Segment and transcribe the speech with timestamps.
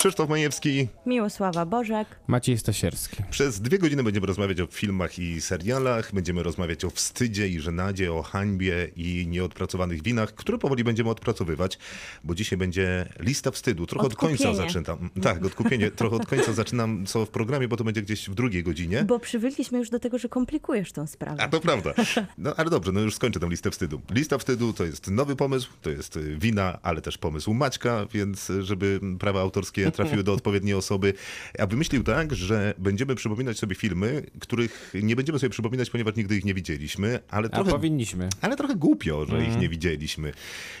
[0.00, 0.88] Krzysztof Majewski.
[1.06, 2.08] Miłosława Bożek.
[2.26, 3.16] Maciej Stasierski.
[3.30, 8.12] Przez dwie godziny będziemy rozmawiać o filmach i serialach, będziemy rozmawiać o wstydzie i żenadzie,
[8.12, 11.78] o hańbie i nieodpracowanych winach, które powoli będziemy odpracowywać,
[12.24, 13.86] bo dzisiaj będzie lista wstydu.
[13.86, 14.72] Trochę od końca Odkupienie.
[14.72, 15.10] zaczynam.
[15.22, 15.90] Tak, odkupienie.
[15.90, 19.04] Trochę od końca zaczynam co w programie, bo to będzie gdzieś w drugiej godzinie.
[19.04, 21.42] Bo przywykliśmy już do tego, że komplikujesz tą sprawę.
[21.42, 21.92] A to prawda.
[22.38, 24.00] No ale dobrze, no już skończę tę listę wstydu.
[24.10, 29.00] Lista wstydu to jest nowy pomysł, to jest wina, ale też pomysł Maćka, więc żeby
[29.18, 31.14] prawa autorskie trafiły do odpowiedniej osoby.
[31.58, 36.36] A wymyślił tak, że będziemy przypominać sobie filmy, których nie będziemy sobie przypominać, ponieważ nigdy
[36.36, 38.28] ich nie widzieliśmy, ale A trochę, powinniśmy.
[38.40, 40.32] ale trochę głupio, że ich nie widzieliśmy.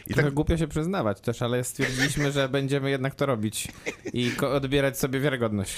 [0.06, 3.68] I Trochę tak głupio się przyznawać też, ale stwierdziliśmy, że będziemy jednak to robić
[4.12, 5.74] i odbierać sobie wiarygodność.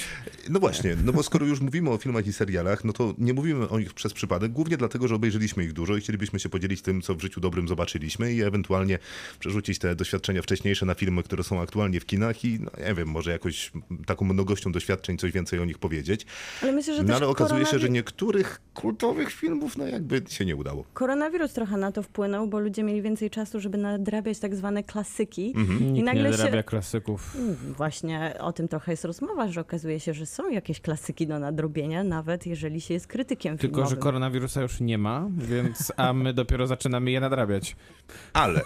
[0.49, 3.69] No właśnie, no bo skoro już mówimy o filmach i serialach, no to nie mówimy
[3.69, 7.03] o nich przez przypadek, głównie dlatego, że obejrzeliśmy ich dużo i chcielibyśmy się podzielić tym,
[7.03, 8.99] co w życiu dobrym zobaczyliśmy i ewentualnie
[9.39, 13.09] przerzucić te doświadczenia wcześniejsze na filmy, które są aktualnie w kinach i, no nie wiem,
[13.09, 13.73] może jakoś
[14.07, 16.27] taką mnogością doświadczeń coś więcej o nich powiedzieć.
[16.63, 20.57] Ale myślę, że No ale okazuje się, że niektórych kultowych filmów, no jakby się nie
[20.57, 20.85] udało.
[20.95, 25.53] Koronawirus trochę na to wpłynął, bo ludzie mieli więcej czasu, żeby nadrabiać tak zwane klasyki.
[25.57, 25.81] Mhm.
[25.81, 26.37] I Nikt nagle nie się...
[26.37, 27.37] zarabia klasyków.
[27.37, 31.39] Mm, Właśnie o tym trochę jest rozmowa, że okazuje się, że są jakieś klasyki do
[31.39, 33.97] nadrobienia, nawet jeżeli się jest krytykiem Tylko, filmowym.
[33.97, 37.77] że koronawirusa już nie ma, więc a my dopiero zaczynamy je nadrabiać.
[38.33, 38.61] Ale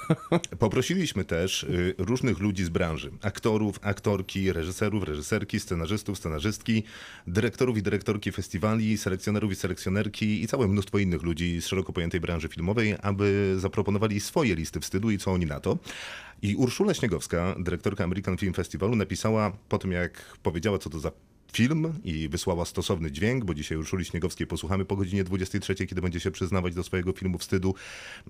[0.58, 3.10] poprosiliśmy też y, różnych ludzi z branży.
[3.22, 6.82] Aktorów, aktorki, reżyserów, reżyserki, scenarzystów, scenarzystki,
[7.26, 12.20] dyrektorów i dyrektorki festiwali, selekcjonerów i selekcjonerki i całe mnóstwo innych ludzi z szeroko pojętej
[12.20, 15.78] branży filmowej, aby zaproponowali swoje listy wstydu i co oni na to.
[16.42, 21.10] I Urszula Śniegowska, dyrektorka American Film Festivalu, napisała po tym, jak powiedziała, co to za
[21.52, 26.20] film i wysłała stosowny dźwięk, bo dzisiaj Urszuli Śniegowskiej posłuchamy po godzinie 23, kiedy będzie
[26.20, 27.74] się przyznawać do swojego filmu wstydu.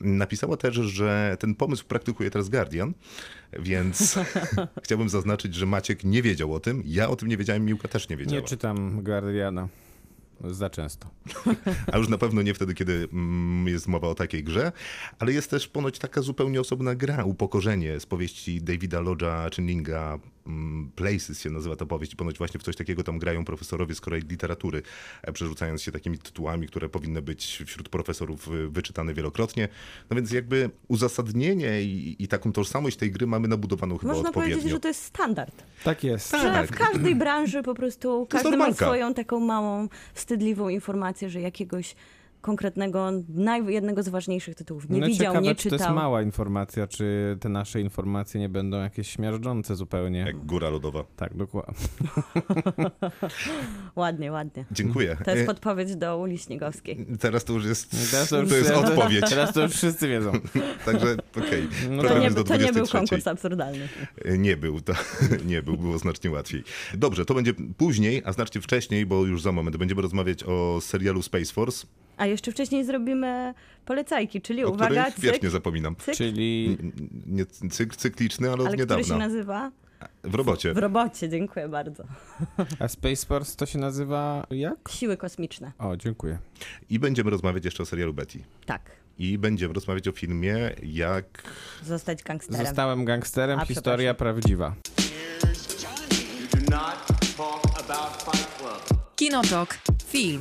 [0.00, 2.92] Napisała też, że ten pomysł praktykuje teraz Guardian,
[3.58, 4.18] więc
[4.84, 8.08] chciałbym zaznaczyć, że Maciek nie wiedział o tym, ja o tym nie wiedziałem, Miłka też
[8.08, 8.42] nie Nie wiedziała.
[8.42, 9.68] czytam Guardiana.
[10.44, 11.10] Za często.
[11.92, 14.72] A już na pewno nie wtedy, kiedy mm, jest mowa o takiej grze,
[15.18, 20.18] ale jest też ponoć taka zupełnie osobna gra, Upokorzenie z powieści Davida Lodge'a Chinninga,
[20.96, 24.00] Places się nazywa ta powieść i ponoć właśnie w coś takiego tam grają profesorowie z
[24.00, 24.82] kolei literatury,
[25.22, 29.68] e, przerzucając się takimi tytułami, które powinny być wśród profesorów y, wyczytane wielokrotnie.
[30.10, 34.54] No więc jakby uzasadnienie i, i taką tożsamość tej gry mamy nabudowaną chyba Można odpowiednio.
[34.56, 35.62] powiedzieć, że to jest standard.
[35.84, 36.30] Tak jest.
[36.30, 36.66] Że Tak.
[36.68, 41.94] w każdej branży po prostu każdy ma swoją taką małą, wstydliwą informację, że jakiegoś
[42.46, 45.94] konkretnego, naj, jednego z ważniejszych tytułów nie no widział, ciekawe, nie czy to jest czytał.
[45.96, 50.18] mała informacja, czy te nasze informacje nie będą jakieś śmierdzące zupełnie.
[50.18, 51.04] Jak góra lodowa.
[51.16, 51.74] Tak, dokładnie.
[53.96, 54.64] Ładnie, ładnie.
[54.70, 55.16] Dziękuję.
[55.24, 57.06] To jest E, podpowiedź do Uli Śniegowskiej.
[57.20, 59.24] Teraz to już jest, Teraz to już- jest odpowiedź.
[59.30, 60.32] Teraz to już wszyscy wiedzą.
[60.86, 61.68] Także okej.
[61.90, 62.92] No To nie, to nie był 23.
[62.92, 63.88] konkurs absurdalny.
[64.38, 64.92] Nie był, to
[65.50, 66.64] nie był, było znacznie łatwiej.
[66.94, 71.22] Dobrze, to będzie później, a znacznie wcześniej, bo już za moment będziemy rozmawiać o serialu
[71.22, 71.86] Space Force,
[72.16, 73.54] A jeszcze wcześniej zrobimy
[73.84, 75.96] polecajki, czyli o uwaga, których cyk, wiecznie zapominam.
[75.96, 76.78] cyk, Czyli
[77.26, 79.18] Nie cykl cykliczny, ale od ale który się niedawna.
[79.26, 79.70] nazywa?
[80.24, 80.74] W robocie.
[80.74, 82.04] W robocie, dziękuję bardzo.
[82.78, 84.88] a Space Force to się nazywa jak?
[84.90, 86.38] Siły kosmiczne, O, dziękuję.
[86.90, 88.38] I będziemy rozmawiać jeszcze o serialu Betty.
[88.66, 88.82] tak.
[89.18, 91.42] I będziemy rozmawiać o filmie jak...
[91.84, 92.66] Zostać gangsterem.
[92.66, 94.74] Zostałem gangsterem, A, historia prawdziwa.
[99.16, 99.78] Kinotok.
[100.06, 100.40] Film.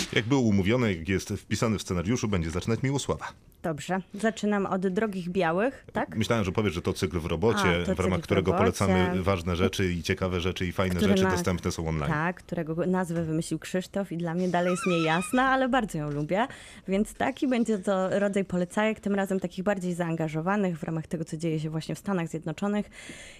[0.13, 3.27] Jak było umówione, jak jest wpisany w scenariuszu, będzie zaczynać Miłosława.
[3.63, 6.15] Dobrze, zaczynam od Drogich Białych, tak?
[6.17, 8.63] Myślałem, że powiesz, że to cykl w robocie, A, w ramach którego robocie.
[8.63, 12.11] polecamy ważne rzeczy i ciekawe rzeczy i fajne Który rzeczy dostępne są online.
[12.11, 16.47] Tak, którego nazwę wymyślił Krzysztof i dla mnie dalej jest niejasna, ale bardzo ją lubię.
[16.87, 21.37] Więc taki będzie to rodzaj polecajek, tym razem takich bardziej zaangażowanych w ramach tego, co
[21.37, 22.89] dzieje się właśnie w Stanach Zjednoczonych.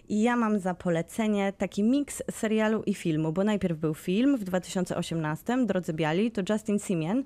[0.09, 4.44] I ja mam za polecenie taki miks serialu i filmu, bo najpierw był film w
[4.44, 7.24] 2018, Drodzy Biali, to Justin Simien.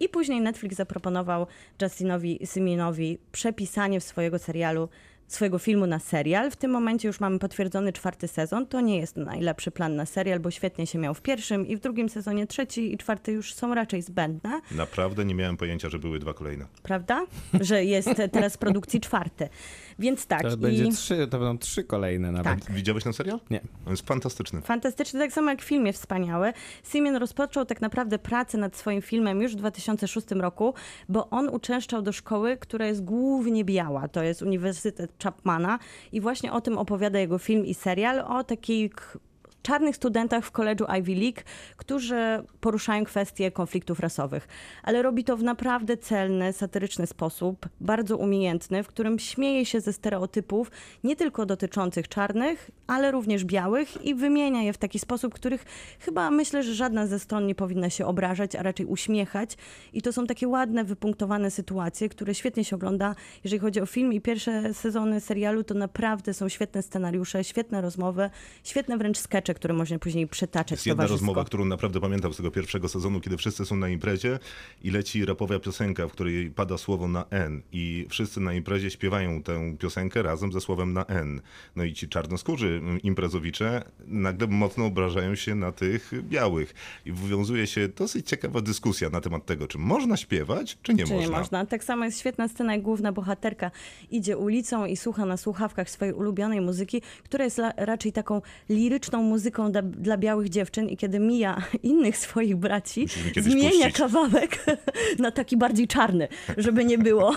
[0.00, 1.46] I później Netflix zaproponował
[1.82, 4.88] Justinowi Simionowi przepisanie swojego serialu
[5.28, 6.50] swojego filmu na serial.
[6.50, 8.66] W tym momencie już mamy potwierdzony czwarty sezon.
[8.66, 11.80] To nie jest najlepszy plan na serial, bo świetnie się miał w pierwszym i w
[11.80, 16.18] drugim sezonie trzeci i czwarty już są raczej zbędne, Naprawdę nie miałem pojęcia, że były
[16.18, 16.66] dwa kolejne.
[16.82, 17.26] prawda?
[17.60, 19.48] Że jest teraz w produkcji czwarty.
[19.98, 20.42] Więc tak.
[20.42, 20.56] To i...
[20.56, 22.64] będzie trzy, to będą trzy kolejne nawet.
[22.64, 22.72] Tak.
[22.74, 23.40] Widziałeś ten serial?
[23.50, 23.60] Nie.
[23.86, 24.60] On jest fantastyczny.
[24.60, 26.52] Fantastyczny, tak samo jak w filmie wspaniały.
[26.84, 30.74] Simeon rozpoczął tak naprawdę pracę nad swoim filmem już w 2006 roku,
[31.08, 34.08] bo on uczęszczał do szkoły, która jest głównie biała.
[34.08, 35.78] To jest Uniwersytet Chapmana
[36.12, 39.18] i właśnie o tym opowiada jego film i serial, o takiej k-
[39.66, 41.40] czarnych studentach w koledżu Ivy League,
[41.76, 42.16] którzy
[42.60, 44.48] poruszają kwestie konfliktów rasowych.
[44.82, 49.92] Ale robi to w naprawdę celny, satyryczny sposób, bardzo umiejętny, w którym śmieje się ze
[49.92, 50.70] stereotypów
[51.04, 55.64] nie tylko dotyczących czarnych, ale również białych i wymienia je w taki sposób, których
[56.00, 59.56] chyba myślę, że żadna ze stron nie powinna się obrażać, a raczej uśmiechać.
[59.92, 63.14] I to są takie ładne, wypunktowane sytuacje, które świetnie się ogląda.
[63.44, 68.30] Jeżeli chodzi o film i pierwsze sezony serialu, to naprawdę są świetne scenariusze, świetne rozmowy,
[68.64, 72.50] świetne wręcz skecze, które można później przetaczać Jest jedna rozmowa, którą naprawdę pamiętam z tego
[72.50, 74.38] pierwszego sezonu, kiedy wszyscy są na imprezie
[74.82, 79.42] i leci rapowa piosenka, w której pada słowo na N i wszyscy na imprezie śpiewają
[79.42, 81.40] tę piosenkę razem ze słowem na N.
[81.76, 86.74] No i ci czarnoskórzy mm, imprezowicze nagle mocno obrażają się na tych białych
[87.06, 91.12] i wywiązuje się dosyć ciekawa dyskusja na temat tego, czy można śpiewać, czy nie Czy
[91.12, 91.26] można.
[91.26, 91.66] nie można?
[91.66, 93.70] Tak samo jest świetna scena, jak główna bohaterka
[94.10, 99.35] idzie ulicą i słucha na słuchawkach swojej ulubionej muzyki, która jest raczej taką liryczną muzyką
[99.70, 103.06] dla, dla białych dziewczyn i kiedy mija innych swoich braci,
[103.36, 103.96] zmienia puścić.
[103.96, 104.64] kawałek
[105.18, 107.34] na taki bardziej czarny, żeby nie było,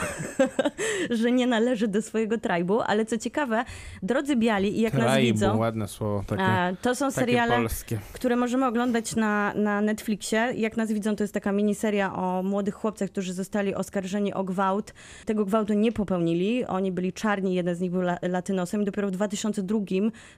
[1.19, 3.65] że nie należy do swojego tribu, ale co ciekawe,
[4.03, 7.99] drodzy biali i jak nas Traibu, widzą, ładne słowo, takie, to są seriale, polskie.
[8.13, 10.53] które możemy oglądać na, na Netflixie.
[10.55, 14.93] Jak nas widzą, to jest taka miniseria o młodych chłopcach, którzy zostali oskarżeni o gwałt.
[15.25, 16.65] Tego gwałtu nie popełnili.
[16.65, 19.79] Oni byli czarni, jeden z nich był la, latynosem i dopiero w 2002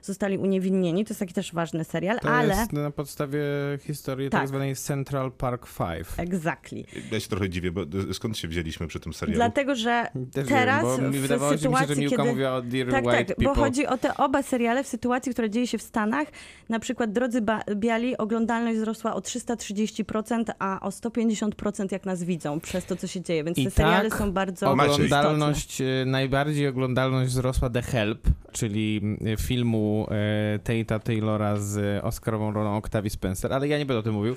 [0.02, 1.04] zostali uniewinnieni.
[1.04, 2.54] To jest taki też ważny serial, To ale...
[2.54, 3.42] jest na podstawie
[3.80, 4.40] historii Tak.
[4.40, 6.18] tak zwanej Central Park Five.
[6.18, 6.84] Exactly.
[7.12, 7.80] Ja się trochę dziwię, bo
[8.12, 9.36] skąd się wzięliśmy przy tym serialu?
[9.36, 12.28] Dlatego, że Też teraz wiem, bo mi w wydawało się, że Miłka kiedy...
[12.28, 13.44] mówiła o Dear Tak, White tak, People.
[13.44, 16.28] bo chodzi o te oba seriale w sytuacji, która dzieje się w Stanach.
[16.68, 22.60] Na przykład Drodzy ba- Biali oglądalność wzrosła o 330%, a o 150% jak nas widzą
[22.60, 23.44] przez to, co się dzieje.
[23.44, 24.70] Więc I te seriale tak są bardzo.
[24.70, 32.52] Oglądalność, e, najbardziej oglądalność wzrosła The Help, czyli mm, filmu e, Tate'a Taylora z Oscarową
[32.52, 34.36] rolą Octavii Spencer, ale ja nie będę o tym mówił.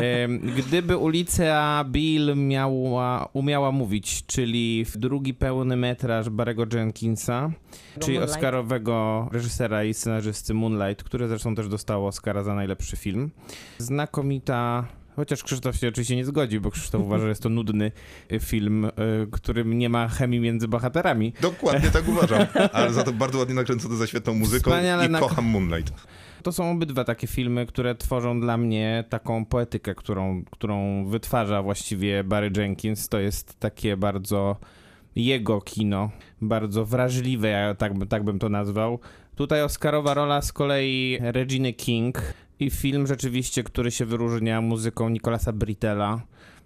[0.58, 7.50] Gdyby ulica Bill miała, umiała mówić, czyli w drugi pełny metraż Barego Jenkinsa,
[7.98, 8.36] czyli Moonlight.
[8.36, 13.30] Oscarowego reżysera i scenarzysty Moonlight, który zresztą też dostał Oscara za najlepszy film.
[13.78, 14.86] Znakomita
[15.16, 17.92] Chociaż Krzysztof się oczywiście nie zgodzi, bo Krzysztof uważa, że jest to nudny
[18.32, 18.90] y, film, y,
[19.30, 21.32] którym nie ma chemii między bohaterami.
[21.40, 25.44] Dokładnie tak uważam, ale za to bardzo ładnie nakręcony za świetną muzyką Wspaniale i kocham
[25.44, 25.92] Moonlight.
[26.46, 32.24] To są obydwa takie filmy, które tworzą dla mnie taką poetykę, którą, którą wytwarza właściwie
[32.24, 33.08] Barry Jenkins.
[33.08, 34.56] To jest takie bardzo
[35.16, 36.10] jego kino,
[36.40, 38.98] bardzo wrażliwe, ja tak, tak bym to nazwał.
[39.36, 42.22] Tutaj Oscarowa rola z kolei Reginy King
[42.60, 46.20] i film rzeczywiście, który się wyróżnia muzyką Nicolasa Brittela.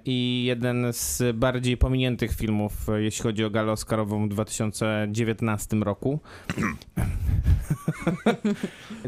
[0.05, 6.21] I jeden z bardziej pominiętych filmów, jeśli chodzi o galę Oscarową w 2019 roku.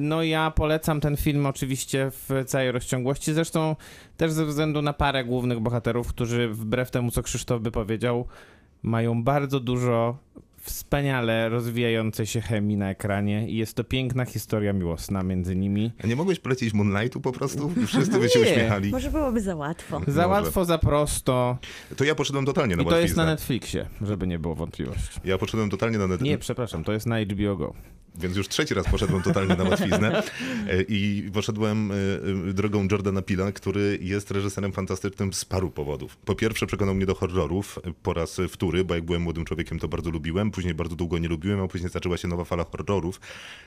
[0.00, 3.76] No ja polecam ten film oczywiście w całej rozciągłości, zresztą
[4.16, 8.26] też ze względu na parę głównych bohaterów, którzy wbrew temu, co Krzysztof by powiedział,
[8.82, 10.16] mają bardzo dużo
[10.62, 15.92] wspaniale rozwijającej się chemii na ekranie i jest to piękna historia miłosna między nimi.
[16.04, 17.72] A nie mogłeś polecić Moonlightu po prostu?
[17.82, 18.50] I wszyscy by się Nie.
[18.50, 18.90] uśmiechali.
[18.90, 20.00] Może byłoby za łatwo.
[20.06, 20.28] Za Może.
[20.28, 21.58] łatwo, za prosto
[21.96, 23.24] To ja poszedłem totalnie na i to jest na.
[23.26, 25.20] Netflixie, żeby nie było wątpliwości.
[25.24, 27.74] Ja poszedłem totalnie na Nie, Netflix, przepraszam, to jest na HBO Go.
[28.18, 30.22] więc już trzeci raz poszedłem totalnie na łatwiznę
[30.68, 31.94] E, i poszedłem e,
[32.50, 36.16] e, drogą Jordana Pila, który jest reżyserem fantastycznym z paru powodów.
[36.16, 39.88] Po pierwsze przekonał mnie do horrorów po raz wtóry, bo jak byłem młodym człowiekiem to
[39.88, 43.20] bardzo lubiłem, później bardzo długo nie lubiłem, a później zaczęła się nowa fala horrorów,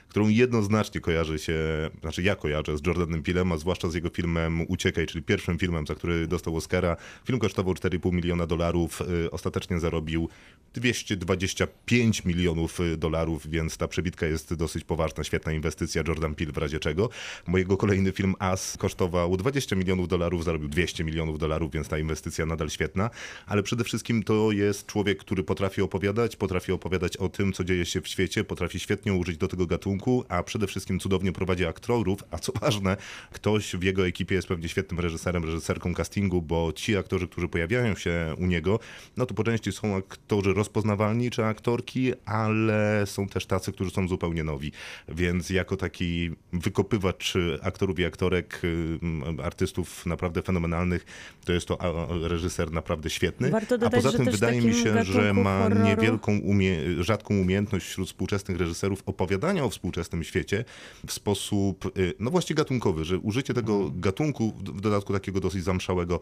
[0.08, 1.54] którą jednoznacznie kojarzy się,
[2.00, 5.86] znaczy ja kojarzę z Jordanem Pilem, a zwłaszcza z jego filmem Uciekaj, czyli pierwszym filmem,
[5.86, 6.96] za który dostał Oscara.
[7.24, 10.28] Film kosztował 4,5 miliona dolarów, y, ostatecznie zarobił
[10.74, 16.58] 225 milionów y, dolarów, więc ta przebitka jest dosyć poważna, świetna inwestycja, Jordan Peele w
[16.58, 17.08] razie czego.
[17.46, 22.46] Mojego kolejny film As kosztował 20 milionów dolarów, zarobił 200 milionów dolarów, więc ta inwestycja
[22.46, 23.10] nadal świetna,
[23.46, 27.84] ale przede wszystkim to jest człowiek, który potrafi opowiadać, potrafi opowiadać o tym, co dzieje
[27.84, 32.20] się w świecie, potrafi świetnie użyć do tego gatunku, a przede wszystkim cudownie prowadzi aktorów,
[32.30, 32.96] a co ważne,
[33.32, 37.94] ktoś w jego ekipie jest pewnie świetnym reżyserem, reżyserką castingu, bo ci aktorzy, którzy pojawiają
[37.96, 38.78] się u niego,
[39.16, 44.08] no to po części są aktorzy rozpoznawalni czy aktorki, ale są też tacy, którzy są
[44.08, 44.72] zupełnie nowi,
[45.08, 51.06] więc jako taki wykopywacz aktorów i aktorek, ym, artystów naprawdę fenomenalnych,
[51.44, 54.74] to jest to a, reżyser naprawdę świetny, Warto a dodać, poza że tym wydaje mi
[54.74, 60.64] się, że ma horroru- niewielką, umie, rzadką umiejętność wśród współczesnych reżyserów opowiadania o współczesnym świecie
[61.06, 64.00] w sposób, y, no właśnie gatunkowy, że użycie tego Mhm.
[64.00, 66.20] gatunku, w dodatku takiego dosyć zamszałego,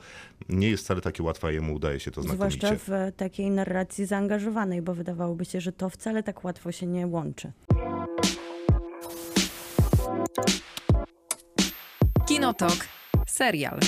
[0.48, 2.58] nie jest wcale takie łatwe, a jemu udaje się to znakomicie.
[2.58, 7.06] Zwłaszcza w takiej narracji zaangażowanej, bo wydawałoby się, że to wcale tak łatwo się nie
[7.06, 7.52] łączy.
[12.26, 12.76] Kinotok.
[13.26, 13.78] Serial.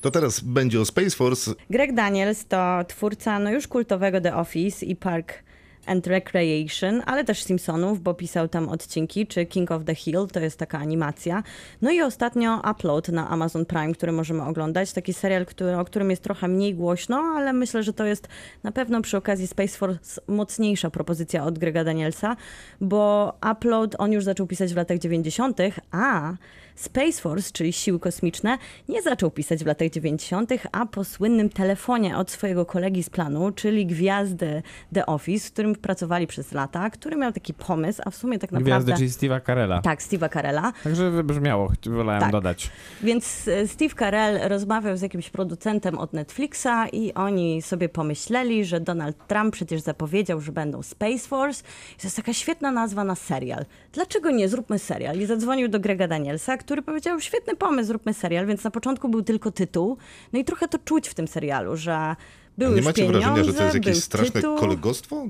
[0.00, 1.54] To teraz będzie o Space Force.
[1.70, 5.42] Greg Daniels to twórca no już kultowego The Office i Park
[5.86, 10.40] and Recreation, ale też Simpsonów, bo pisał tam odcinki, czy King of the Hill, to
[10.40, 11.42] jest taka animacja.
[11.82, 14.92] No i ostatnio Upload na Amazon Prime, który możemy oglądać.
[14.92, 18.28] Taki serial, który, o którym jest trochę mniej głośno, ale myślę, że to jest
[18.62, 22.36] na pewno przy okazji Space Force mocniejsza propozycja od Grega Danielsa,
[22.80, 25.58] bo Upload on już zaczął pisać w latach 90.,
[25.90, 26.32] a
[26.80, 28.58] Space Force, czyli siły kosmiczne,
[28.88, 33.52] nie zaczął pisać w latach 90., a po słynnym telefonie od swojego kolegi z planu,
[33.52, 34.62] czyli gwiazdy
[34.94, 38.52] The Office, w którym pracowali przez lata, który miał taki pomysł, a w sumie tak
[38.52, 38.84] naprawdę...
[38.84, 39.82] Gwiazdy, czyli Steve'a Carella.
[39.82, 40.72] Tak, Steve'a Carella.
[40.84, 42.32] Także wybrzmiało, wolałem Tak.
[42.32, 42.70] dodać.
[43.02, 48.80] Więc e, Steve Carell rozmawiał z jakimś producentem od Netflixa i oni sobie pomyśleli, że
[48.80, 51.62] Donald Trump przecież zapowiedział, że będą Space Force.
[51.62, 53.64] To jest taka świetna nazwa na serial.
[53.92, 54.48] Dlaczego nie?
[54.48, 55.18] Zróbmy serial.
[55.18, 58.46] I zadzwonił do Grega Danielsa, który powiedział, świetny pomysł, zróbmy serial.
[58.46, 59.96] Więc na początku był tylko tytuł.
[60.32, 62.16] No i trochę to czuć w tym serialu, że
[62.60, 64.56] były Nie macie pieniądze, wrażenia, że to jest jakieś straszne tytuł.
[64.56, 65.26] kolegostwo?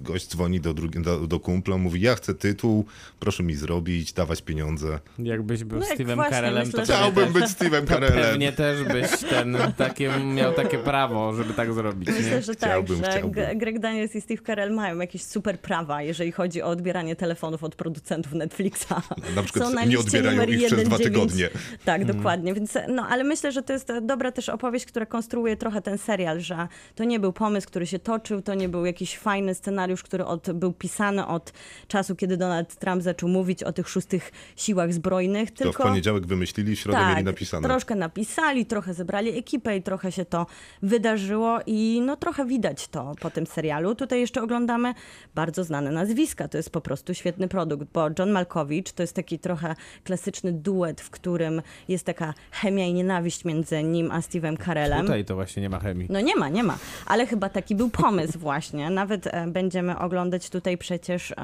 [0.00, 2.84] Gość dzwoni do, drugi, do, do kumpla, mówi, ja chcę tytuł,
[3.20, 4.98] proszę mi zrobić, dawać pieniądze.
[5.18, 8.12] Jakbyś był No Steve'em Carellem, to że- Chciałbym być Steve'em Carellem.
[8.24, 12.08] pewnie też byś ten, takie, miał takie prawo, żeby tak zrobić.
[12.08, 12.42] Myślę, Nie?
[12.42, 13.30] że tak, Chciałbym, że chciałbym.
[13.30, 17.64] G- Greg Daniels i Steve Carell mają jakieś super prawa, jeżeli chodzi o odbieranie telefonów
[17.64, 18.88] od producentów Netflixa.
[19.36, 21.02] Na przykład Są na nie odbierają ich przez dwa 1,9.
[21.02, 21.48] tygodnie.
[21.84, 22.16] Tak, Mhm.
[22.18, 22.54] dokładnie.
[22.54, 26.40] Więc, no, ale myślę, że to jest dobra też opowieść, która konstruuje trochę ten serial,
[26.40, 26.55] że
[26.94, 30.52] to nie był pomysł, który się toczył, to nie był jakiś fajny scenariusz, który od,
[30.52, 31.52] był pisany od
[31.88, 35.82] czasu, kiedy Donald Trump zaczął mówić o tych szóstych siłach zbrojnych, To w tylko...
[35.82, 37.68] poniedziałek wymyślili, w środę Tak, mieli napisane.
[37.68, 40.46] troszkę napisali, trochę zebrali ekipę i trochę się to
[40.82, 43.94] wydarzyło i no trochę widać to po tym serialu.
[43.94, 44.94] Tutaj jeszcze oglądamy
[45.34, 49.38] bardzo znane nazwiska, to jest po prostu świetny produkt, bo John Malkowicz to jest taki
[49.38, 55.00] trochę klasyczny duet, w którym jest taka chemia i nienawiść między nim a Steve'em Carellem.
[55.00, 56.06] Tutaj to właśnie nie ma chemii.
[56.10, 56.78] No nie ma, nie ma.
[57.06, 58.90] Ale chyba taki był pomysł właśnie.
[58.90, 61.34] Nawet e, będziemy oglądać tutaj przecież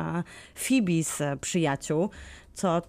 [0.55, 2.11] Phoebe z e, Przyjaciół,
[2.55, 2.83] co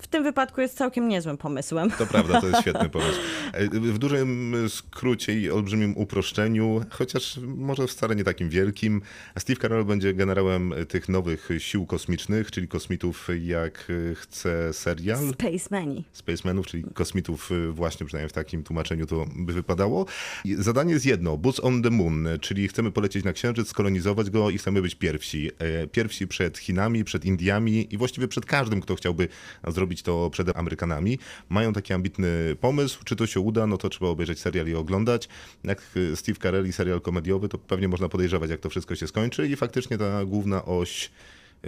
[0.00, 1.90] w tym wypadku jest całkiem niezłym pomysłem.
[1.90, 3.18] To prawda, to jest świetny pomysł.
[3.52, 9.02] E, W dużym skrócie i olbrzymim uproszczeniu, chociaż może wcale nie takim wielkim,
[9.38, 15.18] Steve Carell będzie generałem tych nowych sił kosmicznych, czyli kosmitów jak e, chce serial.
[15.32, 16.04] Spacemani.
[16.12, 20.06] Spacemanów, czyli kosmitów, właśnie przynajmniej w takim tłumaczeniu to by wypadało.
[20.58, 24.58] Zadanie jest jedno, Boots on the Moon, czyli chcemy polecieć na Księżyc, skolonizować go i
[24.58, 25.50] chcemy być pierwsi.
[25.58, 29.28] E, Pierwsi przed Chinami, przed Indiami i właściwie przed każdym, kto chciałby
[29.68, 31.18] zrobić to przed Amerykanami.
[31.48, 35.28] Mają taki ambitny pomysł, czy to się uda, no to trzeba obejrzeć serial i oglądać.
[35.64, 39.06] Jak y, Steve Carell i serial komediowy, to pewnie można podejrzewać, jak to wszystko się
[39.06, 41.10] skończy i faktycznie ta główna oś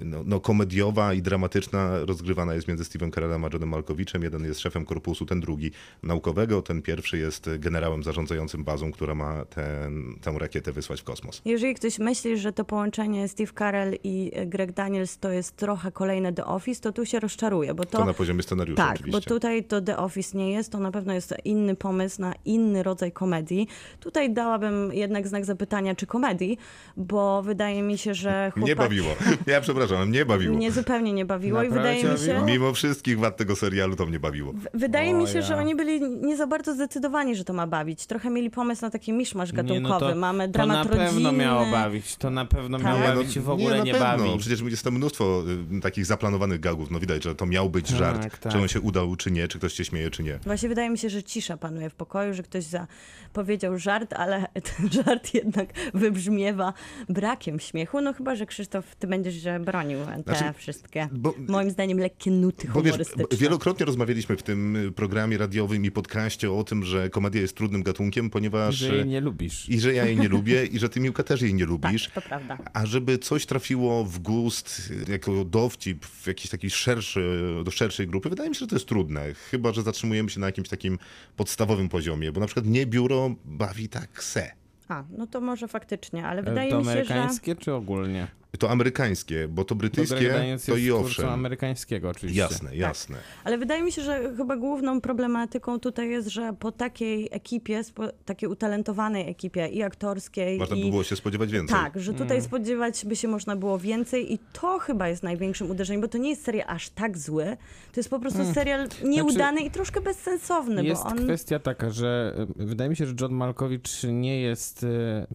[0.03, 4.23] no, no, komediowa i dramatyczna rozgrywana jest między Steve'em Carellem a Johnem Malkowiczem.
[4.23, 5.71] Jeden jest szefem korpusu, ten drugi
[6.03, 11.43] naukowego, ten pierwszy jest generałem zarządzającym bazą, która ma ten, tę rakietę wysłać w kosmos.
[11.45, 15.93] Jeżeli ktoś myśli, że to połączenie Steve Carell i e, Greg Daniels to jest trochę
[15.93, 17.99] kolejne The Office, to tu się rozczaruje, bo to...
[17.99, 19.21] To na poziomie scenariusza Tak, oczywiście.
[19.21, 22.83] bo tutaj to The Office nie jest, to na pewno jest inny pomysł na inny
[22.83, 23.69] rodzaj komedii.
[24.01, 26.59] Tutaj dałabym jednak znak zapytania, czy komedii,
[26.97, 28.63] bo wydaje mi się, że chłopak...
[28.63, 29.09] Mnie bawiło.
[29.47, 30.57] Ja przepraszam, mnie bawiło.
[30.57, 32.27] Mnie zupełnie nie bawiło i Naprawdę wydaje mi się...
[32.27, 32.47] bawiło?
[32.47, 34.53] Mimo wszystkich wad tego serialu to mnie bawiło.
[34.75, 35.59] Wydaje mi się, O że ja.
[35.59, 38.07] oni byli nie za bardzo zdecydowani, że to ma bawić.
[38.07, 39.83] Trochę mieli pomysł na taki miszmasz gatunkowy.
[39.83, 41.33] Nie, no to, Mamy to dramat na pewno rodzinny.
[41.33, 42.17] miało bawić.
[42.17, 43.15] To na pewno miało Tak.
[43.17, 44.07] bawić i w ogóle nie, pewno.
[44.25, 44.39] bawi.
[44.39, 45.43] Przecież jest tam mnóstwo
[45.77, 46.91] y, takich zaplanowanych gagów.
[46.91, 48.23] No widać, że to miał być Tak, żart.
[48.41, 48.53] tak.
[48.53, 50.39] Czy on się udał, czy nie, czy ktoś się śmieje, czy nie.
[50.45, 52.87] Właśnie wydaje mi się, że cisza panuje w pokoju, że ktoś za...
[53.33, 54.47] powiedział żart, ale
[54.77, 56.73] ten żart jednak wybrzmiewa
[57.09, 58.01] brakiem śmiechu.
[58.01, 62.31] No chyba, że Krzysztof, ty będziesz że bronił te Znaczy, wszystkie, bo- moim zdaniem, lekkie
[62.31, 63.25] nuty Bo wiesz, humorystyczne.
[63.31, 67.57] bo wielokrotnie rozmawialiśmy w tym y, programie radiowym i podcaście o tym, że komedia jest
[67.57, 68.75] trudnym gatunkiem, ponieważ...
[68.75, 69.69] Że jej nie lubisz.
[69.69, 72.05] I że ja jej nie lubię i że ty, Miłka, też jej nie lubisz.
[72.05, 72.59] Tak, to prawda.
[72.73, 78.07] A żeby coś trafiło w gust, y, jako dowcip w jakiejś takiej szerszy, do szerszej
[78.07, 79.35] grupy, wydaje mi się, że to jest trudne.
[79.51, 80.99] Chyba, że zatrzymujemy się na jakimś takim
[81.37, 84.51] podstawowym poziomie, bo na przykład mnie biuro bawi tak se.
[84.89, 86.97] A, no to może faktycznie, ale E, wydaje to mi się, że...
[86.99, 88.27] amerykańskie czy ogólnie?
[88.59, 91.29] To amerykańskie, bo to brytyjskie to i owszem.
[91.29, 92.41] amerykańskiego oczywiście.
[92.41, 93.17] Jasne, jasne.
[93.45, 98.09] Ale wydaje mi się, że chyba główną problematyką tutaj jest, że po takiej ekipie, spo,
[98.25, 101.77] takiej utalentowanej ekipie i aktorskiej, Można i by było się spodziewać więcej.
[101.77, 106.01] Tak, że tutaj spodziewać by się można było więcej i to chyba jest największym uderzeniem,
[106.01, 107.57] bo to nie jest serial aż tak zły,
[107.93, 111.25] to jest po prostu serial nieudany i troszkę bezsensowny, Znaczy, Jest bo on...
[111.25, 114.87] kwestia taka, że y, wydaje mi się, że John Malkowicz nie jest y,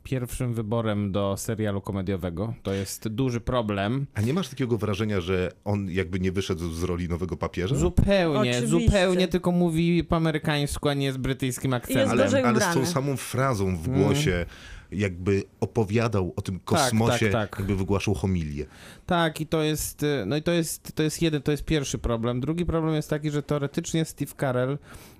[0.04, 2.54] pierwszym wyborem do serialu komediowego.
[2.64, 4.08] To jest jest duży problem.
[4.14, 7.76] A nie masz takiego wrażenia, że on jakby nie wyszedł z roli nowego papieża?
[7.76, 8.68] Zupełnie, Oczywiście.
[8.68, 12.10] zupełnie tylko mówi po amerykańsku, a nie z brytyjskim akcentem.
[12.10, 14.46] ale, ale z tą samą frazą w głosie
[14.92, 17.60] jakby opowiadał o tym kosmosie, tak, tak.
[17.60, 18.66] jakby wygłaszał homilię.
[19.06, 22.40] Tak, i to jest, no i to jest, to jest jeden, to jest pierwszy problem.
[22.40, 24.78] Drugi problem jest taki, że teoretycznie Steve Carell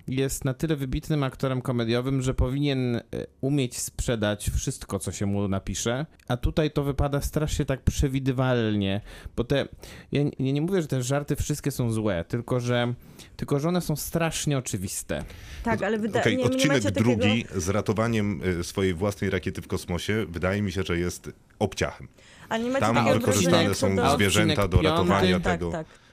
[0.08, 3.02] jest na tyle wybitnym aktorem komediowym, że powinien y,
[3.40, 9.00] umieć sprzedać wszystko, co się mu napisze, a tutaj to wypada strasznie tak przewidywalnie,
[9.36, 9.68] bo te,
[10.12, 12.94] ja, nie- nie mówię, że te żarty wszystkie są złe, tylko że,
[13.36, 15.24] tylko że one są strasznie oczywiste.
[15.62, 17.00] Tak, ale wydaje Okej, nie, nie odcinek takiego...
[17.00, 22.08] drugi z ratowaniem y, swojej własnej rakiety w kosmosie wydaje mi się, że jest obciachem.
[22.48, 24.06] Ale nie macie Tam takiego wykorzystane są do...
[24.06, 24.88] A zwierzęta do piąty?
[24.90, 25.86] ratowania tak, tego tak.
[25.86, 26.07] y,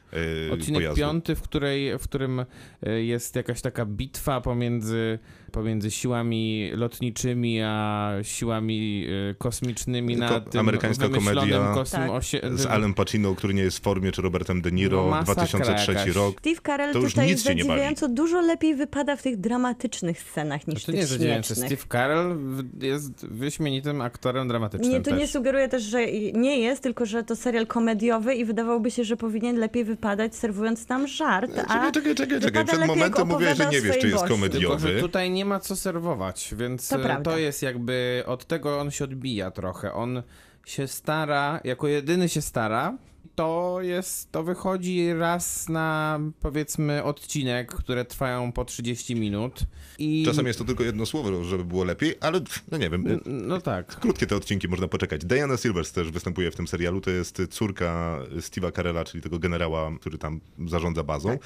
[0.51, 1.01] Odcinek pojazdu.
[1.01, 2.45] piąty, w, której, w którym
[2.88, 5.19] y, jest jakaś taka bitwa pomiędzy,
[5.55, 12.09] pomiędzy siłami lotniczymi a siłami y, kosmicznymi na Ko- tym amerykańska komedia Tak.
[12.12, 15.33] osie- Z Alem Pacino, który nie jest w formie, czy Robertem De Niro, No, masakra
[15.33, 16.15] 2003 jakaś.
[16.15, 16.35] rok.
[16.39, 20.67] Steve Carell To już tutaj nic nie zadziwiająco dużo lepiej wypada w tych dramatycznych scenach
[20.67, 21.55] niż To w nie tych jest zadziwiające.
[21.55, 21.79] śmiesznych.
[21.79, 22.38] Steve Carell
[22.81, 25.19] jest wyśmienitym aktorem dramatycznym Nie, to też.
[25.19, 29.17] nie sugeruje też, że nie jest, tylko że to serial komediowy i wydawałoby się, że
[29.17, 32.65] powinien lepiej wypadać, serwując tam żart, a Czekaj, czekaj, czekaj, czekaj.
[32.65, 34.75] Przed momentem mówiłeś, że nie wiesz, czy jest komediowy.
[34.75, 37.32] Tylko, że tutaj nie ma co serwować, więc To to, prawda.
[37.32, 39.94] to jest jakby, od tego on się odbija trochę.
[39.94, 40.24] On
[40.66, 42.98] się stara, jako jedyny się stara,
[43.36, 49.60] to jest, to wychodzi raz na powiedzmy odcinek, które trwają po 30 minut
[50.00, 50.24] i...
[50.25, 53.20] Czasem jest to tylko jedno słowo, żeby było lepiej, ale no nie wiem.
[53.25, 54.00] No tak.
[54.00, 55.25] Krótkie te odcinki, można poczekać.
[55.25, 57.02] Diana Silvers też występuje w tym serialu.
[57.02, 61.38] To jest córka Steve'a Carella, czyli tego generała, który tam zarządza bazą.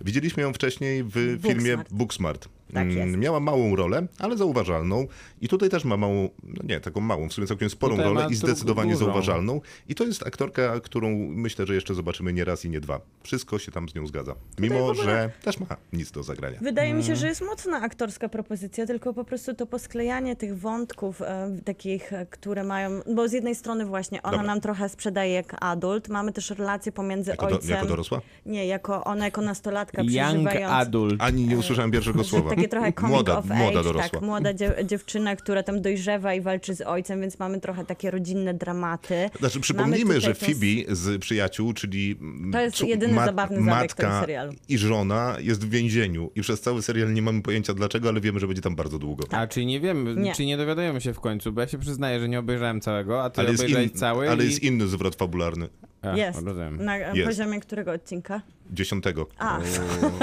[0.00, 2.48] Widzieliśmy ją wcześniej w filmie Booksmart.
[2.74, 3.16] Tak Mm, jest.
[3.18, 5.06] Miała małą rolę, ale zauważalną.
[5.40, 8.26] I tutaj też ma małą, no nie, taką małą, w sumie całkiem sporą Tutaj rolę
[8.30, 9.04] i zdecydowanie dużą.
[9.04, 9.60] zauważalną.
[9.88, 13.00] I to jest aktorka, którą myślę, że jeszcze zobaczymy nie raz i nie dwa.
[13.22, 14.34] Wszystko się tam z nią zgadza.
[14.58, 16.58] Mimo, ogóle- że też ma nic do zagrania.
[16.62, 17.20] Wydaje mi się, Mm.
[17.20, 22.26] że jest mocna aktorska propozycja, tylko po prostu to posklejanie tych wątków e, takich, e,
[22.26, 24.46] które mają, bo z jednej strony właśnie ona Dobra.
[24.46, 27.70] nam trochę sprzedaje jak adult, mamy też relacje pomiędzy Jako, do, ojcem...
[27.70, 28.20] jako dorosła?
[28.46, 30.72] Nie, jako ona jako nastolatka Young przeżywając...
[30.72, 31.14] adult.
[31.22, 32.50] Ani nie usłyszałem pierwszego słowa.
[32.58, 34.08] Takie trochę comic Młoda, of młoda age, dorosła.
[34.10, 38.10] tak, młoda dziew- dziewczyna, która tam dojrzewa i walczy z ojcem, więc mamy trochę takie
[38.10, 39.30] rodzinne dramaty.
[39.38, 42.16] Znaczy, przypomnijmy, że Phoebe z przyjaciół, czyli
[42.52, 46.82] To jest jedyny zabawny zabieg tego matka i żona jest w więzieniu i przez cały
[46.82, 49.24] serial nie mamy pojęcia dlaczego, ale wiemy, że będzie tam bardzo długo.
[49.30, 50.34] A czyli nie wiemy, Nie.
[50.34, 53.30] czy nie dowiadujemy się w końcu, bo ja się przyznaję, że nie obejrzałem całego, a
[53.30, 54.46] ty Ale obejrzałeś in, cały ale i...
[54.46, 55.68] jest inny zwrot fabularny.
[56.02, 56.42] A, Jest.
[56.42, 56.84] rozumiem.
[56.84, 57.26] Na Jest.
[57.28, 58.42] poziomie którego odcinka?
[58.70, 59.26] Dziesiątego.
[59.38, 59.58] A,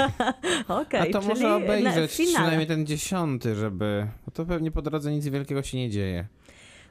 [0.80, 2.34] okej, A to czyli może na obejrzeć finale.
[2.34, 4.06] przynajmniej ten dziesiąty, żeby...
[4.26, 6.26] Bo to pewnie po drodze nic wielkiego się nie dzieje.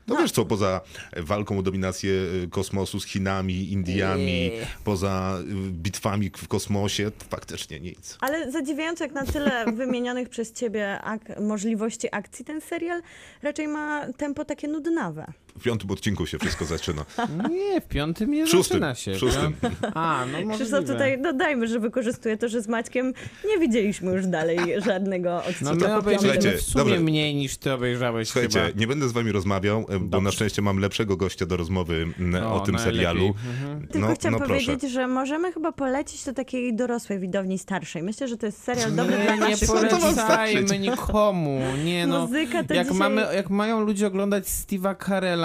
[0.08, 0.82] No wiesz co, poza
[1.18, 2.12] walką o dominację
[2.44, 4.52] y, kosmosu z Chinami, Indiami, Nie.
[4.84, 8.18] poza y, bitwami w kosmosie, to faktycznie nic.
[8.22, 13.02] Ale zadziwiająco jak na tyle wymienionych przez ciebie ak- możliwości akcji ten serial
[13.42, 15.26] raczej ma tempo takie nudnawe.
[15.60, 17.06] W piątym odcinku się wszystko zaczyna.
[17.50, 19.14] Nie, w piątym nie W szóstym, zaczyna się.
[19.14, 19.54] w szóstym.
[19.94, 23.14] A, no Krzysztof tutaj dodajmy, że wykorzystuje to, że z Maćkiem
[23.48, 27.00] nie widzieliśmy już dalej żadnego odcinka No my obejrzeliśmy Słuchajcie, w sumie dobrze.
[27.00, 28.80] mniej niż ty obejrzałeś Słuchajcie, chyba.
[28.80, 30.22] nie będę z wami rozmawiał, e, bo Dobrze.
[30.26, 32.96] na szczęście mam lepszego gościa do rozmowy m, o, O, tym najlepiej.
[32.98, 33.28] serialu.
[33.28, 33.88] Mhm.
[33.88, 34.66] Tylko No, chciałam no proszę.
[34.66, 38.04] powiedzieć, że możemy chyba polecić to takiej dorosłej widowni starszej.
[38.04, 39.80] Myślę, że to jest serial dobry dla Nie, nie ma rodziców.
[39.80, 40.00] znaczyć?
[40.00, 41.62] polecajmy nikomu.
[41.86, 42.22] Nie no.
[42.28, 43.00] Muzyka to Jak, dzisiaj...
[43.00, 45.45] mamy, jak mają ludzie oglądać Steve'a Carella,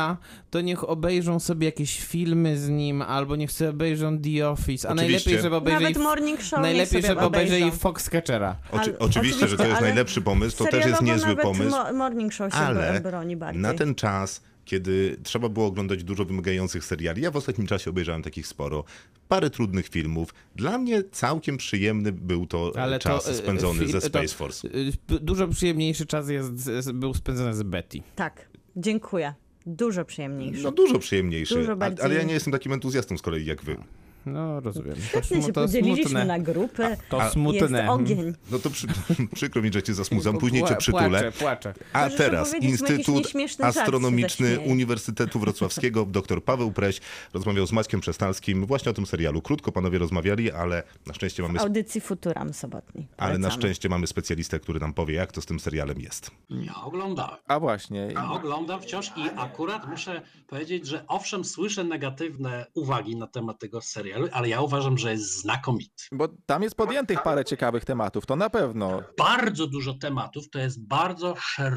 [0.50, 4.92] to niech obejrzą sobie jakieś filmy z nim, albo niech sobie obejrzą The Office, a
[4.92, 4.94] Oczywiście.
[4.94, 7.70] najlepiej, żeby obejrzeli, Nawet Morning Show najlepiej, żeby obejrzeli.
[7.70, 8.56] Foxcatchera.
[8.72, 12.32] Oczy, oczywiście, że to jest najlepszy pomysł, to też jest niezły nawet pomysł, Mo- morning
[12.32, 13.62] Show się ale broni bardziej.
[13.62, 18.22] na ten czas, kiedy trzeba było oglądać dużo wymagających seriali, ja w ostatnim czasie obejrzałem
[18.22, 18.84] takich sporo,
[19.28, 20.34] parę trudnych filmów.
[20.56, 24.28] Dla mnie całkiem przyjemny był to Ale czas to, e, spędzony fi- ze to- Space
[24.34, 24.68] Force.
[24.68, 27.98] Y, Dużo przyjemniejszy czas jest, był spędzony z Betty.
[28.16, 29.34] Tak, dziękuję.
[29.66, 30.62] Dużo przyjemniejszy.
[30.62, 33.76] No dużo przyjemniejszy, Dużo bardziej- ale ja nie jestem takim entuzjastą z kolei jak wy.
[34.26, 34.94] No, rozumiem.
[34.94, 36.24] To, Chętnie smu- się to podzieliliśmy smutne.
[36.24, 36.96] na grupy.
[37.08, 37.90] To Jest smutne.
[37.90, 38.32] ogień.
[38.50, 38.86] No to przy,
[39.34, 41.08] przykro mi, że cię zasmucam, później cię przytulę.
[41.08, 41.74] Płaczę, płaczę.
[41.92, 44.60] A Możesz teraz Instytut Astronomiczny.
[44.60, 47.00] Uniwersytetu Wrocławskiego, dr Paweł Preś
[47.34, 49.42] rozmawiał z Maćkiem Przestalskim właśnie o tym serialu.
[49.42, 53.06] Krótko panowie rozmawiali, ale na szczęście mamy, Audycji Futuram sobotni.
[53.16, 56.30] ale na szczęście mamy specjalistę, który nam powie, jak to z tym serialem jest.
[56.50, 57.36] Nie oglądałem.
[57.48, 58.08] A właśnie.
[58.16, 63.80] A oglądam wciąż i akurat muszę powiedzieć, że owszem, słyszę negatywne uwagi na temat tego
[63.80, 66.04] serialu, ale ja uważam, że jest znakomity.
[66.12, 69.02] Bo tam jest podjętych parę ciekawych tematów, to na pewno.
[69.18, 71.70] Bardzo dużo tematów, to jest bardzo y,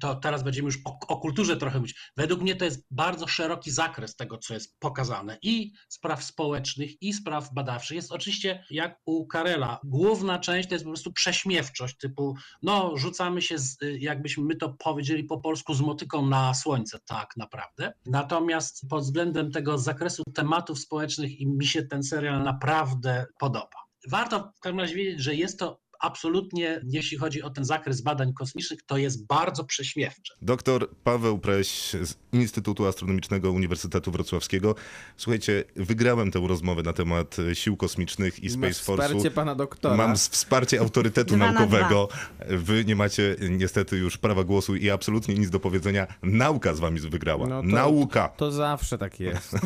[0.00, 2.12] to teraz będziemy już o, o kulturze trochę mówić.
[2.16, 7.12] Według mnie to jest bardzo szeroki zakres tego, co jest pokazane i spraw społecznych, i
[7.12, 7.94] spraw badawczych.
[7.94, 13.42] Jest oczywiście, jak u Karela, główna część to jest po prostu prześmiewczość, typu no rzucamy
[13.42, 17.92] się, z, y, jakbyśmy my to powiedzieli po polsku, z motyką na słońce, tak naprawdę.
[18.06, 23.86] Natomiast pod względem tego zakresu tematów społecznych i mi się ten serial naprawdę podoba.
[24.08, 28.32] Warto w każdym razie wiedzieć, że jest to absolutnie, jeśli chodzi o ten zakres badań
[28.32, 30.34] kosmicznych, to jest bardzo prześmiewcze.
[30.42, 31.68] Doktor Paweł Preś
[32.02, 34.74] z Instytutu Astronomicznego Uniwersytetu Wrocławskiego.
[35.16, 39.30] Słuchajcie, wygrałem tę rozmowę na temat e, sił kosmicznych i Space Masz wsparcie Force'u.
[39.30, 39.96] pana doktora.
[39.96, 42.08] Mam wsparcie autorytetu na naukowego.
[42.48, 46.06] Wy nie macie e, niestety już prawa głosu i absolutnie nic do powiedzenia.
[46.22, 47.46] Nauka z wami wygrała.
[47.46, 48.28] No to- Nauka.
[48.28, 49.54] To zawsze tak jest.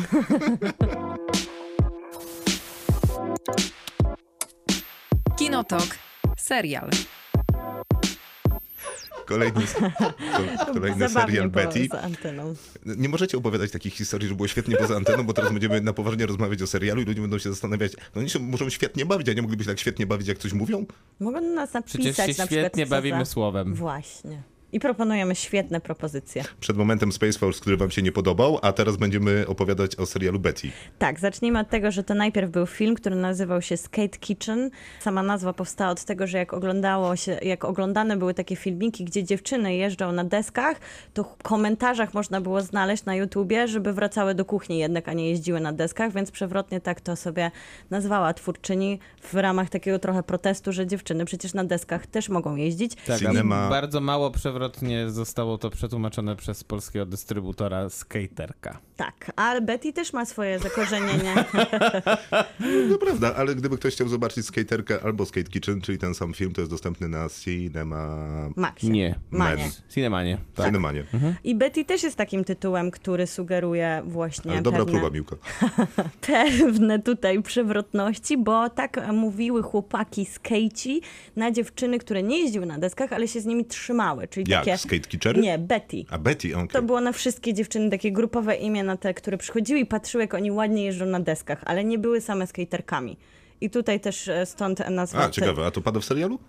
[5.37, 5.87] Kinotok.
[6.41, 6.89] Serial.
[9.25, 10.13] Kolejny, ko-
[10.73, 11.87] kolejny serial Betty.
[11.91, 12.55] za anteną.
[12.85, 16.25] Nie możecie opowiadać takich historii, że było świetnie poza anteną, bo teraz będziemy na poważnie
[16.25, 19.33] rozmawiać o serialu i ludzie będą się zastanawiać, no oni się muszą świetnie bawić, a
[19.33, 20.85] nie mogliby się tak świetnie bawić, jak coś mówią?
[21.19, 23.31] Mogą nas napisać Przecież się na przykład, świetnie bawimy za...
[23.31, 23.75] słowem.
[23.75, 24.41] Właśnie.
[24.73, 26.43] I proponujemy świetne propozycje.
[26.59, 30.39] Przed momentem Space Force, który wam się nie podobał, a teraz będziemy opowiadać o serialu
[30.39, 30.71] Betty.
[30.99, 34.69] Tak, zacznijmy od tego, że to najpierw był film, który nazywał się Skate Kitchen.
[34.99, 39.23] Sama nazwa powstała od tego, że jak oglądało się, jak oglądane były takie filmiki, gdzie
[39.23, 40.79] dziewczyny jeżdżą na deskach,
[41.13, 45.29] to w komentarzach można było znaleźć na YouTubie, żeby wracały do kuchni jednak, a nie
[45.29, 47.51] jeździły na deskach, więc przewrotnie tak to sobie
[47.89, 52.95] nazwała twórczyni w ramach takiego trochę protestu, że dziewczyny przecież na deskach też mogą jeździć.
[53.07, 54.60] Tak, Cinema- ale bardzo mało przewrotnie
[55.07, 58.79] zostało to przetłumaczone przez polskiego dystrybutora skaterka.
[58.95, 61.35] Tak, ale Betty też ma swoje zakorzenienie.
[62.89, 66.53] No prawda, ale gdyby ktoś chciał zobaczyć Skaterkę albo Skate Kitchen, czyli ten sam film,
[66.53, 68.19] to jest dostępny na Cinema...
[68.55, 68.89] Maxie.
[68.89, 69.15] Nie.
[69.31, 69.69] Manie.
[69.89, 70.37] Cinemanie.
[70.55, 70.65] Tak.
[70.65, 71.03] Cinemanie.
[71.43, 75.35] I Betty też jest takim tytułem, który sugeruje właśnie Ale dobra pewne, próba, Miłka.
[76.27, 81.01] pewne tutaj przewrotności, bo tak mówiły chłopaki skejci
[81.35, 84.27] na dziewczyny, które nie jeździły na deskach, ale się z nimi trzymały.
[84.27, 84.65] Czyli Jak?
[84.65, 84.77] takie...
[84.77, 85.41] Skate Kitchery?
[85.41, 86.05] Nie, Betty.
[86.09, 86.67] A Betty, okej.
[86.69, 90.33] To było na wszystkie dziewczyny takie grupowe imię na te, które przychodziły i patrzyły, jak
[90.33, 93.17] oni ładnie jeżdżą na deskach, ale nie były same skaterkami.
[93.61, 95.23] I tutaj też e, stąd nazwa.
[95.23, 96.39] A, ciekawe, a to pada w serialu?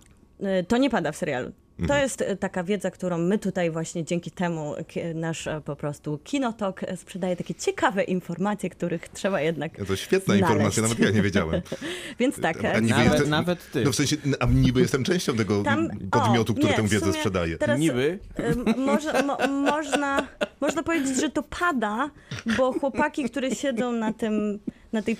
[0.41, 1.51] Y, To nie pada w serialu.
[1.87, 2.01] To Mhm.
[2.01, 4.75] jest y, taka wiedza, którą my tutaj właśnie dzięki temu
[5.15, 10.25] nasz e, po prostu kinotok e, sprzedaje takie ciekawe informacje, których trzeba jednak To świetna
[10.35, 10.41] znaleźć.
[10.51, 11.61] informacja, nawet ja nie wiedziałem.
[12.19, 13.83] Więc tak, e, A niby Nawet- jestem- nawet ty.
[13.83, 17.13] No w sensie, a niby jestem częścią tego tam podmiotu, o, który nie, tę wiedzę
[17.13, 17.57] sprzedaje.
[17.57, 18.19] Teraz, Niby.
[18.39, 20.27] y, Może, mo, można,
[20.61, 22.09] można powiedzieć, że to pada,
[22.57, 24.59] bo chłopaki, które siedzą na tym,
[24.93, 25.17] na tej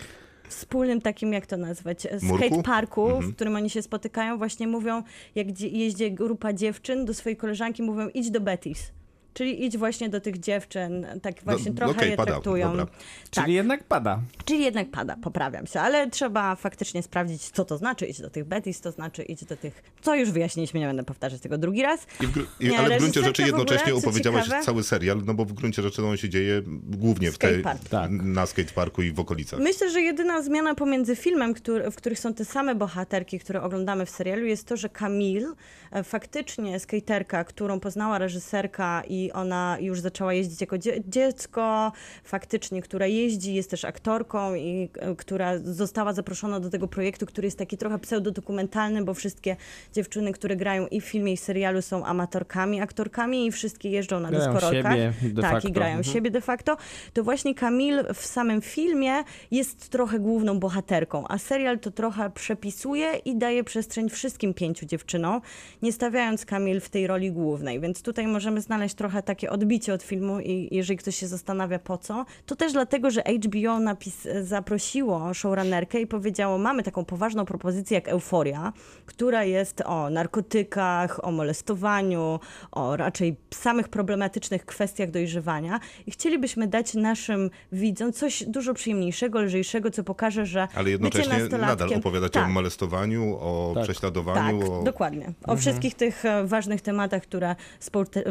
[0.56, 2.46] wspólnym takim, jak to nazwać, e, Murku?
[2.46, 3.32] skateparku, Mhm.
[3.32, 5.04] w którym oni się spotykają, właśnie mówią,
[5.36, 8.92] jak jeździ grupa dziewczyn do swojej koleżanki, mówią idź do Betis.
[9.34, 12.70] Czyli idź właśnie do tych dziewczyn, tak właśnie No, trochę okej, je traktują.
[12.70, 12.86] dobra.
[12.86, 13.44] Tak.
[13.44, 14.20] Czyli jednak pada.
[14.46, 18.46] Czyli jednak pada, poprawiam się, ale trzeba faktycznie sprawdzić, co to znaczy iść do tych
[18.46, 22.08] Betis, to znaczy iść do tych, co już wyjaśniliśmy, nie będę powtarzać tego drugi raz.
[22.22, 25.34] I w gru- i, Nie, ale w gruncie rzeczy jednocześnie opowiedziałaś ciekawe- cały serial, no
[25.34, 27.64] bo w gruncie rzeczy on się dzieje głównie w tej.
[27.90, 28.12] Tak.
[28.12, 29.60] na skateparku i w okolicach.
[29.60, 34.06] Myślę, że jedyna zmiana pomiędzy filmem, który, w których są te same bohaterki, które oglądamy
[34.06, 35.54] w serialu, jest to, że Camille,
[35.92, 41.92] e, faktycznie skaterka, którą poznała reżyserka i ona już zaczęła jeździć jako dzie- dziecko,
[42.24, 47.48] faktycznie, która jeździ, jest też aktorką i e, która została zaproszona do tego projektu, który
[47.48, 49.56] jest taki trochę pseudodokumentalny, bo wszystkie
[49.94, 54.20] dziewczyny, które grają i w filmie, i w serialu są amatorkami, aktorkami i wszystkie jeżdżą
[54.20, 55.68] na Grają siebie de tak, facto.
[55.68, 56.14] i grają Mhm.
[56.14, 56.78] siebie de facto,
[57.14, 59.14] to właśnie Camille w samym filmie
[59.52, 65.42] jest trochę główną bohaterką, a serial to trochę przepisuje i daje przestrzeń wszystkim pięciu dziewczynom,
[65.82, 67.80] nie stawiając Camille w tej roli głównej.
[67.80, 71.98] Więc tutaj możemy znaleźć trochę takie odbicie od filmu i jeżeli ktoś się zastanawia po
[71.98, 77.96] co, to też dlatego, że HBO napis zaprosiło showrunnerkę i powiedziało, mamy taką poważną propozycję
[77.96, 78.74] jak Euforia,
[79.06, 82.40] która jest o narkotykach, o molestowaniu,
[82.72, 89.92] o raczej samych problematycznych kwestiach dojrzewania i chcielibyśmy dać naszym widzom coś dużo przyjemniejszego, lżejszego,
[89.92, 93.84] co pokaże, że Ale jednocześnie nadal opowiadacie tak, o molestowaniu, o Tak.
[93.84, 94.84] prześladowaniu, tak, o...
[94.84, 95.34] dokładnie.
[95.48, 97.56] O wszystkich tych e, ważnych tematach, które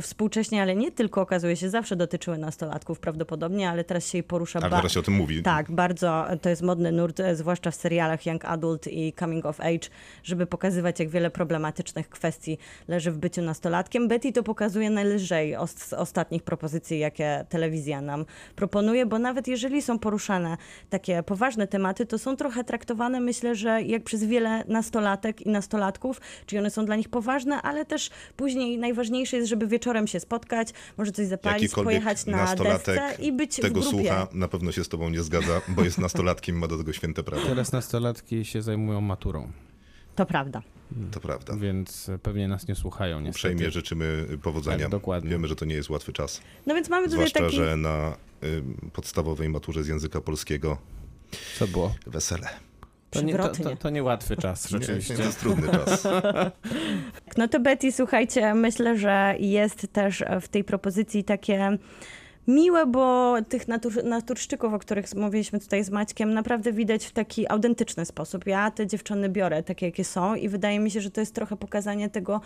[0.00, 4.22] współcześnie, ale seriale nie tylko okazuje się zawsze dotyczyły nastolatków prawdopodobnie, ale teraz się jej
[4.22, 5.42] porusza Ale ba- teraz się o tym mówi.
[5.42, 9.60] Tak, bardzo to jest modny nurt, e, zwłaszcza w serialach Young Adult i Coming of
[9.60, 9.88] Age,
[10.24, 12.58] żeby pokazywać, jak wiele problematycznych kwestii
[12.88, 14.08] leży w byciu nastolatkiem.
[14.08, 18.24] Betty to pokazuje najlżej z ostatnich propozycji, jakie telewizja nam
[18.56, 20.56] proponuje, bo nawet jeżeli są poruszane
[20.90, 26.20] takie poważne tematy, to są trochę traktowane, myślę, że jak przez wiele nastolatek i nastolatków,
[26.46, 30.61] czyli one są dla nich poważne, ale też później najważniejsze jest, żeby wieczorem się spotkać,
[30.98, 33.90] może coś zapalić, pojechać na desce i być tego w grupie.
[33.98, 37.22] słucha, na pewno się z tobą nie zgadza, bo jest nastolatkiem, ma do tego święte
[37.22, 37.46] prawo.
[37.46, 39.52] Teraz nastolatki się zajmują maturą,
[40.16, 40.62] To prawda.
[41.10, 41.56] To prawda.
[41.56, 43.48] więc pewnie nas nie słuchają niestety.
[43.48, 44.78] Uprzejmie życzymy powodzenia.
[44.78, 45.30] Tak, dokładnie.
[45.30, 46.40] Wiemy, że to nie jest łatwy czas.
[46.66, 47.56] No więc mamy tutaj Zwłaszcza, taki...
[47.56, 50.78] że na y, podstawowej maturze z języka polskiego
[51.58, 51.94] Co było?
[52.06, 52.48] wesele.
[53.12, 55.14] To nie, to, to, to niełatwy czas Nie, rzeczywiście.
[55.14, 56.02] to jest trudny czas.
[57.36, 61.78] No to Betty, słuchajcie, myślę, że jest też w tej propozycji takie
[62.48, 67.48] miłe, bo tych natur, naturszczyków, o których mówiliśmy tutaj z Maćkiem, naprawdę widać w taki
[67.50, 68.46] autentyczny sposób.
[68.46, 71.56] Ja te dziewczyny biorę takie, jakie są i wydaje mi się, że to jest trochę
[71.56, 72.40] pokazanie tego,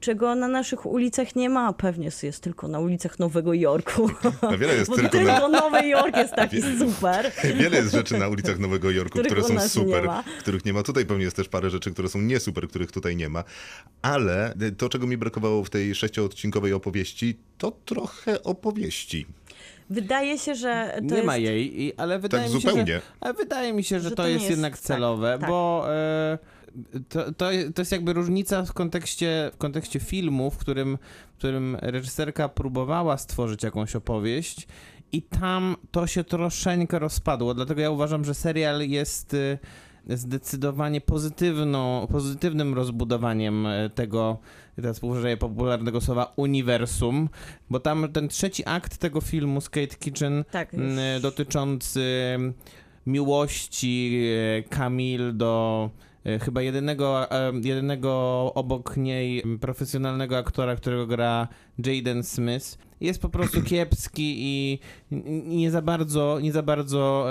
[0.00, 1.72] czego na naszych ulicach nie ma.
[1.72, 4.10] Pewnie jest tylko na ulicach Nowego Jorku.
[4.42, 7.32] No wiele jest bo tylko tylko na- Nowy Jork jest taki super.
[7.60, 10.08] Wiele jest rzeczy na ulicach Nowego Jorku, które są super,
[10.40, 10.82] których nie ma.
[10.82, 13.44] Tutaj pewnie jest też parę rzeczy, które są nie super, których tutaj nie ma.
[14.02, 19.26] Ale to, czego mi brakowało w tej sześcioodcinkowej opowieści, to trochę opowieści.
[19.90, 21.26] Wydaje się, że to nie jest...
[21.26, 23.00] ma jej, i, ale wydaje mi się, zupełnie.
[23.24, 25.50] że, wydaje mi się, że, Że to, to jest jest- jednak tak, celowe, tak.
[25.50, 26.38] bo e,
[27.08, 30.98] to, to, to jest jakby różnica w kontekście, w kontekście filmu, w którym,
[31.34, 34.68] w którym reżyserka próbowała stworzyć jakąś opowieść
[35.12, 39.58] i tam to się troszeczkę rozpadło, dlatego ja uważam, że serial jest y,
[40.08, 44.38] zdecydowanie pozytywną, pozytywnym rozbudowaniem e, tego,
[44.76, 47.28] teraz użyję popularnego słowa, uniwersum,
[47.70, 50.76] bo tam ten trzeci akt tego filmu z Kate Kitchen Tak,
[51.20, 52.36] dotyczący
[53.06, 54.22] miłości
[54.58, 55.90] e, Kamil do
[56.40, 63.62] chyba jedynego, e, jedynego obok niej profesjonalnego aktora, którego gra Jaden Smith, jest po prostu
[63.70, 64.78] kiepski i
[65.44, 67.26] nie za bardzo, nie za bardzo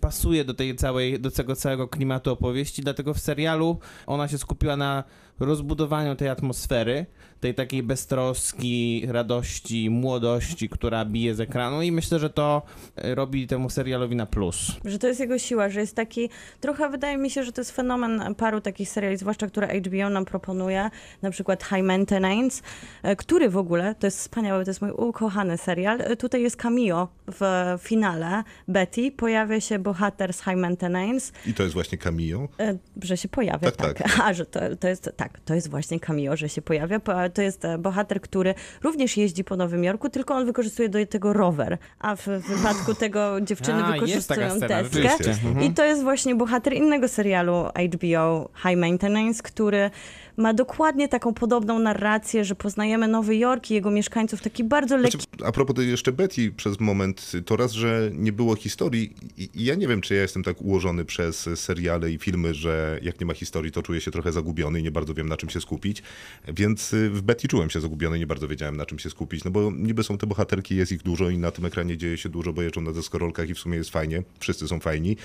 [0.00, 4.76] pasuje do tej całej, do tego całego klimatu opowieści, dlatego w serialu ona się skupiła
[4.76, 5.04] na
[5.40, 7.06] rozbudowaniu tej atmosfery,
[7.44, 12.62] tej takiej beztroski, radości, młodości, która bije z ekranu i myślę, że to
[12.96, 14.72] e, robi temu serialowi na plus.
[14.84, 16.30] Że to jest jego siła, że jest taki,
[16.60, 20.24] trochę wydaje mi się, że to jest fenomen paru takich seriali, zwłaszcza które HBO nam
[20.24, 20.90] proponuje,
[21.22, 22.62] na przykład High Maintenance,
[23.02, 26.56] e, który w ogóle, to jest wspaniały, to jest mój ukochany serial, E, tutaj jest
[26.56, 27.42] cameo w
[27.78, 32.48] finale Betty, pojawia się bohater z High Maintenance, I to jest właśnie Camillo.
[32.60, 34.18] e, że się pojawia, Tak, tak.
[34.24, 37.00] A, że to, to jest, tak, to jest właśnie cameo, że się pojawia.
[37.34, 41.32] To jest e, bohater, który również jeździ po Nowym Jorku, tylko on wykorzystuje do tego
[41.32, 45.34] rower, a w wypadku tego dziewczyny A, wykorzystują scena, deskę.
[45.62, 49.90] I to jest właśnie bohater innego serialu HBO High Maintenance, który
[50.36, 55.18] ma dokładnie taką podobną narrację, że poznajemy Nowy Jork i jego mieszkańców, taki bardzo lekki.
[55.18, 59.74] Znaczy, a propos jeszcze Betty przez moment, to raz, że nie było historii i ja
[59.74, 63.34] nie wiem, czy ja jestem tak ułożony przez seriale i filmy, że jak nie ma
[63.34, 66.02] historii, to czuję się trochę zagubiony i nie bardzo wiem, na czym się skupić,
[66.48, 69.50] więc y, w Betty czułem się zagubiony nie bardzo wiedziałem, na czym się skupić, no
[69.50, 72.52] bo niby są te bohaterki, jest ich dużo i na tym ekranie dzieje się dużo,
[72.52, 75.16] bo jeżdżą na deskorolkach i w sumie jest fajnie, wszyscy są fajni,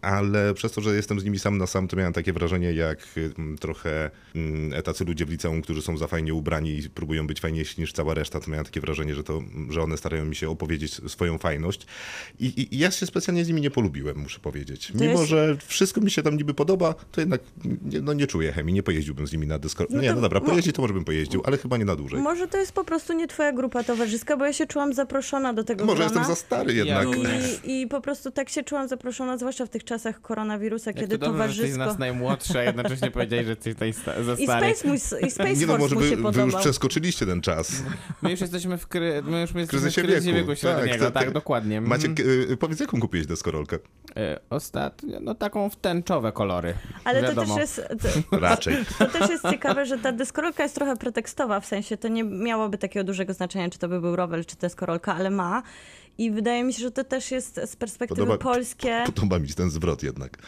[0.00, 2.98] ale przez to, że jestem z nimi sam na sam, to miałem takie wrażenie, jak
[3.16, 7.26] y, m, trochę mm, tacy ludzie w liceum, którzy są za fajnie ubrani i próbują
[7.26, 10.36] być fajniejsi niż cała reszta, to miałem takie wrażenie, że, to, że one starają mi
[10.36, 11.86] się opowiedzieć swoją fajność.
[12.40, 14.92] I, i, i ja się specjalnie z nimi nie polubiłem, muszę powiedzieć.
[14.94, 17.40] Mimo, jest- że wszystko mi się tam niby podoba, to jednak
[17.84, 19.86] nie, no, nie czuję chemii, nie pojeździłbym z nimi na dysko.
[19.90, 22.20] No, nie, to no dobra, pojeździć to może bym pojeździł, ale chyba nie na dłużej.
[22.20, 25.64] Może to jest po prostu nie twoja grupa towarzyska, bo ja się czułam zaproszona do
[25.64, 26.20] tego Może grona.
[26.20, 27.06] jestem za stary jednak.
[27.64, 31.18] I, I po prostu tak się czułam zaproszona, zwłaszcza w tych czasach koronawirusa, Jak kiedy
[31.18, 31.84] to dobrze, że jesteś z towarzysko...
[31.92, 33.92] nas najmłodszy, a jednocześnie powiedziałeś, że jesteś tutaj
[34.24, 34.74] za I stary.
[34.74, 34.96] Space, mój,
[35.28, 37.82] i Space Nie no, Force może mu się wy, wy już przeskoczyliście ten czas.
[38.22, 39.22] My już jesteśmy w, kry...
[39.22, 40.48] My już jesteśmy kryzysie w kryzysie wieku.
[40.48, 41.32] wieku średniego, Tak, tak, tak.
[41.32, 41.78] dokładnie.
[41.78, 41.90] Mhm.
[42.00, 43.78] Maciek, y, powiedz, jaką kupiłeś deskorolkę?
[44.16, 46.74] E, Ostatnio, no taką w tęczowe kolory.
[47.04, 47.80] Ale to też, jest,
[48.30, 48.76] to, Raczej.
[48.98, 52.78] to też jest ciekawe, że ta deskorolka jest trochę pretekstowa, w sensie to nie miałoby
[52.78, 55.62] takiego dużego znaczenia, czy to by był rower, czy deskorolka, ale ma.
[56.18, 59.02] I wydaje mi się, że to też jest z perspektywy Podoba- polskie.
[59.06, 60.38] Podoba mi się ten zwrot jednak.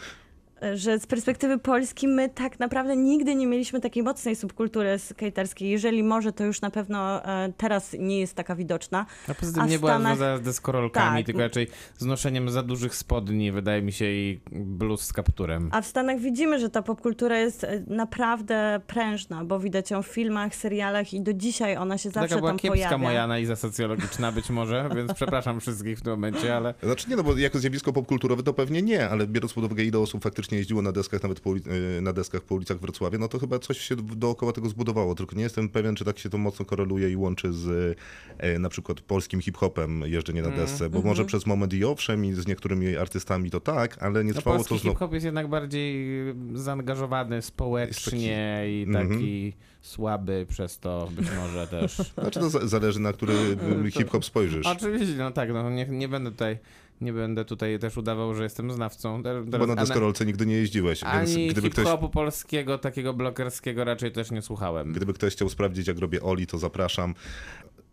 [0.73, 5.69] Że z perspektywy Polski my tak naprawdę nigdy nie mieliśmy takiej mocnej subkultury skaterskiej.
[5.69, 9.05] Jeżeli może, to już na pewno e, teraz nie jest taka widoczna.
[9.27, 11.25] A poza tym A nie była Stanach- związana z deskorolkami, Tak.
[11.25, 11.67] tylko raczej
[11.97, 15.69] z noszeniem za dużych spodni, wydaje mi się, i bluz z kapturem.
[15.73, 20.07] A w Stanach widzimy, że ta popkultura jest e, naprawdę prężna, bo widać ją w
[20.07, 22.97] filmach, serialach i do dzisiaj ona się zawsze Taka była tam pojawia.
[22.97, 27.23] moja analiza socjologiczna być może, więc przepraszam wszystkich w tym momencie, ale Znaczy nie, no
[27.23, 30.81] bo jako zjawisko popkulturowe to pewnie nie, ale biorąc pod uwagę ile osób faktycznie jeździło
[30.81, 31.61] na deskach, nawet po, y,
[32.01, 35.43] na deskach po ulicach Wrocławia, no to chyba coś się dookoła tego zbudowało, tylko nie
[35.43, 37.97] jestem pewien, czy tak się to mocno koreluje i łączy z
[38.37, 41.05] e, na przykład polskim hip-hopem jeżdżenie Mm, na desce, bo mhm.
[41.05, 44.57] może przez moment i owszem i z niektórymi artystami to tak, ale nie no, trwało
[44.57, 44.79] to znowu.
[44.89, 46.05] hip-hop jest jednak bardziej
[46.53, 49.51] zaangażowany społecznie i taki Mhm.
[49.81, 51.95] słaby przez to być może też.
[52.13, 53.33] Znaczy to za- zależy na który
[53.97, 54.65] hip-hop spojrzysz.
[54.67, 56.57] Oczywiście, no tak, no nie, nie będę tutaj
[57.01, 59.23] nie będę tutaj też udawał, że jestem znawcą.
[59.23, 63.83] Ter- Bo teraz na deskorolce nigdy nie jeździłeś, więc Ani gdyby ktoś, polskiego, takiego blokerskiego
[63.83, 64.93] raczej też nie słuchałem.
[64.93, 67.15] gdyby ktoś chciał sprawdzić jak robię Oli, to zapraszam.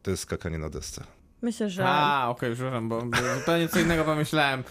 [0.03, 1.05] To jest skakanie na desce.
[1.43, 3.03] Myślę, że A, okej, przepraszam, bo
[3.39, 4.63] zupełnie co innego pomyślałem.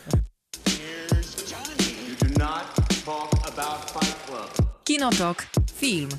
[4.83, 5.47] Kinotok.
[5.75, 6.09] Film.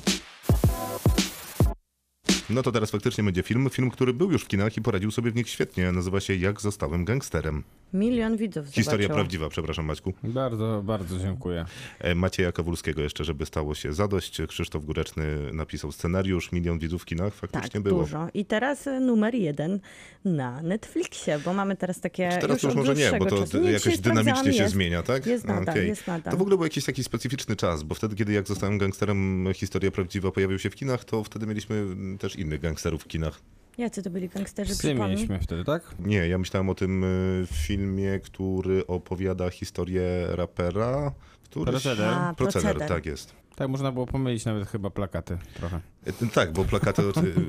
[2.49, 5.31] No to teraz faktycznie będzie film, film, który był już w kinach i poradził sobie
[5.31, 5.91] w nich świetnie.
[5.91, 7.63] Nazywa się Jak zostałem gangsterem.
[7.93, 9.15] milion widzów Historia zobaczyło.
[9.15, 10.13] prawdziwa, przepraszam Maćku.
[10.23, 11.65] Bardzo, bardzo dziękuję.
[11.99, 14.41] E, Macieja Kawulskiego jeszcze, żeby stało się zadość.
[14.47, 18.01] Krzysztof Góreczny napisał scenariusz, milion widzów w kinach, faktycznie Tak, było.
[18.03, 18.27] dużo.
[18.33, 19.79] I teraz e, numer jeden
[20.25, 23.59] na Netflixie, bo mamy teraz takie Czy teraz już od może nie, bo to czasu.
[23.59, 24.73] Nie, jakoś dynamicznie się jest.
[24.73, 25.25] zmienia, tak?
[25.25, 25.87] Jest nadal, Okej.
[25.87, 26.31] jest nadal.
[26.31, 29.91] To w ogóle był jakiś taki specyficzny czas, bo wtedy, kiedy jak zostałem gangsterem, historia
[29.91, 31.85] prawdziwa pojawił się w kinach, to wtedy mieliśmy
[32.19, 33.39] też innych gangsterów w kinach.
[33.77, 35.15] Jacy to byli gangsterzy, Psy przypomnij?
[35.15, 35.95] mieliśmy wtedy, tak?
[35.99, 41.11] Nie, ja myślałem o tym y, filmie, który opowiada historię rapera.
[41.43, 41.69] Któryś...
[41.69, 42.05] Proceder.
[42.09, 42.87] A, Proceder, proceder.
[42.89, 43.33] tak jest.
[43.57, 45.79] Tak, można było pomylić nawet chyba plakaty trochę.
[46.05, 47.01] E, Tak, bo plakaty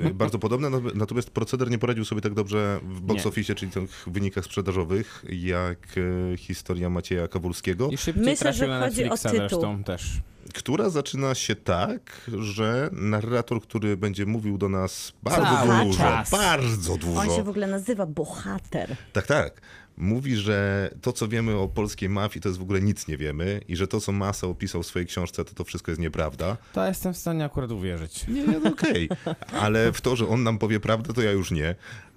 [0.07, 3.29] y, bardzo podobne, natomiast proceder nie poradził sobie tak dobrze w box Nie.
[3.29, 8.81] office, czyli tych wynikach sprzedażowych, jak y, historia Macieja Kawulskiego, I szybciej Myślę, że na
[8.81, 9.39] chodzi o Netflixa tytuł.
[9.49, 10.21] zresztą też.
[10.55, 16.31] która zaczyna się tak, że narrator, który będzie mówił do nas bardzo Cały dużo, czas.
[16.31, 18.97] bardzo On dużo, się w ogóle nazywa Bohater.
[19.13, 19.61] tak, tak,
[19.99, 23.61] mówi, że to, co wiemy o polskiej mafii, to jest w ogóle nic nie wiemy
[23.69, 26.57] i że to, co Masa opisał w swojej książce, to to wszystko jest nieprawda.
[26.73, 28.29] To jestem w stanie akurat uwierzyć.
[28.29, 29.09] Nie, nie, no okej.
[29.53, 31.75] Ale w to, że on nam powie prawdę, to ja już nie.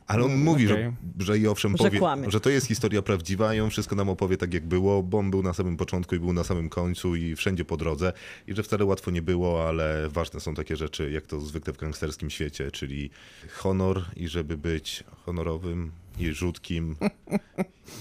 [0.07, 0.83] Ale on mówi, okej.
[1.19, 4.09] że, że i owszem Że powie, że to jest historia prawdziwa i on wszystko nam
[4.09, 7.15] opowie tak, jak było, bo on był na samym początku i był na samym końcu
[7.15, 8.13] i wszędzie po drodze
[8.47, 11.77] i że wcale łatwo nie było, ale ważne są takie rzeczy, jak to zwykle w
[11.77, 13.09] gangsterskim świecie, czyli
[13.53, 16.95] honor i żeby być honorowym i rzutkim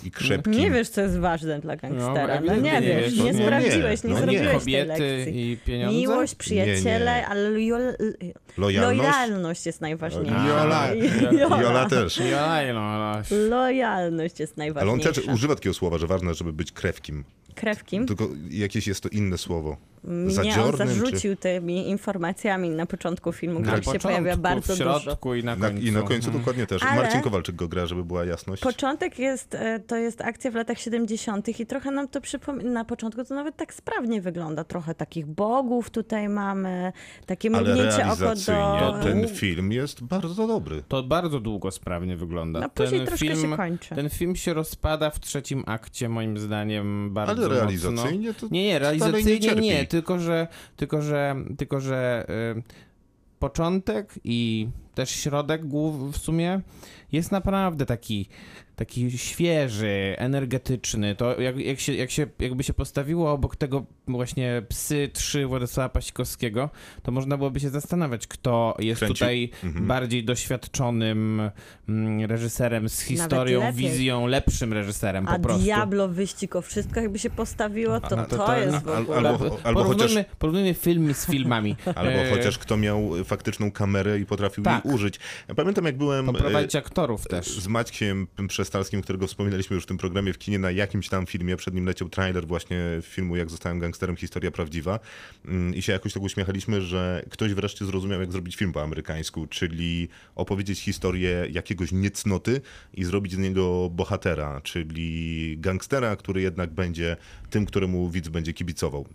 [0.04, 0.52] i krzepkim.
[0.54, 2.40] Nie wiesz, co jest ważne dla gangstera.
[2.40, 4.20] No, nie, ewidentnie nie wiesz, nie, No nie, sprawdziłeś, nie, no nie.
[4.20, 5.50] zrobiłeś tej Kobiety lekcji.
[5.52, 5.98] i pieniądze?
[5.98, 7.26] Miłość, przyjaciele, Nie, nie.
[7.26, 7.96] ale lojal...
[8.58, 8.98] Lojalność?
[8.98, 10.46] lojalność jest najważniejsza.
[10.48, 10.88] Jola.
[11.32, 11.62] Jola.
[11.62, 12.20] Jola też.
[12.74, 13.22] No, no.
[13.48, 15.12] Lojalność jest Ale on najważniejsza.
[15.12, 17.24] też używa takiego słowa, że ważne, żeby być krewkim.
[18.06, 19.76] Tylko jakieś jest to inne słowo.
[20.04, 24.74] Mnie on Zadziornym, zarzucił tymi informacjami na początku filmu, Na których się początku, pojawia bardzo
[24.74, 25.00] w dużo.
[25.00, 25.82] środku i na Na, końcu.
[25.86, 26.38] I na końcu Mhm.
[26.38, 26.82] dokładnie też.
[26.82, 28.62] Ale- Marcin Kowalczyk go gra, żeby była jasność.
[28.62, 31.60] Początek jest, e, to jest akcja w latach 70.
[31.60, 34.64] i trochę nam to przypomina, na początku to nawet tak sprawnie wygląda.
[34.64, 36.92] Trochę takich bogów tutaj mamy,
[37.26, 38.98] takie Ale mrugnięcie oko realizacyjnie do...
[39.02, 40.82] ten film jest bardzo dobry.
[40.88, 42.60] To bardzo długo sprawnie wygląda.
[42.64, 43.94] A później ten troszkę film, się kończy.
[43.94, 48.48] Ten film się rozpada w trzecim akcie, moim zdaniem, bardzo Ale realizacyjnie mocno.
[48.48, 49.62] to Nie, nie, nie realizacyjnie cierpi.
[49.62, 52.26] nie, tylko że, tylko że, tylko że
[52.56, 52.62] y,
[53.38, 56.60] początek i też środek głów w sumie
[57.12, 58.28] jest naprawdę taki,
[58.80, 61.14] taki świeży, energetyczny.
[61.14, 65.88] To jak, jak, się, jak się jakby się postawiło obok tego właśnie Psy 3 Władysława
[65.88, 66.70] Pasikowskiego,
[67.02, 69.14] to można byłoby się zastanawiać, kto jest Kręci.
[69.14, 69.86] tutaj Mhm.
[69.86, 71.50] bardziej doświadczonym
[71.88, 73.72] mm, reżyserem z historią, lepiej.
[73.90, 75.62] wizją, lepszym reżyserem po A prostu.
[75.62, 79.16] Diablo wyścig o wszystko jakby się postawiło, to A, to, to to- jest w ogóle...
[79.18, 81.76] albo- albo porównujmy, porównujmy filmy z filmami.
[81.94, 84.84] Albo E, chociaż kto miał faktyczną kamerę i potrafił Tak.
[84.84, 85.20] jej użyć.
[85.48, 87.48] Ja pamiętam, jak byłem e, Poprowadzić aktorów też.
[87.60, 88.26] z Maćkiem
[88.70, 91.56] Przestalskim, którego wspominaliśmy już w tym programie w kinie, na jakimś tam filmie.
[91.56, 95.00] Przed nim leciał trailer właśnie filmu Jak zostałem gangsterem, historia prawdziwa.
[95.44, 99.46] Mm, I się jakoś tak uśmiechaliśmy, że ktoś wreszcie zrozumiał, jak zrobić film po amerykańsku,
[99.46, 102.60] czyli opowiedzieć historię jakiegoś niecnoty
[102.94, 107.16] i zrobić z niego bohatera, czyli gangstera, który jednak będzie
[107.50, 109.06] tym, któremu widz będzie kibicował.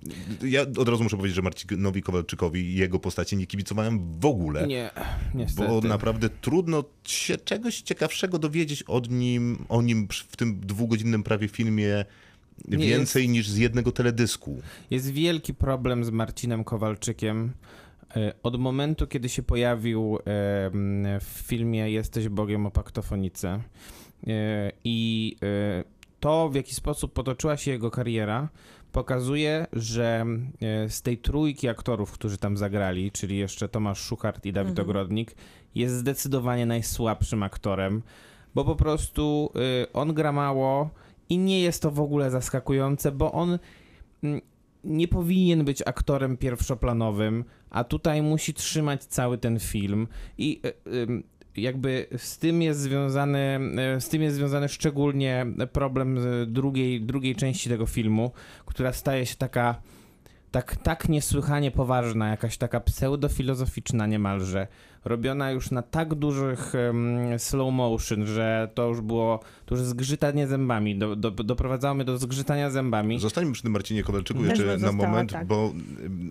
[0.43, 4.67] Ja od razu muszę powiedzieć, że Marcinowi Kowalczykowi i jego postaci nie kibicowałem w ogóle.
[4.67, 4.89] Nie,
[5.35, 5.67] niestety.
[5.67, 11.47] Bo naprawdę trudno się czegoś ciekawszego dowiedzieć od nim, o nim w tym dwugodzinnym prawie
[11.47, 12.05] filmie
[12.67, 14.61] Nie więcej niż z jednego teledysku.
[14.91, 17.51] Jest wielki problem z Marcinem Kowalczykiem.
[18.15, 20.17] E, Od momentu, kiedy się pojawił
[21.21, 23.59] w filmie Jesteś Bogiem o paktofonice
[24.83, 25.83] i e,
[26.19, 28.49] to, w jaki sposób potoczyła się jego kariera,
[28.91, 30.25] pokazuje, że
[30.61, 35.35] e, z tej trójki aktorów, którzy tam zagrali, czyli jeszcze Tomasz Szuchart i Dawid Ogrodnik,
[35.75, 38.01] jest zdecydowanie najsłabszym aktorem,
[38.55, 39.51] bo po prostu
[39.83, 40.89] y, on gra mało
[41.29, 43.59] i nie jest to w ogóle zaskakujące, bo on
[44.23, 44.41] mm,
[44.83, 50.07] nie powinien być aktorem pierwszoplanowym, a tutaj musi trzymać cały ten film
[50.37, 51.23] i y,
[51.57, 53.59] jakby z tym jest związany,
[53.97, 58.31] y, z tym jest związany szczególnie problem drugiej, drugiej części tego filmu,
[58.65, 59.81] która staje się taka
[60.55, 64.67] tak, tak niesłychanie poważna, jakaś taka pseudofilozoficzna niemalże,
[65.05, 70.47] robiona już na tak dużych em, slow motion, że to już było, to już zgrzytanie
[70.47, 73.19] zębami, do, do, doprowadzało mnie do zgrzytania zębami.
[73.19, 75.47] Zostańmy przy tym Marcinie Kowalczyku Też jeszcze bym na została, moment, tak.
[75.47, 75.73] bo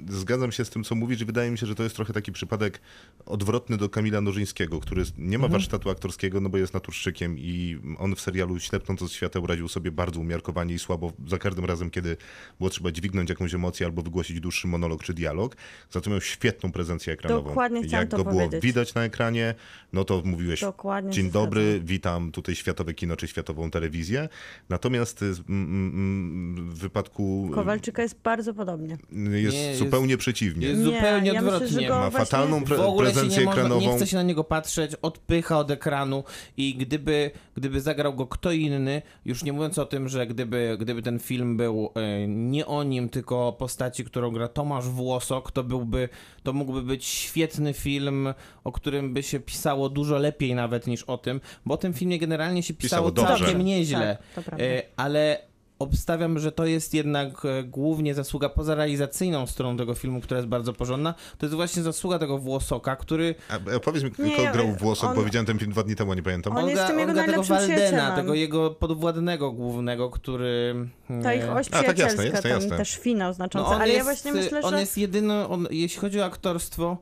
[0.08, 2.32] zgadzam się z tym, co mówisz i wydaje mi się, że to jest trochę taki
[2.32, 2.80] przypadek
[3.26, 5.40] odwrotny do Kamila Nożyńskiego, który nie Mhm.
[5.42, 9.68] ma warsztatu aktorskiego, no bo jest naturszczykiem i on w serialu Ślepnąc od świateł radził
[9.68, 12.16] sobie bardzo umiarkowanie i słabo za każdym razem, kiedy
[12.58, 15.56] było trzeba dźwignąć jakąś emocję albo wygłosić dłuższy monolog czy dialog.
[15.90, 17.48] Za to miał świetną prezencję ekranową.
[17.48, 18.62] Dokładnie Jak to go było powiedzieć.
[18.62, 19.54] widać na ekranie,
[19.92, 21.86] no to mówiłeś Dokładnie dzień dobry, zgadzam.
[21.86, 24.28] witam tutaj światowe kino czy światową telewizję.
[24.68, 28.96] Natomiast y, w wypadku Kowalczyka jest bardzo podobnie.
[29.12, 30.66] jest Nie, jest- zupełnie przeciwnie.
[30.66, 31.80] jest Nie, zupełnie ja myślę, odwrotnie.
[31.82, 33.80] że go Ma właśnie- fatalną pre- w ogóle się prezencję nie, można, ekranową.
[33.90, 36.24] nie chce się na niego patrzeć, odpycha od ekranu
[36.56, 41.02] i gdyby, gdyby zagrał go kto inny, już nie mówiąc o tym, że gdyby, gdyby
[41.02, 45.64] ten film był e, nie o nim, tylko o postaci, którą gra Tomasz Włosok, to
[45.64, 46.08] byłby,
[46.42, 48.28] to mógłby być świetny film,
[48.64, 52.18] o którym by się pisało dużo lepiej nawet niż o tym, bo o tym filmie
[52.18, 53.44] generalnie się pisało, Pisało dobrze.
[53.44, 54.64] całkiem nieźle, Tak, to prawda.
[54.64, 55.38] E, ale
[55.78, 60.48] obstawiam, że to jest jednak e, głównie zasługa poza realizacyjną stroną tego filmu, która jest
[60.48, 64.52] bardzo porządna, to jest właśnie zasługa tego Włosoka, który A, a powiedz mi, Nie, kto
[64.52, 66.56] grał on- Włosok, bo widziałem ten film dwa dni temu, a nie pamiętam.
[66.56, 70.74] On jest tym jego gra tego najlepszym Waldena, tego jego podwładnego głównego, który...
[71.22, 72.76] Ta e, ich oś tak, jasne, przyjacielska, jasne, tam jasne.
[72.76, 74.80] też finał no znaczący, on ale jest, ja właśnie myślę, on że...
[74.80, 76.98] jest jedyny, on, jeśli chodzi o aktorstwo,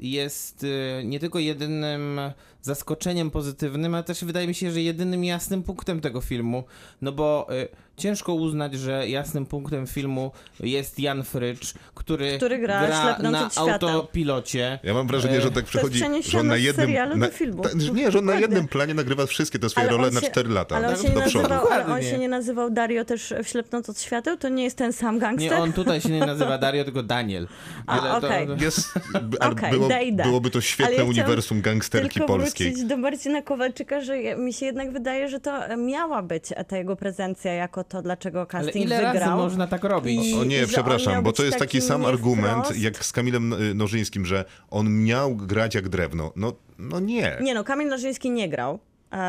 [0.00, 2.20] jest e, nie tylko jedynym
[2.62, 6.64] zaskoczeniem pozytywnym, ale też wydaje mi się, że jedynym jasnym punktem tego filmu,
[7.02, 10.30] no bo e, ciężko uznać, że jasnym punktem filmu
[10.60, 14.78] jest Jan Frycz, który, Który gra ślepnąc na autopilocie.
[14.82, 16.86] Ja mam wrażenie, że tak przychodzi, że on na z jednym...
[16.86, 17.62] serialu na, do filmu.
[17.62, 20.20] ta- nie, że on na jednym planie nagrywa wszystkie te swoje Ale role on na
[20.20, 23.04] się- 4 lata Ale on, się do nie nazywał, ale on się nie nazywał Dario
[23.04, 24.36] też w Ślepnąc od świateł?
[24.36, 25.50] To nie jest ten sam gangster?
[25.52, 27.48] Nie, on tutaj się nie nazywa Dario, tylko Daniel.
[27.86, 28.64] A, Ale to-.
[28.64, 28.94] Jest,
[29.40, 29.88] ale Okej, było,
[30.24, 32.66] byłoby to Ale świetne uniwersum gangsterki Tylko polskiej.
[32.70, 36.96] wrócić do Marcina Kowalczyka, że mi się jednak wydaje, że to miała być ta jego
[36.96, 39.38] prezencja jako to, dlaczego Ale casting ile razy wygrał.
[39.38, 40.26] można tak robić?
[40.26, 42.80] I- O nie, przepraszam, bo to jest taki taki sam argument wprost.
[42.80, 46.32] jak z Kamilem y, Nożyńskim, że on miał grać jak drewno.
[46.36, 47.36] No, no nie.
[47.40, 48.78] Nie no, Kamil Nożyński nie grał.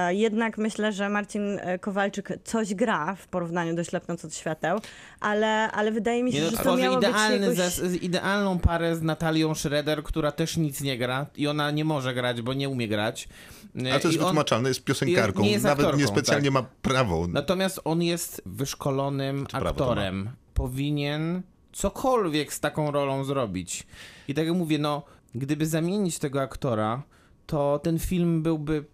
[0.09, 4.79] Jednak myślę, że Marcin e, Kowalczyk coś gra w porównaniu do Ślepnąc od świateł,
[5.19, 7.73] ale, ale wydaje mi się, Nie no, że to miało idealny być jakoś...
[7.73, 12.13] zes- idealną parę z Natalią Schroeder, która też nic nie gra i ona nie może
[12.13, 13.29] grać, bo nie umie grać.
[13.75, 16.53] A to jest I on- wytłumaczalne, jest piosenkarką, nie jest nawet aktorką, niespecjalnie tak.
[16.53, 17.27] ma prawo.
[17.27, 20.29] Natomiast on jest wyszkolonym Czy aktorem.
[20.53, 21.41] Powinien
[21.73, 23.87] cokolwiek z taką rolą zrobić.
[24.27, 25.03] I tak jak mówię, no,
[25.35, 27.03] gdyby zamienić tego aktora,
[27.45, 28.85] to ten film byłby,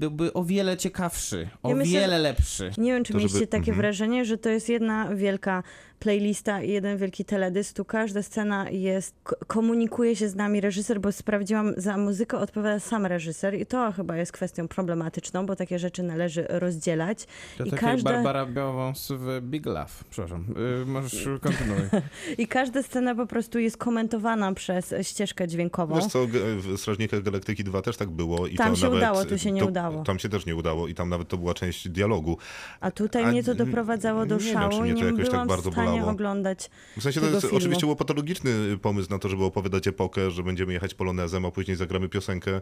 [0.00, 2.70] byłby o wiele ciekawszy, o Ja myślę, wiele lepszy.
[2.78, 3.76] Nie wiem, czy To żeby- mieliście takie mhm.
[3.76, 5.62] wrażenie, że to jest jedna wielka
[6.00, 7.76] playlista i jeden wielki teledysk.
[7.76, 12.80] Tu każda scena jest, ko- komunikuje się z nami reżyser, bo sprawdziłam, za muzykę odpowiada
[12.80, 17.26] sam reżyser i to chyba jest kwestią problematyczną, bo takie rzeczy należy rozdzielać.
[17.58, 19.90] To I tak każda- jak Barbara Białowąs w Big Love.
[20.10, 20.44] Przepraszam,
[20.78, 21.80] yy, możesz kontynuuj.
[22.38, 25.94] I każda scena po prostu jest komentowana przez ścieżkę dźwiękową.
[25.94, 26.26] Wiesz co,
[26.56, 28.46] w Strażnikach Galaktyki 2 też tak było.
[28.46, 30.04] I Tam to się nawet, udało, tu się nie to, udało.
[30.04, 32.36] Tam się też nie udało i tam nawet to była część dialogu.
[32.80, 35.48] A tutaj A mnie to doprowadzało do nie wiem, szału czy mnie to jakoś tak
[35.48, 36.10] bardzo w bolało.
[36.12, 37.56] oglądać W sensie to jest filmu.
[37.56, 38.50] oczywiście był patologiczny
[38.82, 42.60] pomysł na to, żeby opowiadać epokę, że będziemy jechać polonezem, a później zagramy piosenkę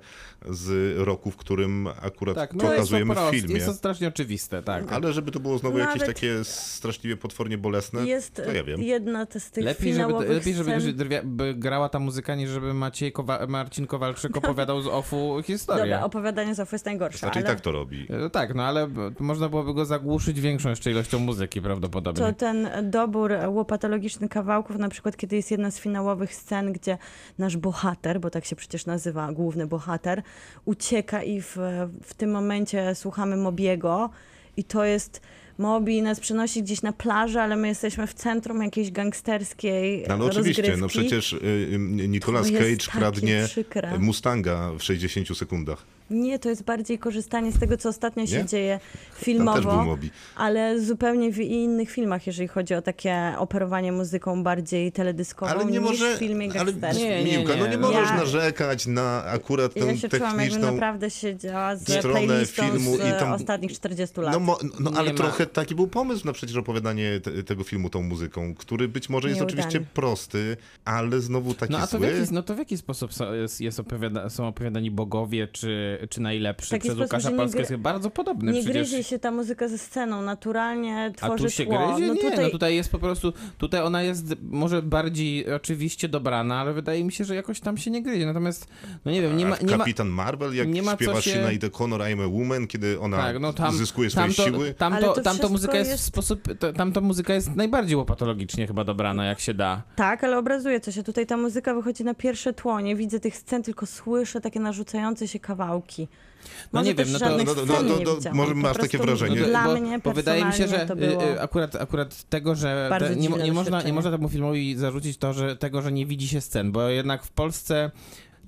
[0.50, 3.54] z roku, w którym akurat Tak, no jest to pokazujemy w filmie.
[3.54, 4.92] jest to strasznie oczywiste, tak.
[4.92, 8.82] Ale żeby to było znowu jakieś Nawet- takie straszliwie potwornie bolesne, Jest to ja wiem.
[8.82, 10.96] jedna z tych Lepiej, żeby, lepiej żeby, scen.
[10.96, 15.82] drwia- by grała ta muzyka, niż żeby Maciej Kowa- Marcin Kowalczyk opowiadał z OFU historię.
[15.84, 18.06] Dobra, opowiadanie z Ofy jest najgorsze, Znaczy i ale tak to robi.
[18.26, 22.22] E, Tak, no ale b- można byłoby go zagłuszyć większą jeszcze ilością muzyki prawdopodobnie.
[22.22, 23.17] to ten dobór
[23.48, 26.98] łopatologiczny kawałków, na przykład kiedy jest jedna z finałowych scen, gdzie
[27.38, 30.22] nasz bohater, bo tak się przecież nazywa główny bohater,
[30.64, 31.56] ucieka i w,
[32.02, 34.10] w tym momencie słuchamy Mobiego
[34.56, 35.20] i to jest
[35.58, 40.24] Mobi nas przenosi gdzieś na plażę, ale my jesteśmy w centrum jakiejś gangsterskiej No, ale
[40.24, 40.80] oczywiście, rozgrywki.
[40.80, 43.98] no przecież y, y, Nicolas Cage kradnie przykre.
[43.98, 45.97] Mustanga w 60 sekundach.
[46.11, 48.44] Nie, to jest bardziej korzystanie z tego, co ostatnio się Nie?
[48.46, 50.11] dzieje Tam też był filmowo, Mobi.
[50.36, 55.70] ale zupełnie w innych filmach, jeżeli chodzi o takie operowanie muzyką bardziej teledyskową Ale nie
[55.70, 57.04] niż może, w filmie ale gangsterskim.
[57.09, 57.70] Nie, nie, Miłka, no nie.
[57.70, 60.72] nie możesz Ja- narzekać na akurat tę Ja się czułam, jakbym techniczną...
[60.72, 64.32] naprawdę siedziała z stronę playlistą filmu z i tam- ostatnich 40 lat.
[64.32, 65.18] No, mo, no ale Nie ma.
[65.18, 69.28] trochę taki był pomysł na przecież opowiadanie te, tego filmu tą muzyką, który być może
[69.28, 69.61] jest Nieudany.
[69.62, 72.11] oczywiście prosty, ale znowu taki No a to w zły.
[72.11, 76.20] jaki, no to w jaki sposób są, jest, jest opowiada, są opowiadani bogowie, czy, czy
[76.20, 78.88] najlepszy taki przez sposób, Łukasza gry- Jest bardzo podobny nie przecież.
[78.90, 81.78] gryzie się ta muzyka ze sceną, naturalnie A tworzy tu się tło.
[81.88, 82.07] gryzie?
[82.07, 86.61] No nie, tutaj, no tutaj jest po prostu, tutaj ona jest może bardziej oczywiście dobrana,
[86.61, 88.26] ale wydaje mi się, że jakoś tam się nie gryzie.
[88.26, 88.66] Natomiast,
[89.05, 89.57] no nie wiem, nie A ma...
[89.57, 92.66] Nie ma Kapitan Marvel, jak nie ma co śpiewa się- Sinead O'Connor I'm a Woman,
[92.66, 94.74] kiedy ona tak, no tam, zyskuje swoje tamto, siły.
[94.74, 99.24] Tamto, to tamto muzyka jest w sposób, to, tamto muzyka jest najbardziej łopatologicznie chyba dobrana,
[99.24, 99.82] jak się da.
[99.96, 101.03] Tak, ale obrazuje to się.
[101.03, 102.80] Tutaj ta muzyka wychodzi na pierwsze tło.
[102.80, 105.88] Nie widzę tych scen, tylko słyszę takie narzucające się kawałki.
[106.72, 107.30] No Może nie wiem, no to-
[107.66, 108.36] no no widziałam.
[108.36, 109.47] może Po masz takie prostu wrażenie.
[109.47, 111.24] Dla bo, mnie bo wydaje mi się, że y, było...
[111.24, 115.32] y, akurat, akurat tego, że te, nie, nie, można, nie można temu filmowi zarzucić to
[115.32, 117.91] że, tego, że nie widzi się scen, bo jednak w Polsce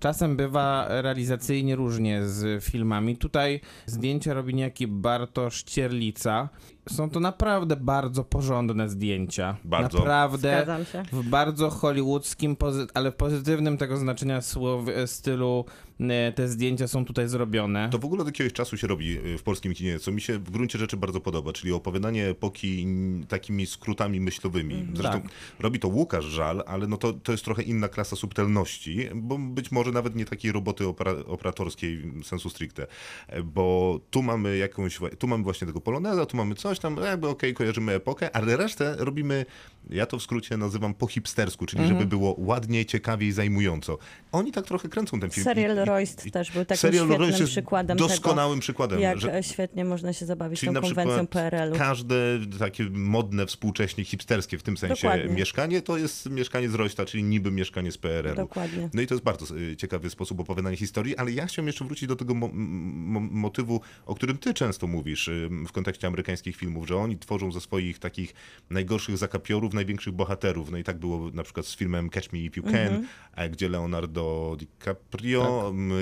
[0.01, 3.17] czasem bywa realizacyjnie różnie z filmami.
[3.17, 6.49] Tutaj zdjęcia robi niejaki Bartosz Cierlica.
[6.93, 9.57] Są to naprawdę bardzo porządne zdjęcia.
[9.65, 9.99] Bardzo.
[9.99, 11.03] Naprawdę Zgadzam się.
[11.13, 12.57] w bardzo hollywoodzkim,
[12.95, 15.65] ale w pozytywnym tego znaczenia słow, stylu
[16.01, 17.89] e, te zdjęcia są tutaj zrobione.
[17.93, 20.39] To w ogóle od jakiegoś czasu się robi y, w polskim kinie, co mi się
[20.39, 22.87] w gruncie rzeczy bardzo podoba, czyli opowiadanie epoki
[23.29, 24.87] takimi skrótami myślowymi.
[24.95, 25.31] Zresztą Tak.
[25.61, 29.73] robi to Łukasz Żal, ale no to, to jest trochę inna klasa subtelności, bo być
[29.73, 32.87] może nawet nie takiej roboty opera, operatorskiej sensu stricte,
[33.29, 37.29] E, bo tu mamy jakąś, tu mamy właśnie tego poloneza, tu mamy coś tam, jakby
[37.29, 39.47] okej, kojarzymy epokę, ale resztę robimy,
[39.91, 41.99] ja to w skrócie nazywam po hipstersku, czyli Mhm.
[42.01, 43.99] żeby było ładnie, ciekawie i zajmująco.
[44.33, 45.45] Oni tak trochę kręcą ten film.
[45.45, 49.43] Serial Royst też był takim Serial świetnym Royce jest przykładem doskonałym tego, przykładem, jak że-
[49.43, 51.77] świetnie można się zabawić Czyli tą na konwencją przykład PRL-u.
[51.79, 52.15] każde
[52.59, 55.35] takie modne, współcześnie hipsterskie w tym sensie Dokładnie.
[55.35, 58.37] mieszkanie to jest mieszkanie z Roysta, czyli niby mieszkanie z PRL-u.
[58.37, 58.89] Dokładnie.
[58.95, 62.09] No i to jest bardzo y, ciekawy sposób opowiadania historii, ale ja chciałem jeszcze wrócić
[62.09, 66.70] do tego mo mo motywu, o którym ty często mówisz y, w kontekście amerykańskich filmów,
[66.87, 68.35] że oni tworzą ze swoich takich
[68.71, 70.71] najgorszych zakapiorów największych bohaterów.
[70.71, 73.07] No i tak było na przykład z filmem Catch Me If You Can, Mhm.
[73.33, 75.93] a gdzie Leonardo DiCaprio m,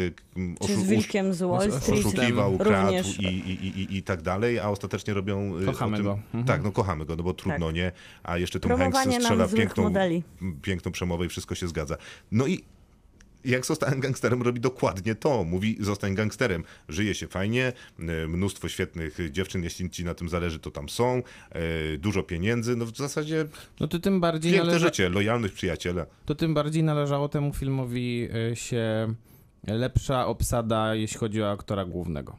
[0.67, 2.07] Czy z oszu- Wilkiem z Wall oszu- Street.
[2.07, 3.19] oszukiwał, kradł Również.
[3.19, 5.59] i, i, i, i tak dalej, a ostatecznie robią...
[5.63, 6.13] y, Kochamy tym, go.
[6.13, 6.45] Mhm.
[6.45, 7.75] Tak, no kochamy go, no bo trudno, Tak.
[7.75, 7.93] nie?
[8.23, 10.23] A jeszcze Tom Hanks strzela piękną, modeli.
[10.63, 11.97] piękną przemowę i wszystko się zgadza.
[12.33, 12.65] No i
[13.51, 15.45] jak zostałem gangsterem, robi dokładnie to.
[15.45, 16.65] Mówi, zostań gangsterem.
[16.89, 21.23] Żyje się fajnie, y, mnóstwo świetnych dziewczyn, jeśli ci na tym zależy, to tam są,
[21.95, 23.45] y, dużo pieniędzy, no w zasadzie
[23.81, 26.07] No to tym bardziej piękne należy, życie, lojalność przyjaciela.
[26.25, 29.15] to tym bardziej należało temu filmowi y, się
[29.67, 32.37] lepsza obsada, jeśli chodzi o aktora głównego.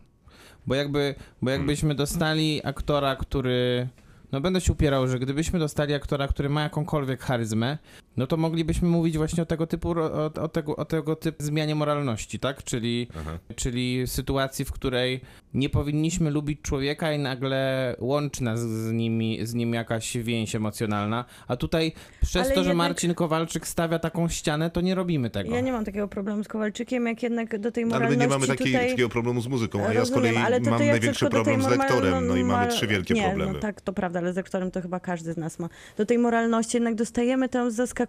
[0.67, 3.87] Bo jakby, bo jakbyśmy dostali aktora, który.
[4.31, 7.77] No będę się upierał, że gdybyśmy dostali aktora, który ma jakąkolwiek charyzmę,
[8.19, 11.75] no to moglibyśmy mówić właśnie o tego typu, o, o, tego, o tego typu zmianie
[11.75, 12.63] moralności, tak?
[12.63, 13.07] Czyli,
[13.55, 15.21] czyli sytuacji, w której
[15.53, 21.25] nie powinniśmy lubić człowieka i nagle łączy nas z, nimi, z nim jakaś więź emocjonalna,
[21.47, 21.91] a tutaj
[22.21, 25.55] przez Ale to, że jednak- Marcin Kowalczyk stawia taką ścianę, to nie robimy tego.
[25.55, 28.29] Ja nie mam takiego problemu z Kowalczykiem, jak jednak do tej Ale moralności my nie
[28.29, 28.89] mamy takiej, tutaj...
[28.89, 31.67] takiego problemu z muzyką, a ja z kolei ale to mam jak największy problem z
[31.67, 33.53] lektorem, no i mamy trzy wielkie nie, problemy.
[33.53, 35.69] No tak, to prawda, ale z lektorem to chyba każdy z nas ma.
[35.97, 38.08] Do tej moralności jednak dostajemy tę zaskakującą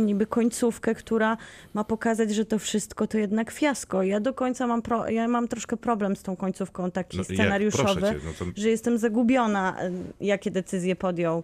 [0.00, 1.36] niby końcówkę, która
[1.74, 4.02] ma pokazać, że to wszystko to jednak fiasko.
[4.02, 8.00] Ja do końca mam, pro, ja mam troszkę problem z tą końcówką, taki No, scenariuszowy,
[8.00, 9.76] cię, no to- że jestem zagubiona,
[10.20, 11.42] jakie decyzje podjął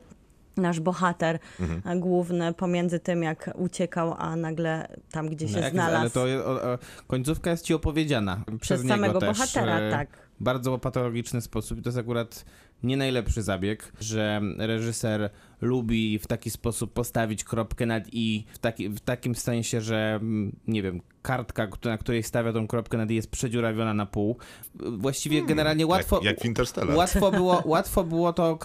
[0.56, 2.00] nasz bohater Mhm.
[2.00, 6.00] główny pomiędzy tym, jak uciekał, a nagle tam, gdzie się No znalazł.
[6.00, 9.90] Ale to o, o, końcówka jest ci opowiedziana przez, Przez niego samego też, bohatera, e,
[9.90, 10.08] tak.
[10.40, 11.82] W bardzo patologiczny sposób.
[11.82, 12.44] To jest akurat
[12.82, 15.30] nie najlepszy zabieg, że reżyser
[15.64, 20.56] lubi w taki sposób postawić kropkę nad i w, taki, w takim sensie, że mm,
[20.66, 24.36] nie wiem, kartka, na której stawia tą kropkę nad i jest przedziurawiona na pół.
[24.74, 26.16] Właściwie generalnie łatwo...
[26.16, 26.96] Hmm, jak, jak w Interstellar.
[26.96, 28.58] Łatwo było, łatwo było to,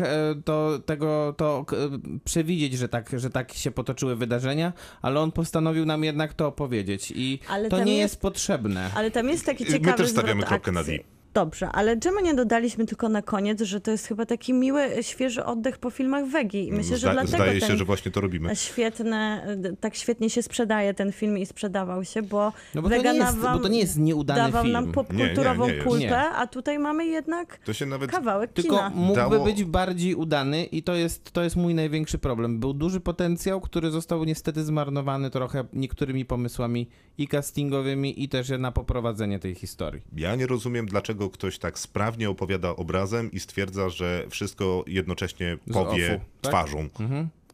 [0.45, 1.65] to, tego, to
[2.23, 7.13] przewidzieć, że tak, że tak się potoczyły wydarzenia, ale on postanowił nam jednak to opowiedzieć
[7.15, 8.89] i Ale to nie jest- jest potrzebne.
[8.95, 10.95] Ale tam jest taki My ciekawy też stawiamy zwrot kropkę nad akcji.
[10.95, 11.18] i.
[11.33, 15.45] Dobrze, ale czemu nie dodaliśmy tylko na koniec, że to jest chyba taki miły, świeży
[15.45, 16.67] oddech po filmach Wegi?
[16.67, 18.55] I Myślę, że Zda- dlatego Zdaje ten się, że właśnie to robimy.
[18.55, 19.47] świetne,
[19.79, 23.19] tak świetnie się sprzedaje ten film i sprzedawał się, bo, No bo to Wega nie
[23.19, 24.73] jest- nam- bo to nie jest nieudany dawał film.
[24.73, 26.17] nam popkulturową Nie, nie, nie Nie.
[26.29, 28.89] a tutaj mamy jednak To się nawet kawałek Tylko kina.
[28.95, 32.59] mógłby Dało- być bardziej udany i to jest, to jest mój największy problem.
[32.59, 38.71] Był duży potencjał, który został niestety zmarnowany trochę niektórymi pomysłami i castingowymi i też na
[38.71, 40.01] poprowadzenie tej historii.
[40.17, 46.15] Ja nie rozumiem, dlaczego ktoś tak sprawnie opowiada obrazem i stwierdza, że wszystko jednocześnie powie
[46.15, 46.51] offu, tak?
[46.51, 46.89] twarzą.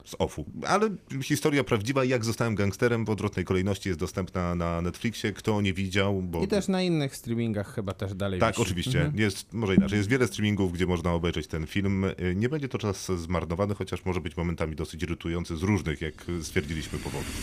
[0.06, 0.46] Z offu.
[0.68, 0.90] Ale
[1.24, 5.34] historia prawdziwa, jak zostałem gangsterem w odwrotnej kolejności jest dostępna na Netflixie.
[5.34, 6.44] Kto nie widział, bo...
[6.44, 8.62] I też na innych streamingach chyba też dalej Tak, wisi.
[8.62, 9.12] oczywiście.
[9.16, 9.98] Jest, może inaczej.
[9.98, 12.04] Jest wiele streamingów, gdzie można obejrzeć ten film.
[12.06, 16.14] Y, Nie będzie to czas zmarnowany, chociaż może być momentami dosyć irytujący z różnych, jak
[16.42, 17.42] stwierdziliśmy, powodów.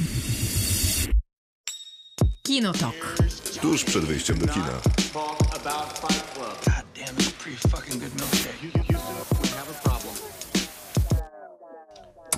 [2.43, 3.17] Kinotok.
[3.61, 4.81] Tuż przed wyjściem do kina.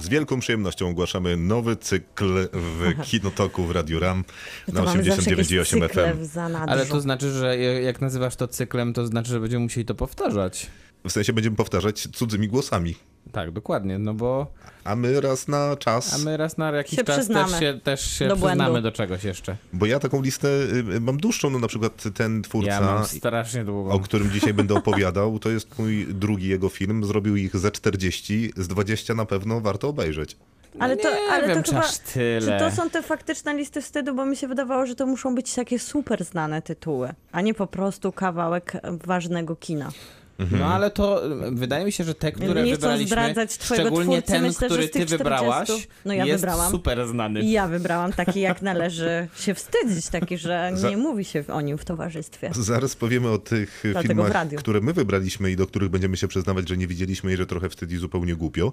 [0.05, 4.25] Z wielką przyjemnością ogłaszamy nowy cykl w Kinotoku w Radiu RAM
[4.69, 6.57] na To mamy zawsze jakieś 89,8 cykle FM.
[6.67, 10.67] Ale to znaczy, że jak nazywasz to cyklem, to znaczy, że będziemy musieli to powtarzać.
[11.05, 12.95] W sensie będziemy powtarzać cudzymi głosami.
[13.33, 14.47] Tak, dokładnie, no bo
[14.85, 18.11] A my raz na czas, a my raz na jakiś Się czas też się, też
[18.11, 18.81] się do przyznamy błędu.
[18.83, 19.57] do czegoś jeszcze.
[19.73, 23.65] bo ja taką listę y, mam dłuższą, no na przykład ten twórca, Ja mam strasznie
[23.65, 23.91] długą.
[23.91, 28.53] o którym dzisiaj będę opowiadał, to jest mój drugi jego film, zrobił ich ze 40,
[28.57, 30.37] z 20 na pewno warto obejrzeć.
[30.79, 32.41] Ale to, nie ale wiem, to czy chyba, aż tyle.
[32.41, 35.55] Czy to są te faktyczne listy wstydu, bo mi się wydawało, że to muszą być
[35.55, 38.73] takie super znane tytuły, a nie po prostu kawałek
[39.05, 39.91] ważnego kina.
[40.39, 43.87] No ale to y, wydaje mi się, że te, które Nie chcą wybraliśmy, zdradzać twojego
[43.87, 46.71] szczególnie twórcy, ten, myślę, który ty wybrałaś, 40 no ja jest wybrałam.
[46.71, 47.45] super znany.
[47.45, 51.79] Ja wybrałam taki, jak należy się wstydzić, taki, że Za- nie mówi się o nim
[51.79, 52.51] w towarzystwie.
[52.55, 56.69] Zaraz powiemy o tych Dlatego filmach, które my wybraliśmy i do których będziemy się przyznawać,
[56.69, 58.73] że nie widzieliśmy i że trochę wstyd i zupełnie głupio.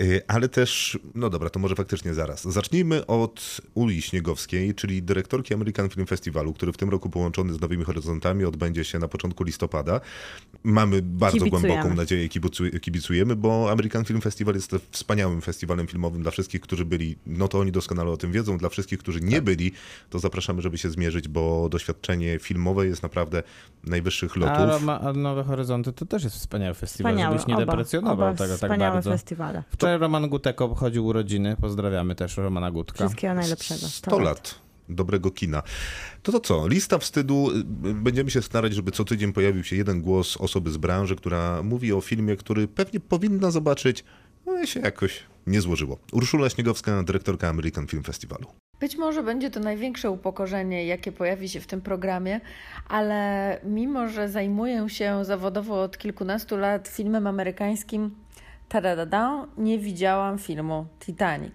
[0.00, 2.44] Y, Ale też, no dobra, to może faktycznie zaraz.
[2.44, 7.60] Zacznijmy od Uli Śniegowskiej, czyli dyrektorki American Film Festivalu, który w tym roku połączony z
[7.60, 10.00] Nowymi Horyzontami odbędzie się na początku listopada.
[10.86, 11.68] Mamy bardzo Kibicujemy.
[11.68, 16.84] głęboką nadzieję, kibicu- kibicujemy, bo American Film Festival jest wspaniałym festiwalem filmowym dla wszystkich, którzy
[16.84, 19.72] byli, no to oni doskonale o tym wiedzą, dla wszystkich, którzy nie byli,
[20.10, 23.42] to zapraszamy, żeby się zmierzyć, bo doświadczenie filmowe jest naprawdę
[23.84, 24.56] najwyższych lotów.
[24.58, 28.28] A, Roma- a Nowe Horyzonty to też jest wspaniały festiwal, Wspaniały, żebyś nie oba, deprecjonował
[28.28, 29.10] oba tego tak wspaniałe bardzo.
[29.10, 29.62] festiwale.
[29.70, 32.98] Wczoraj Roman Gutek obchodził urodziny, pozdrawiamy też Romana Gutka.
[33.06, 33.80] Wszystkiego najlepszego.
[33.88, 35.62] 100 lat dobrego kina.
[36.22, 36.68] To to co?
[36.68, 37.48] Lista wstydu.
[37.94, 41.92] Będziemy się starać, żeby co tydzień pojawił się jeden głos osoby z branży, która mówi
[41.92, 44.04] o filmie, który pewnie powinna zobaczyć,
[44.46, 45.98] no i się jakoś nie złożyło.
[46.12, 48.46] Urszula Śniegowska, dyrektorka American Film Festivalu.
[48.80, 52.40] Być może będzie to największe upokorzenie, jakie pojawi się w tym programie,
[52.88, 58.10] ale mimo, że zajmuję się zawodowo od kilkunastu lat filmem amerykańskim,
[59.58, 61.54] nie widziałam filmu Titanic.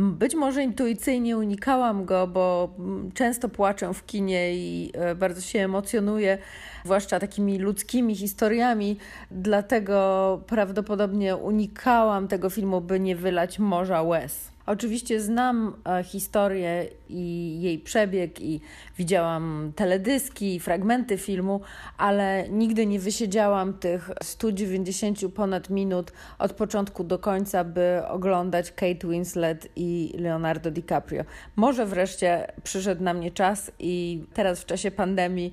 [0.00, 5.58] Być może intuicyjnie unikałam go, bo mm, często płaczę w kinie i e, bardzo się
[5.58, 6.38] emocjonuję,
[6.84, 8.96] zwłaszcza takimi ludzkimi historiami,
[9.30, 14.49] dlatego prawdopodobnie unikałam tego filmu, by nie wylać morza łez.
[14.66, 18.60] Oczywiście znam e, historię i jej przebieg i
[18.98, 21.60] widziałam teledyski i fragmenty filmu,
[21.98, 29.08] ale nigdy nie wysiedziałam tych 190 ponad minut od początku do końca, by oglądać Kate
[29.08, 31.24] Winslet i Leonardo DiCaprio.
[31.56, 35.52] Może wreszcie przyszedł na mnie czas i teraz w czasie pandemii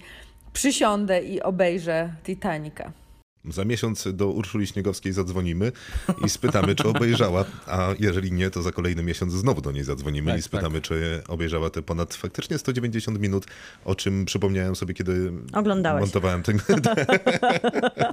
[0.54, 2.92] przysiądę i obejrzę Titanica.
[3.50, 5.72] Za miesiąc do Urszuli Śniegowskiej zadzwonimy
[6.26, 10.32] i spytamy, czy obejrzała, a jeżeli nie, to za kolejny miesiąc znowu do niej zadzwonimy
[10.32, 13.46] Tak, i spytamy, czy obejrzała te ponad faktycznie 190 minut,
[13.86, 16.02] o czym przypomniałem sobie, kiedy Oglądałeś.
[16.02, 16.58] montowałem ten,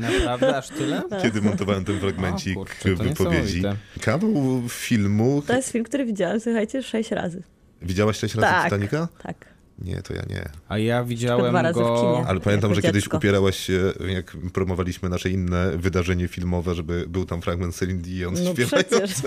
[0.00, 1.02] Naprawdę aż tyle?
[1.22, 3.62] kiedy montowałem ten fragmencik O kurczę, wypowiedzi.
[4.00, 5.42] Kawał filmu.
[5.46, 7.42] To jest film, który widziałam, słuchajcie, sześć razy.
[7.82, 8.64] Widziałaś sześć razy Tak.
[8.64, 9.08] Titanica?
[9.22, 9.53] Tak.
[9.78, 10.48] Nie, to ja nie.
[10.68, 12.24] A ja widziałem go...
[12.26, 13.16] Ale pamiętam, że kiedyś dziecko.
[13.16, 18.54] upierałaś się, jak promowaliśmy nasze inne wydarzenie filmowe, żeby był tam fragment Celine Dion No
[18.54, 19.14] przecież.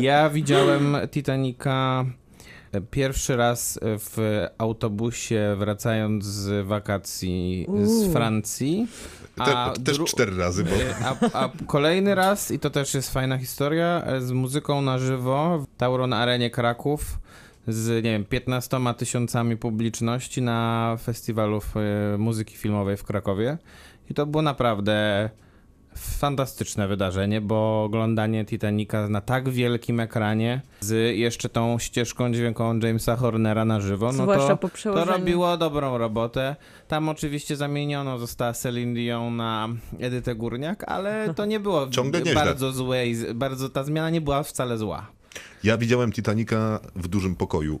[0.00, 2.04] Ja widziałem Titanica
[2.90, 8.12] pierwszy raz w autobusie wracając z wakacji z.
[8.12, 8.86] Francji.
[9.44, 10.70] Te, też cztery razy, bo
[11.04, 15.76] A, a kolejny raz, i to też jest fajna historia, z muzyką na żywo w
[15.76, 17.18] Tauron Arenie Kraków
[17.68, 21.60] z, nie wiem, 15 tysiącami publiczności na festiwalu
[22.14, 23.58] e, muzyki filmowej w Krakowie.
[24.10, 25.30] I to było naprawdę
[25.96, 33.16] fantastyczne wydarzenie, bo oglądanie Titanica na tak wielkim ekranie z jeszcze tą ścieżką dźwiękową Jamesa
[33.16, 36.56] Hornera na żywo, no to, po to robiło dobrą robotę.
[36.88, 39.68] Tam oczywiście zamieniono została Celine Dion na
[40.00, 42.34] Edytę Górniak, ale to nie było Ciągle nieźle.
[42.34, 45.06] bardzo złe, i bardzo ta zmiana nie była wcale zła.
[45.64, 47.80] Ja widziałem Titanica w dużym pokoju.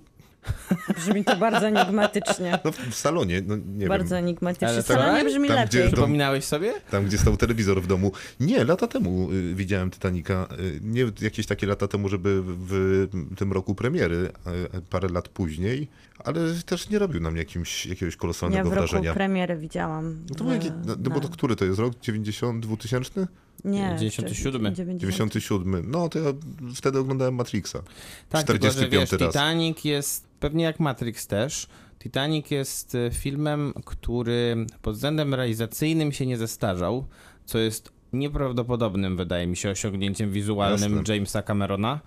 [0.96, 2.58] Brzmi to bardzo enigmatycznie.
[2.64, 4.24] No w, w salonie, no nie Bardzo wiem.
[4.24, 4.68] enigmatycznie.
[4.68, 5.26] Ale Wcale tak?
[5.26, 5.68] brzmi Tam, lepiej.
[5.82, 6.72] gdzie- Przypominałeś sobie?
[6.90, 8.12] Tam, gdzie stał telewizor w domu.
[8.40, 10.48] Nie, lata temu y, widziałem Titanica.
[10.60, 14.30] Y, nie jakieś takie lata temu, żeby w tym roku premiery,
[14.76, 15.88] y, parę lat później,
[16.24, 19.14] ale też nie robił nam jakimś, jakiegoś Ja kolosalnego w roku wrażenia.
[19.14, 20.16] premiery widziałam.
[20.30, 21.92] No to był jaki, no, no bo to który to jest rok?
[22.02, 23.26] 90, 2000?
[23.66, 24.74] Nie, 97.
[24.74, 25.90] 97.
[25.90, 26.32] No to ja
[26.74, 27.82] wtedy oglądałem Matrixa.
[28.28, 29.32] Tak, tylko, że 45 wiesz, raz.
[29.32, 31.66] Titanic jest, pewnie jak Matrix też,
[31.98, 37.06] Titanic jest e, filmem, który pod względem realizacyjnym się nie zestarzał,
[37.44, 41.14] co jest nieprawdopodobnym, wydaje mi się, osiągnięciem wizualnym Jasne.
[41.14, 42.00] Jamesa Camerona,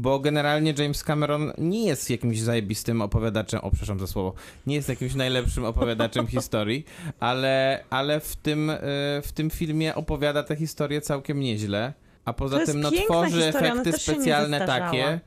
[0.00, 4.34] bo generalnie James Cameron nie jest jakimś zajebistym opowiadaczem, o przepraszam za słowo,
[4.66, 6.84] nie jest jakimś najlepszym opowiadaczem historii,
[7.20, 8.78] ale, ale w, tym, e,
[9.22, 11.92] w tym filmie opowiada tę historię całkiem nieźle.
[12.26, 15.20] A poza tym no, tworzy historia, ona efekty specjalne takie,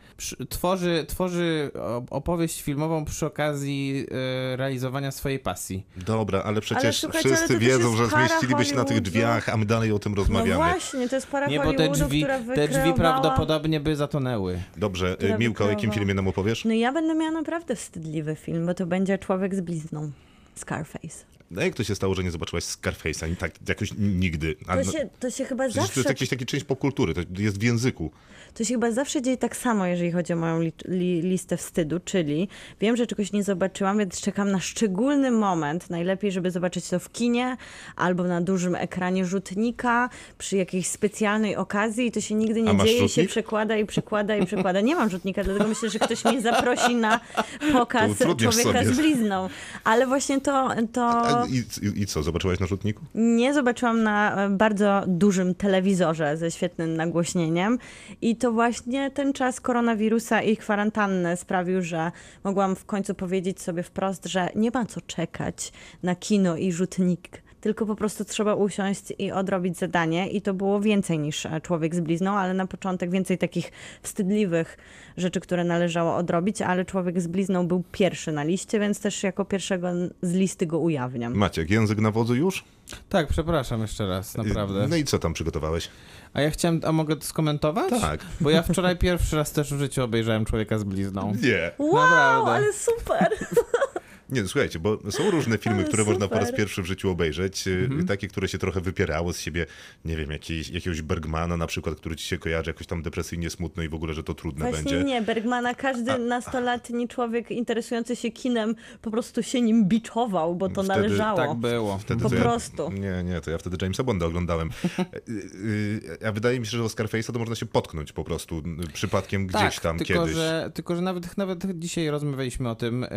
[0.49, 1.71] tworzy, tworzy
[2.09, 4.05] opowieść filmową przy okazji
[4.53, 5.85] e, realizowania swojej pasji.
[5.97, 9.65] Dobra, ale przecież ale wszyscy też wiedzą, że zmieściliby się na tych drzwiach, a my
[9.65, 10.55] dalej o tym No rozmawiamy.
[10.55, 12.93] właśnie, to jest para Nie, bo te drzwi, która te drzwi wykreowała...
[12.93, 14.59] prawdopodobnie by zatonęły.
[14.77, 16.65] Dobrze, która y, Miłka, o jakim wykreowała- filmie nam opowiesz?
[16.65, 20.11] No ja będę miała naprawdę wstydliwy film, bo to będzie Człowiek z blizną.
[20.55, 21.25] Scarface.
[21.51, 23.35] No jak to się stało, że nie zobaczyłaś Scarface'a?
[23.35, 24.55] Tak jakoś nigdy.
[24.67, 25.99] A, To no, się, to się chyba przecież to zawsze...
[25.99, 28.11] jest jakiś taki część popkultury, to jest w języku.
[28.53, 31.99] To się chyba zawsze dzieje tak samo, jeżeli chodzi o moją li, li, listę wstydu,
[32.05, 32.47] czyli
[32.81, 35.89] wiem, że czegoś nie zobaczyłam, więc czekam na szczególny moment.
[35.89, 37.57] Najlepiej, żeby zobaczyć to w kinie
[37.95, 42.97] albo na dużym ekranie rzutnika przy jakiejś specjalnej okazji i to się nigdy nie dzieje
[42.97, 43.29] i się rzutnik?
[43.29, 44.81] przekłada i przekłada i przekłada.
[44.81, 47.19] Nie mam rzutnika, dlatego myślę, że ktoś mnie zaprosi na
[47.73, 48.85] pokaz człowieka sobie.
[48.85, 49.49] z blizną.
[49.83, 53.05] Ale właśnie to, to I, i, I co, zobaczyłaś na rzutniku?
[53.15, 57.77] nie zobaczyłam na e, bardzo dużym telewizorze ze świetnym nagłośnieniem
[58.21, 62.11] i to właśnie ten czas koronawirusa i kwarantanny sprawił, że
[62.43, 65.71] mogłam w końcu powiedzieć sobie wprost, że nie ma co czekać
[66.03, 67.48] na kino i rzutnik.
[67.61, 71.95] Tylko po prostu trzeba usiąść i odrobić zadanie, i to było więcej niż e, człowiek
[71.95, 74.77] z blizną, ale na początek więcej takich wstydliwych
[75.17, 79.45] rzeczy, które należało odrobić, ale człowiek z blizną był pierwszy na liście, więc też jako
[79.45, 79.87] pierwszego
[80.21, 81.35] z listy go ujawniam.
[81.35, 82.63] Maciek, język na wodzu już?
[83.09, 84.87] Tak, przepraszam jeszcze raz, naprawdę.
[84.87, 85.89] No i co tam przygotowałeś?
[86.33, 87.89] A ja chciałem, a mogę to skomentować?
[88.01, 88.19] Tak.
[88.41, 91.33] Bo ja wczoraj pierwszy raz też w życiu obejrzałem Człowieka z blizną.
[91.43, 91.71] Nie.
[91.77, 92.51] Wow, Naprawdę.
[92.51, 93.27] ale super!
[94.31, 96.57] Nie, no słuchajcie, bo są różne filmy, które można po raz super.
[96.59, 97.67] pierwszy w życiu obejrzeć.
[97.67, 98.07] y, Mhm.
[98.07, 99.65] Takie, które się trochę wypierało z siebie,
[100.05, 103.83] nie wiem, jakiejś, jakiegoś Bergmana na przykład, który ci się kojarzy jakoś tam depresyjnie smutno
[103.83, 105.03] i w ogóle, że to trudne Właśnie będzie.
[105.07, 110.83] nie, Bergmana każdy nastolatni człowiek interesujący się kinem po prostu się nim biczował, bo to
[110.83, 111.37] Wtedy należało.
[111.37, 111.97] Tak było.
[111.97, 112.83] Wtedy Po prostu.
[112.83, 114.69] Ja, nie, nie, to ja wtedy Jamesa Bonda oglądałem.
[114.99, 115.31] Y,
[116.21, 118.63] y, A wydaje mi się, że o Scarface'a to można się potknąć po prostu
[118.93, 120.35] przypadkiem gdzieś tak, tam tylko, kiedyś.
[120.35, 123.03] Że, tylko, że nawet, nawet dzisiaj rozmawialiśmy o tym.
[123.03, 123.09] e,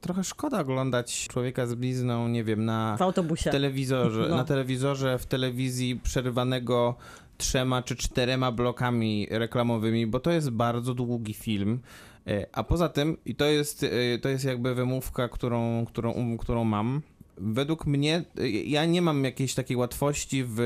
[0.00, 3.50] trochę szkoda oglądać człowieka z blizną, nie wiem, na W autobusie.
[3.50, 4.36] telewizorze, No.
[4.36, 6.94] na telewizorze, w telewizji przerywanego
[7.38, 11.80] trzema czy czterema blokami reklamowymi, bo to jest bardzo długi film.
[12.26, 16.64] E, A poza tym, i to jest, e, to jest jakby wymówka, którą, którą, którą
[16.64, 17.02] mam.
[17.38, 20.60] Według mnie, e, ja nie mam jakiejś takiej łatwości w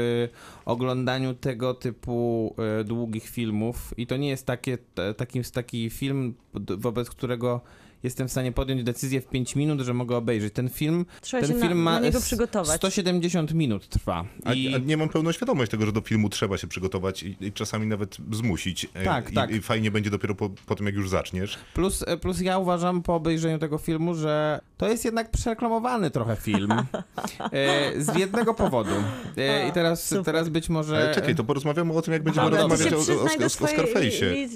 [0.65, 4.79] oglądaniu tego typu długich filmów i to nie jest takie,
[5.17, 6.35] taki, taki film,
[6.79, 7.61] wobec którego
[8.07, 10.55] jestem w stanie podjąć decyzję w 5 minut, że mogę obejrzeć.
[10.55, 12.77] Ten film, Trzeba ten się na- film ma na niego s- przygotować.
[12.77, 14.25] 170 minut trwa.
[14.45, 14.75] A, I...
[14.75, 17.87] a nie mam pełną świadomość tego, że do filmu trzeba się przygotować i, i czasami
[17.87, 18.87] nawet zmusić.
[18.95, 19.51] E, Tak, I, tak.
[19.51, 21.59] I fajnie będzie dopiero po, po tym, jak już zaczniesz.
[21.75, 26.37] Plus, e, plus ja uważam po obejrzeniu tego filmu, że to jest jednak przereklamowany trochę
[26.37, 26.73] film.
[27.53, 28.91] E, z jednego powodu.
[29.37, 30.25] E, I teraz, Super.
[30.25, 30.97] teraz być może...
[30.97, 33.49] Ale czekaj, to porozmawiamy o tym, jak będziemy to rozmawiać się o, o, o, o
[33.49, 34.49] swojej Scarface'ie.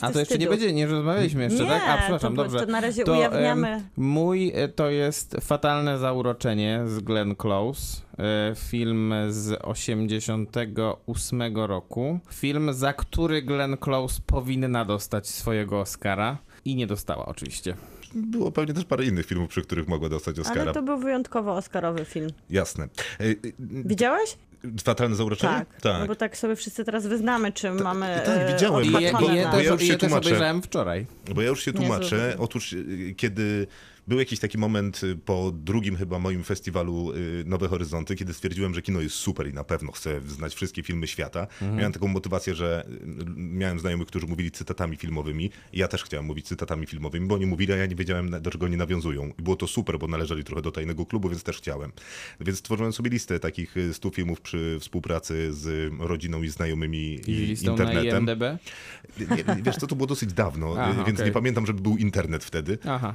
[0.00, 1.82] A to jeszcze nie będzie, nie rozmawialiśmy jeszcze, nie, tak?
[1.88, 2.60] A przepraszam, to, dobrze.
[2.66, 3.68] To na razie To, ujawniamy.
[3.68, 8.02] em, mój e, to jest Fatalne Zauroczenie z Glenn Close.
[8.18, 12.18] e, Film z 88 roku.
[12.32, 16.38] Film, za który Glenn Close powinna dostać swojego Oscara.
[16.64, 17.76] I nie dostała oczywiście.
[18.14, 20.62] Było pewnie też parę innych filmów, przy których mogła dostać Oscara.
[20.62, 22.30] Ale to był wyjątkowo oscarowy film.
[22.50, 22.84] Jasne.
[22.84, 23.24] E,
[23.84, 24.36] Widziałeś?
[24.84, 25.52] Fatalne zauroczenie?
[25.52, 25.80] Tak.
[25.80, 26.00] tak.
[26.00, 28.84] No bo tak sobie wszyscy teraz wyznamy, czy mamy tak, e, widziałem.
[28.84, 30.28] I je, odhaczone i je na- bo ja też, już się je też tłumaczę.
[30.28, 31.06] obejrzałem wczoraj.
[31.34, 32.36] Bo ja już się tłumaczę.
[32.38, 33.66] Otóż y, kiedy
[34.06, 38.74] był jakiś taki moment y, po drugim chyba moim festiwalu y, Nowe Horyzonty, kiedy stwierdziłem,
[38.74, 41.46] że kino jest super i na pewno chcę znać wszystkie filmy świata.
[41.76, 46.46] Miałem taką motywację, że y, miałem znajomych, którzy mówili cytatami filmowymi ja też chciałem mówić
[46.46, 49.32] cytatami filmowymi, bo oni mówili, a ja nie wiedziałem, do czego oni nawiązują.
[49.38, 51.92] I było to super, bo należeli trochę do tajnego klubu, więc też chciałem.
[52.40, 57.30] Więc stworzyłem sobie listę takich y, 100 filmów przy współpracy z rodziną i znajomymi I
[57.30, 58.24] i internetem.
[58.24, 58.58] na
[59.62, 61.26] wiesz co, to było dosyć dawno, Aha, więc okej.
[61.26, 62.78] nie pamiętam, żeby był internet wtedy.
[62.84, 63.14] Aha.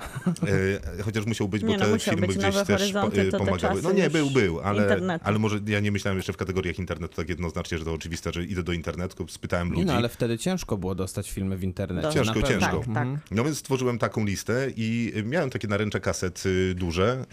[1.06, 2.38] Chociaż musiał być, bo Nie no, te filmy być.
[2.38, 3.82] gdzieś Nowe też po- te pomagały.
[3.82, 5.26] No nie, był, był, ale, internetu.
[5.28, 8.44] ale może ja nie myślałem jeszcze w kategoriach internetu tak jednoznacznie, że to oczywiste, że
[8.44, 9.80] idę do internetu, tylko spytałem ludzi.
[9.80, 12.10] Nie no, ale wtedy ciężko było dostać filmy w internecie.
[12.14, 12.60] Ciężko, ciężko.
[12.80, 13.18] Tak, Mhm.
[13.18, 13.32] tak.
[13.32, 17.26] No więc stworzyłem taką listę i miałem takie naręcze kaset y, duże,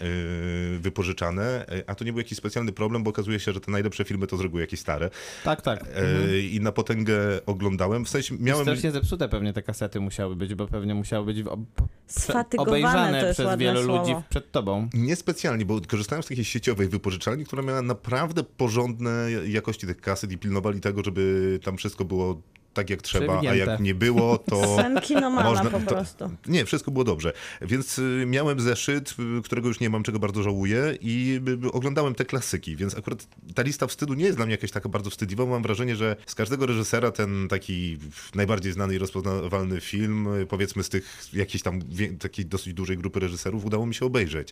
[0.75, 3.71] y, wypożyczane, y, a to nie był jakiś specjalny problem, bo okazuje się, że te
[3.71, 5.09] najlepsze filmy to z reguły jakieś stare.
[5.43, 5.85] Tak, tak.
[5.95, 8.05] E, I na potęgę oglądałem.
[8.05, 8.63] W sensie miałem...
[8.65, 13.27] Strasznie zepsute pewnie te kasety musiały być, bo pewnie musiały być ob- Sfatygowane obejrzane to
[13.27, 13.99] jest przez wielu słowo.
[13.99, 14.89] ludzi przed tobą.
[14.93, 20.37] Niespecjalnie, bo korzystałem z takiej sieciowej wypożyczalni, która miała naprawdę porządne jakości tych kaset i
[20.37, 22.41] pilnowali tego, żeby tam wszystko było
[22.77, 24.75] tak jak trzeba, a jak nie było, to...
[24.81, 26.29] Sen kinomana Można- po to- prostu.
[26.47, 27.33] Nie, wszystko było dobrze.
[27.61, 32.15] Więc y, miałem zeszyt, y, którego już nie mam, czego bardzo żałuję i y, oglądałem
[32.15, 35.45] te klasyki, więc akurat ta lista wstydu nie jest dla mnie jakaś taka bardzo wstydliwa.
[35.45, 37.97] Mam wrażenie, że z każdego reżysera ten taki
[38.35, 41.79] najbardziej znany i rozpoznawalny film, powiedzmy z tych jakiejś tam
[42.19, 44.49] takiej dosyć dużej grupy reżyserów, udało mi się obejrzeć.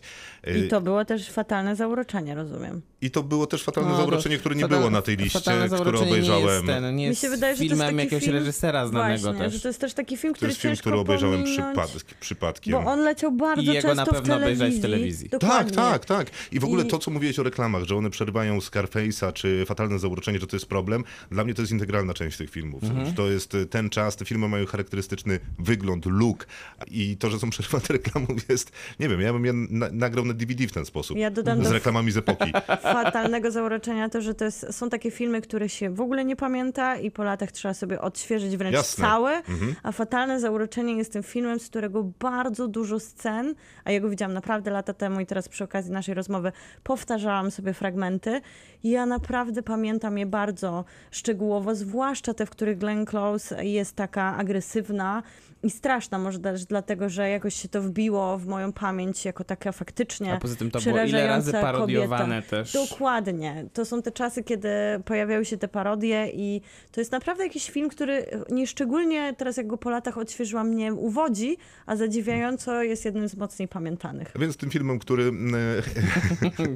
[0.64, 2.82] I to było też fatalne zauroczenie, rozumiem.
[3.00, 5.40] I to było też fatalne No, zauroczenie, to które nie fatalne- było na tej liście,
[5.40, 6.66] które obejrzałem.
[6.66, 8.86] Nie jest, ten, nie Mi jest się wydaje, że to jest taki jakiegoś film, reżysera
[8.86, 9.52] znanego Właśnie, też.
[9.54, 12.72] że to jest też taki film, To który jest film, który obejrzałem przypad- przypadkiem.
[12.72, 14.44] Bo on leciał bardzo I jego często na pewno w telewizji.
[14.46, 15.30] obejrzałeś w telewizji.
[15.30, 15.72] Tak, Dokładnie.
[15.76, 16.30] tak, tak.
[16.52, 19.98] I w ogóle I- to, co mówiłeś o reklamach, że one przerywają Scarface'a czy Fatalne
[19.98, 22.82] Zauroczenie, że to jest problem, dla mnie to jest integralna część tych filmów.
[22.84, 23.14] Mhm.
[23.14, 26.46] To jest y, ten czas, te filmy mają charakterystyczny wygląd, look
[26.90, 30.34] i to, że są przerywane reklamą jest, nie wiem, ja bym je na, nagrał na
[30.34, 31.16] DVD w ten sposób.
[31.18, 32.52] Ja dodam z reklamami z epoki.
[32.82, 36.96] fatalnego zauroczenia to, że to jest, są takie filmy, które się w ogóle nie pamięta
[36.96, 39.04] i po latach trzeba sobie odświeżyć wręcz Jasne.
[39.04, 39.74] całe, Mhm.
[39.82, 43.54] a Fatalne Zauroczenie jest tym filmem, z którego bardzo dużo scen,
[43.84, 46.52] a ja go widziałam naprawdę lata temu i teraz przy okazji naszej rozmowy
[46.82, 48.40] powtarzałam sobie fragmenty
[48.84, 55.22] ja naprawdę pamiętam je bardzo szczegółowo, zwłaszcza te, w których Glenn Close jest taka agresywna
[55.62, 59.72] i straszna, może też dlatego, że jakoś się to wbiło w moją pamięć jako taka
[59.72, 62.50] faktycznie A poza tym to było ile razy parodiowane kobieta.
[62.50, 62.72] też.
[62.72, 63.66] Dokładnie.
[63.72, 64.68] To są te czasy, kiedy
[65.04, 66.60] pojawiały się te parodie i
[66.92, 71.56] to jest naprawdę jakiś film, który nieszczególnie teraz jak go po latach odświeżyłam, mnie uwodzi,
[71.86, 74.32] a zadziwiająco jest jednym z mocniej pamiętanych.
[74.38, 75.32] Więc tym filmem, który,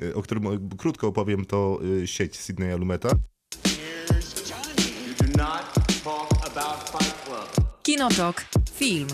[0.06, 3.10] e, o którym krótko opowiem, to y, sieć Sydneya Lumeta.
[7.90, 8.44] Kinotok.
[8.74, 9.08] Film.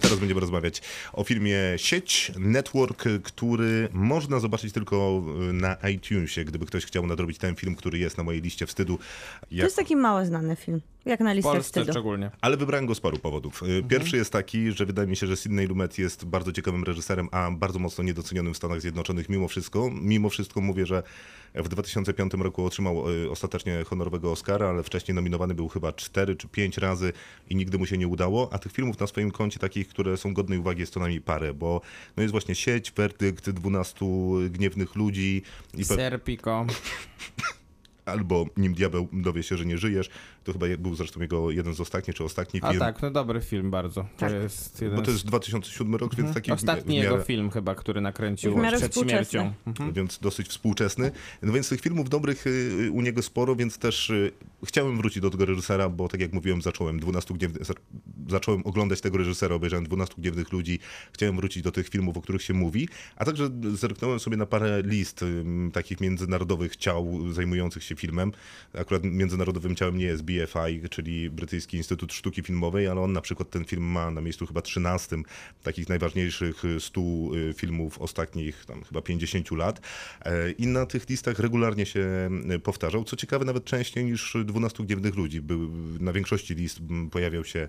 [0.00, 0.82] Teraz będziemy rozmawiać
[1.12, 7.38] o filmie Sieć, Network, który można zobaczyć tylko y, na iTunesie, gdyby ktoś chciał nadrobić
[7.38, 8.98] ten film, który jest na mojej liście wstydu.
[9.40, 11.92] To jest taki mało znany film, jak na listę Polsce wstydu.
[11.92, 12.30] szczególnie.
[12.40, 13.62] Ale wybrałem go z paru powodów.
[13.62, 17.28] Y, Pierwszy jest taki, że wydaje mi się, że Sidney Lumet jest bardzo ciekawym reżyserem,
[17.32, 19.90] a bardzo mocno niedocenionym w Stanach Zjednoczonych mimo wszystko.
[19.90, 21.02] Mimo wszystko mówię, że
[21.54, 26.48] w 2005 roku otrzymał y, ostatecznie honorowego Oscara, ale wcześniej nominowany był chyba 4 czy
[26.48, 27.12] 5 razy
[27.50, 30.34] i nigdy mu się nie udało, a tych filmów na swoim koncie takich, które są
[30.34, 31.80] godnej uwagi jest co najmniej parę, bo
[32.16, 34.06] no jest właśnie Sieć, Werdykt, 12
[34.50, 35.42] gniewnych ludzi
[35.74, 36.66] i Serpiko.
[38.08, 40.10] albo Nim diabeł dowie się, że nie żyjesz.
[40.48, 42.80] To chyba był zresztą jego jeden z ostatnich, czy ostatni A film.
[42.80, 44.00] tak, no dobry film bardzo.
[44.02, 44.32] To Tak.
[44.32, 47.74] jest jeden Bo to jest 2007 rok, więc taki w- Ostatni miarę, jego film chyba,
[47.74, 49.04] który nakręcił przed współczesny.
[49.10, 49.52] śmiercią.
[49.66, 49.92] Mhm.
[49.92, 51.10] więc dosyć współczesny.
[51.42, 54.32] No więc tych filmów dobrych y, u niego sporo, więc też y,
[54.64, 57.74] chciałem wrócić do tego reżysera, bo tak jak mówiłem, zacząłem 12 gniewnych, za-
[58.28, 60.78] zacząłem oglądać tego reżysera, obejrzałem 12 gniewnych ludzi,
[61.12, 64.82] chciałem wrócić do tych filmów, o których się mówi, a także zerknąłem sobie na parę
[64.84, 68.32] list y, takich międzynarodowych ciał zajmujących się filmem.
[68.78, 73.50] Akurat międzynarodowym ciałem nie jest BFI, czyli Brytyjski Instytut Sztuki Filmowej, ale on na przykład
[73.50, 75.16] ten film ma na miejscu chyba 13
[75.62, 79.80] takich najważniejszych 100 y, filmów ostatnich tam chyba 50 lat.
[80.24, 83.04] E, I na tych listach regularnie się y, powtarzał.
[83.04, 85.42] Co ciekawe, nawet częściej niż 12 Gniewnych Ludzi.
[86.00, 86.80] Na większości list
[87.10, 87.68] pojawiał się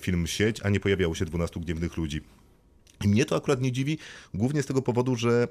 [0.00, 2.20] film Sieć, a nie pojawiało się 12 Gniewnych Ludzi.
[3.04, 3.98] I mnie to akurat nie dziwi,
[4.34, 5.48] głównie z tego powodu, że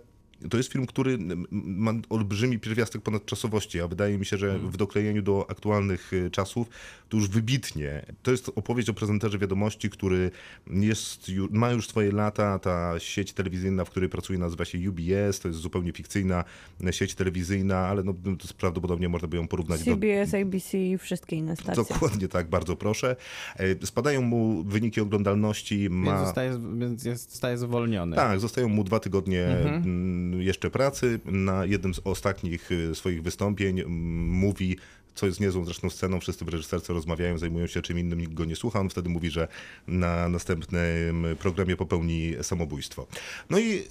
[0.49, 1.17] to jest film, który
[1.51, 6.67] ma olbrzymi pierwiastek ponadczasowości, a wydaje mi się, że w doklejeniu do aktualnych y, czasów
[7.09, 8.05] to już wybitnie.
[8.23, 10.31] To jest opowieść o prezenterze wiadomości, który
[10.67, 12.59] jest, ma już swoje lata.
[12.59, 15.39] Ta sieć telewizyjna, w której pracuje, nazywa się UBS.
[15.39, 16.43] To jest zupełnie fikcyjna
[16.91, 20.97] sieć telewizyjna, ale no, to jest prawdopodobnie można by ją porównać do CBS, ABC i
[20.97, 21.83] wszystkie inne stacje.
[21.83, 23.15] Dokładnie tak, bardzo proszę.
[23.57, 25.89] E, Spadają mu wyniki oglądalności.
[25.89, 26.11] Ma...
[26.11, 28.15] Więc, zostaje, więc jest, zostaje zwolniony.
[28.15, 30.32] Tak, zostają mu dwa tygodnie Mhm.
[30.39, 31.19] Jeszcze pracy.
[31.25, 33.83] Na jednym z ostatnich y, swoich wystąpień
[34.27, 34.77] mówi,
[35.15, 38.45] co jest niezłą zresztą sceną, wszyscy w reżyserce rozmawiają, zajmują się czym innym, nikt go
[38.45, 38.79] nie słucha.
[38.79, 39.47] On wtedy mówi, że
[39.87, 43.07] na następnym programie popełni samobójstwo.
[43.49, 43.83] No i y,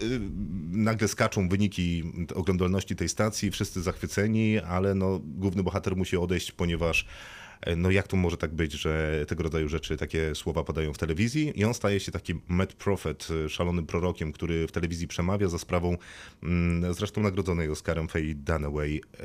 [0.72, 2.02] nagle skaczą wyniki
[2.34, 7.06] oglądalności tej stacji, wszyscy zachwyceni, ale no, główny bohater musi odejść, ponieważ
[7.76, 11.52] no jak to może tak być, że tego rodzaju rzeczy, takie słowa padają w telewizji
[11.60, 15.58] i on staje się takim mad prophet, e, szalonym prorokiem, który w telewizji przemawia za
[15.58, 15.96] sprawą
[16.42, 19.24] mm, zresztą nagrodzonej Oscarem Faye Dunaway, e,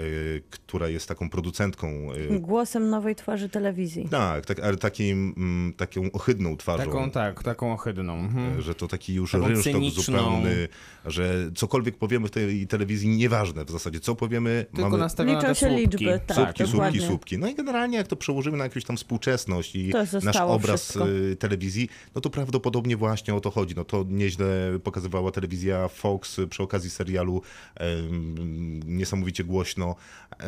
[0.49, 1.87] która jest taką producentką
[2.31, 4.07] e, Głosem nowej twarzy telewizji.
[4.11, 6.83] tak, tak, ale takim, mm, taką ohydną twarzą.
[6.85, 8.13] Taką, tak, taką ohydną.
[8.13, 8.61] Mhm.
[8.61, 10.03] Że to taki już Taką rynsztok cyniczną.
[10.03, 10.67] zupełny,
[11.05, 15.47] że cokolwiek powiemy w tej telewizji, nieważne w zasadzie, co powiemy, Tylko mamy nastawione Liczą
[15.47, 15.81] te się słupki.
[15.81, 16.37] liczby, tak.
[16.37, 17.37] słupki, słupki, słupki.
[17.37, 21.09] No i generalnie jak to przełożymy na jakąś tam współczesność i nasz obraz wszystko.
[21.09, 23.75] y, telewizji, no to prawdopodobnie właśnie o to chodzi.
[23.75, 27.41] No to nieźle pokazywała telewizja Fox przy okazji serialu
[28.85, 29.95] niesamowicie głośno,
[30.39, 30.45] e,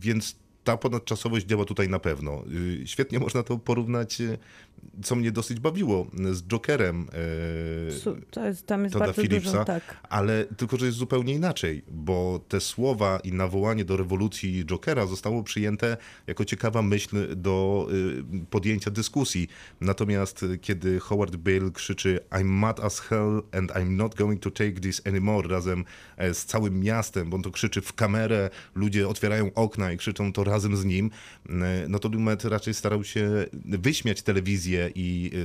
[0.00, 2.44] więc ta ponadczasowość działa tutaj na pewno.
[2.82, 4.38] Y, Świetnie można to porównać, y,
[5.02, 7.06] co mnie dosyć bawiło, z Jokerem.
[8.30, 9.96] To jest, tam jest Toda bardzo Phillipsa, dużo, tak.
[10.08, 15.42] ale tylko, że jest zupełnie inaczej, bo te słowa i nawołanie do rewolucji Jokera zostało
[15.42, 15.96] przyjęte
[16.26, 19.48] jako ciekawa myśl do y, podjęcia dyskusji.
[19.80, 24.50] Natomiast y, kiedy Howard Bale krzyczy I'm mad as hell and I'm not going to
[24.50, 25.84] take this anymore razem
[26.16, 30.32] e, z całym miastem, bo on to krzyczy w kamerę, ludzie otwierają okna i krzyczą
[30.32, 31.10] to razem z nim,
[31.88, 33.30] no to Lumet raczej starał się
[33.64, 35.38] wyśmiać telewizję i y,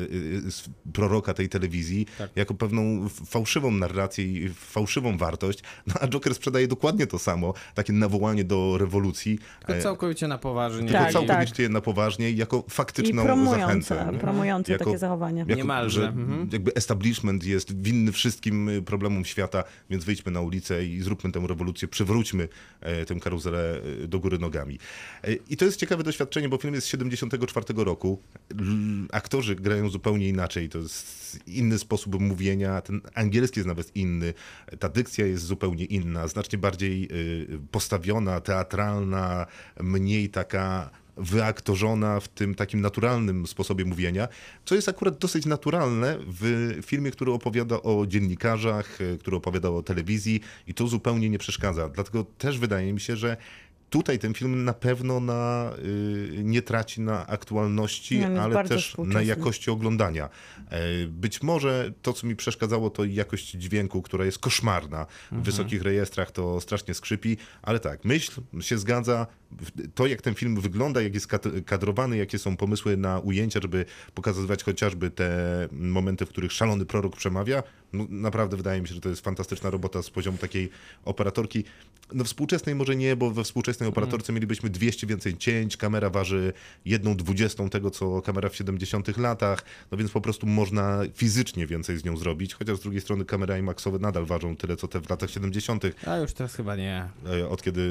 [0.47, 2.05] y, proroka tej telewizji
[2.35, 7.93] jako pewną fałszywą narrację i fałszywą wartość, no a Joker sprzedaje dokładnie to samo, takie
[7.93, 10.87] nawołanie do rewolucji, Tylko e, całkowicie na poważnie.
[10.87, 14.19] tylko Tak, całkowicie na poważnie i jako I faktyczną promujące, zachętę.
[14.19, 15.45] promujące Jako- takie zachowania.
[15.47, 16.49] Jako, Niemalże, że mhm.
[16.51, 21.39] jakby establishment jest winny wszystkim y, problemom świata, więc wyjdźmy na ulicę i zróbmy tę
[21.47, 22.47] rewolucję, przywróćmy
[22.81, 24.79] e, tę karuzelę do góry nogami.
[25.23, 28.21] E, I to jest ciekawe doświadczenie, bo film jest z 74 roku.
[29.11, 34.33] Aktorzy grają zupełnie inaczej, to jest inny sposób mówienia, ten angielski jest nawet inny,
[34.79, 39.45] ta dykcja jest zupełnie inna, znacznie bardziej y, postawiona, teatralna,
[39.79, 44.27] mniej taka wyaktorzona w tym takim naturalnym sposobie mówienia,
[44.65, 49.83] co jest akurat dosyć naturalne w filmie, który opowiada o dziennikarzach, e, który opowiada o
[49.83, 51.89] telewizji i to zupełnie nie przeszkadza.
[51.89, 53.37] Dlatego też wydaje mi się, że
[53.93, 59.21] tutaj ten film na pewno na, y, nie traci na aktualności, jest ale też na
[59.21, 60.29] jakości oglądania.
[60.69, 65.05] E, Być może to, co mi przeszkadzało, to jakość dźwięku, która jest koszmarna.
[65.31, 69.27] W wysokich rejestrach to strasznie skrzypi, ale tak, myśl się zgadza
[69.95, 71.27] to, jak ten film wygląda, jak jest
[71.65, 77.15] kadrowany, jakie są pomysły na ujęcia, żeby pokazywać chociażby te momenty, w których szalony prorok
[77.15, 80.69] przemawia, no, naprawdę wydaje mi się, że to jest fantastyczna robota z poziomu takiej
[81.05, 81.63] operatorki.
[82.13, 83.93] No współczesnej może nie, bo we współczesnej mhm.
[83.93, 84.35] operatorce mm.
[84.35, 86.53] mielibyśmy 200 więcej cięć, kamera waży
[86.85, 91.97] jedną dwudziestą tego, co kamera w 70 latach, no więc po prostu można fizycznie więcej
[91.97, 95.09] z nią zrobić, chociaż z drugiej strony kamery IMAXowe nadal ważą tyle, co te w
[95.09, 95.83] latach 70.
[96.07, 97.09] A już teraz chyba nie.
[97.25, 97.81] E, od kiedy,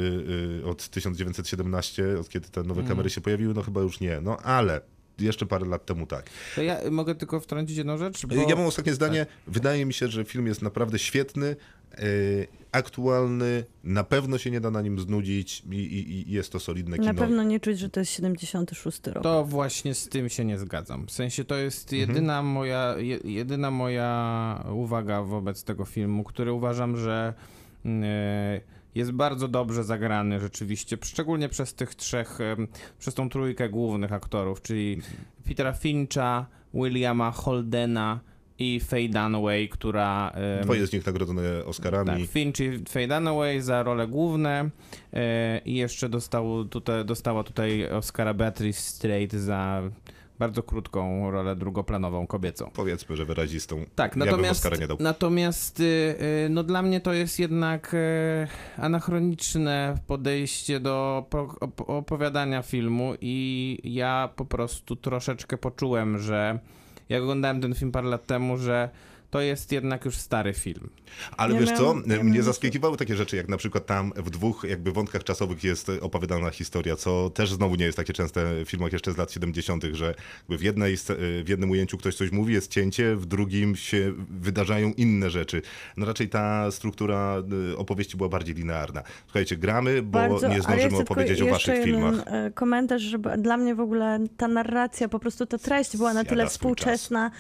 [0.61, 3.11] y, od 1970 17, od kiedy te nowe kamery mhm.
[3.11, 4.81] się pojawiły, no chyba już nie, no ale
[5.19, 6.31] jeszcze parę lat temu tak.
[6.55, 8.27] To ja mogę tylko wtrącić jedną rzecz?
[8.27, 8.35] Bo...
[8.35, 9.27] Ja mam ostatnie zdanie.
[9.27, 9.55] Tak.
[9.55, 11.57] Wydaje mi się, że film jest naprawdę świetny,
[11.93, 11.97] e,
[12.73, 16.97] aktualny, na pewno się nie da na nim znudzić i, i, i jest to solidne
[16.97, 17.13] kino.
[17.13, 19.23] Na pewno nie czuć, że to jest 76 rok.
[19.23, 21.07] To właśnie z tym się nie zgadzam.
[21.07, 22.09] W sensie to jest mhm.
[22.09, 22.47] jedyna, mhm.
[22.47, 22.95] moja,
[23.25, 27.35] jedyna moja uwaga wobec tego filmu, który uważam, że...
[27.85, 27.93] Yy
[28.95, 32.39] jest bardzo dobrze zagrany rzeczywiście, szczególnie przez tych trzech,
[32.99, 35.01] przez tą trójkę głównych aktorów, czyli
[35.49, 38.21] Petera Fincha, Williama Holdena
[38.59, 40.33] i Faye Dunaway, która...
[40.63, 42.23] Dwoje z nich nagrodzone Oscarami.
[42.23, 44.71] tak, Finch i Faye Dunaway za role główne
[45.13, 49.83] e, i jeszcze dostał tutaj, dostała tutaj Oscara Beatrice Straight za
[50.43, 52.71] bardzo krótką rolę drugoplanową kobiecą.
[52.75, 53.85] Powiedzmy, że wyrazistą.
[53.95, 54.97] Tak, Ja natomiast, dał.
[55.01, 61.85] natomiast y, y, no dla mnie to jest jednak y, anachroniczne podejście do po, op-
[61.87, 66.59] opowiadania filmu i ja po prostu troszeczkę poczułem, że
[67.09, 68.89] jak oglądałem ten film parę lat temu, że
[69.33, 70.91] to jest jednak już stary film.
[71.37, 74.65] Ale Ja wiesz co, ja mnie zaskakiwały takie rzeczy, jak na przykład tam w dwóch
[74.69, 78.93] jakby wątkach czasowych jest opowiadana historia, co też znowu nie jest takie częste w filmach
[78.93, 80.97] jeszcze z lat 70., że jakby w, jednej,
[81.45, 85.63] w jednym ujęciu ktoś coś mówi, jest cięcie, w drugim się wydarzają inne rzeczy.
[85.97, 89.03] No raczej ta struktura y, opowieści była bardziej linearna.
[89.25, 92.15] Słuchajcie, gramy, bo Bardzo, nie zdążymy opowiedzieć tylko o waszych jeden, filmach.
[92.27, 96.09] e, komentarz, że b- dla mnie w ogóle ta narracja, po prostu ta treść była
[96.09, 97.31] na Zjada tyle współczesna,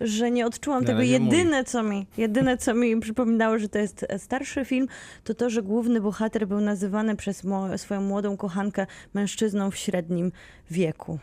[0.00, 0.98] że nie odczułam Na tego.
[0.98, 1.08] mój.
[1.08, 4.86] Jedyne co, mi, jedyne, co mi przypominało, że to jest e, starszy film,
[5.24, 10.32] to to, że główny bohater był nazywany przez mo- swoją młodą kochankę mężczyzną w średnim
[10.70, 11.18] wieku.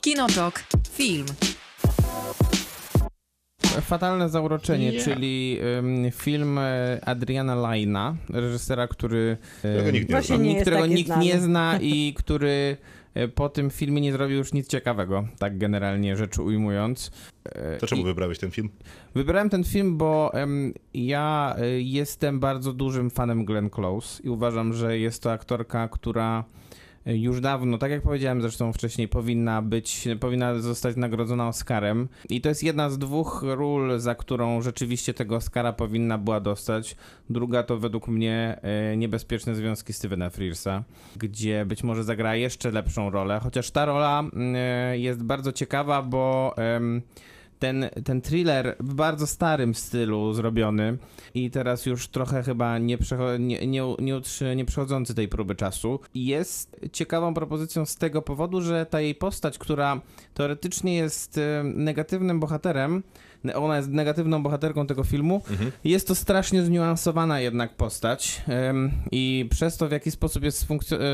[0.00, 0.62] Kinotok.
[0.92, 1.26] Film.
[3.80, 5.04] Fatalne Zauroczenie, Yeah.
[5.04, 9.36] czyli ym, film e, Adriana Laina, reżysera, który...
[9.58, 10.86] Którego nikt nie Właśnie zna.
[10.86, 12.76] nie nikt, nie zna i który
[13.34, 17.10] po tym filmie nie zrobił już nic ciekawego, tak generalnie rzecz ujmując.
[17.44, 18.68] E, To czemu i- wybrałeś ten film?
[19.14, 24.72] Wybrałem ten film, bo em, ja e, jestem bardzo dużym fanem Glenn Close i uważam,
[24.72, 26.44] że jest to aktorka, która e,
[27.06, 32.08] już dawno, tak jak powiedziałem zresztą wcześniej, powinna być, powinna zostać nagrodzona Oscarem.
[32.28, 36.96] I to jest jedna z dwóch ról, za którą rzeczywiście tego Oscara powinna była dostać.
[37.30, 40.84] Druga to według mnie e, Niebezpieczne Związki Stevena Frearsa,
[41.16, 46.02] gdzie być może zagra jeszcze lepszą rolę, chociaż ta rola mm, e, jest bardzo ciekawa,
[46.02, 46.54] bo
[47.58, 50.98] ten, ten thriller w bardzo starym stylu zrobiony
[51.34, 55.54] i teraz już trochę chyba nie, przecho- nie, nie, nie, utrzy- nie przechodzący tej próby
[55.54, 56.00] czasu.
[56.14, 60.00] Jest ciekawą propozycją z tego powodu, że ta jej postać, która
[60.34, 63.02] teoretycznie jest e, negatywnym bohaterem,
[63.54, 65.42] ona jest negatywną bohaterką tego filmu,
[65.84, 70.66] jest to strasznie zniuansowana jednak postać em, i przez to w jaki sposób jest,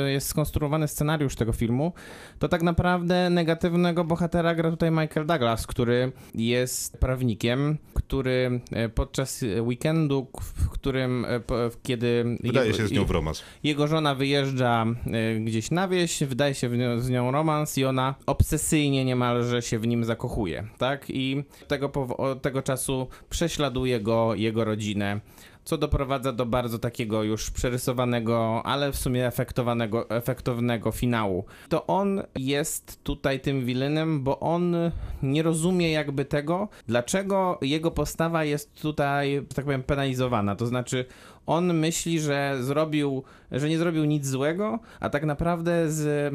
[0.07, 1.93] e, jest skonstruowany scenariusz tego filmu,
[2.39, 9.45] to tak naprawdę negatywnego bohatera gra tutaj Michael Douglas, który jest prawnikiem, który e, podczas
[9.61, 11.41] weekendu, w którym e,
[11.83, 13.43] kiedy Wydaje jego- się z nią w romans.
[13.65, 14.87] jego żona wyjeżdża
[15.45, 19.79] gdzieś na wieś, wydaje się w nią, z nią romans i ona obsesyjnie niemalże się
[19.79, 21.05] w nim zakochuje, tak?
[21.09, 25.21] I tego, powo- od tego czasu prześladuje go, jego rodzinę,
[25.65, 31.45] co doprowadza do bardzo takiego już przerysowanego, ale w sumie efektowanego, efektownego finału.
[31.69, 34.77] To on jest tutaj tym wilenem, bo on
[35.23, 40.57] nie rozumie jakby tego, dlaczego jego postawa jest tutaj, tak powiem, penalizowana.
[40.57, 41.05] To znaczy,
[41.47, 43.23] on myśli, że zrobił,
[43.53, 46.33] że nie zrobił nic złego, a tak naprawdę z,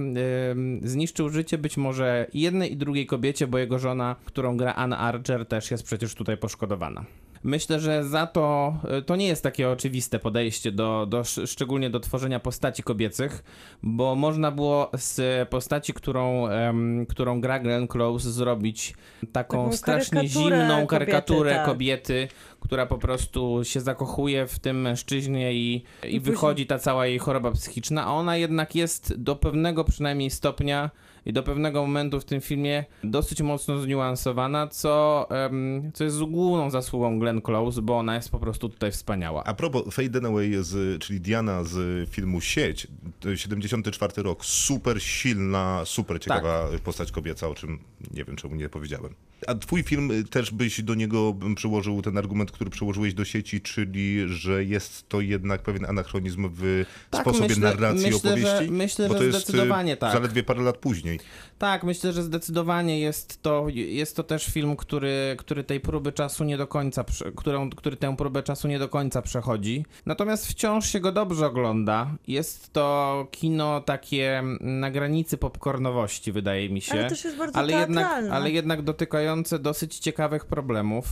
[0.84, 5.46] zniszczył życie być może jednej i drugiej kobiecie, bo jego żona, którą gra Ann Archer,
[5.46, 7.06] też jest przecież tutaj poszkodowana.
[7.44, 11.90] Myślę, że za to y, to nie jest takie oczywiste podejście do, do sz- szczególnie
[11.90, 13.44] do tworzenia postaci kobiecych,
[13.84, 18.94] bo można było z postaci, którą, em, którą gra Glenn Close zrobić
[19.32, 21.66] taką, Taką strasznie karykaturę zimną kobiety, karykaturę tak.
[21.66, 22.28] kobiety,
[22.60, 27.52] która po prostu się zakochuje w tym mężczyźnie i, i, wychodzi ta cała jej choroba
[27.52, 30.90] psychiczna, a ona jednak jest do pewnego przynajmniej stopnia
[31.28, 36.70] i do pewnego momentu w tym filmie dosyć mocno zniuansowana, co, em, co jest główną
[36.70, 39.44] zasługą Glenn Close, bo ona jest po prostu tutaj wspaniała.
[39.44, 42.88] A propos Faye Dunaway, z, czyli Diana z filmu Sieć,
[43.20, 46.82] to 74 rok, super silna, super ciekawa Tak.
[46.82, 47.80] postać kobieca, o czym
[48.14, 49.14] nie wiem czemu nie powiedziałem.
[49.48, 53.62] A twój film y, też byś do niego przyłożył ten argument, który przyłożyłeś do sieci,
[53.62, 58.72] czyli że jest to jednak pewien anachronizm w Tak, sposobie myślę- narracji myślę, że- opowieści?
[58.72, 60.14] myślę, bo że to jest y, zdecydowanie tak.
[60.14, 61.17] zaledwie parę lat później.
[61.58, 66.44] Tak, myślę, że zdecydowanie jest to, jest to też film, który, który tej próby czasu
[66.44, 67.06] nie do końca,
[67.36, 69.86] którą, który tę próbę czasu nie do końca przechodzi.
[70.06, 72.16] Natomiast wciąż się go dobrze ogląda.
[72.28, 76.94] Jest to kino takie na granicy popcornowości, wydaje mi się.
[76.94, 81.06] Ale też jest bardzo ale jednak, ale jednak dotykające dosyć ciekawych problemów.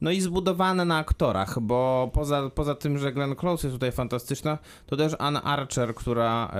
[0.00, 4.58] No i zbudowane na aktorach, bo poza, poza tym, że Glenn Close jest tutaj fantastyczna,
[4.86, 6.52] to też Ann Archer, która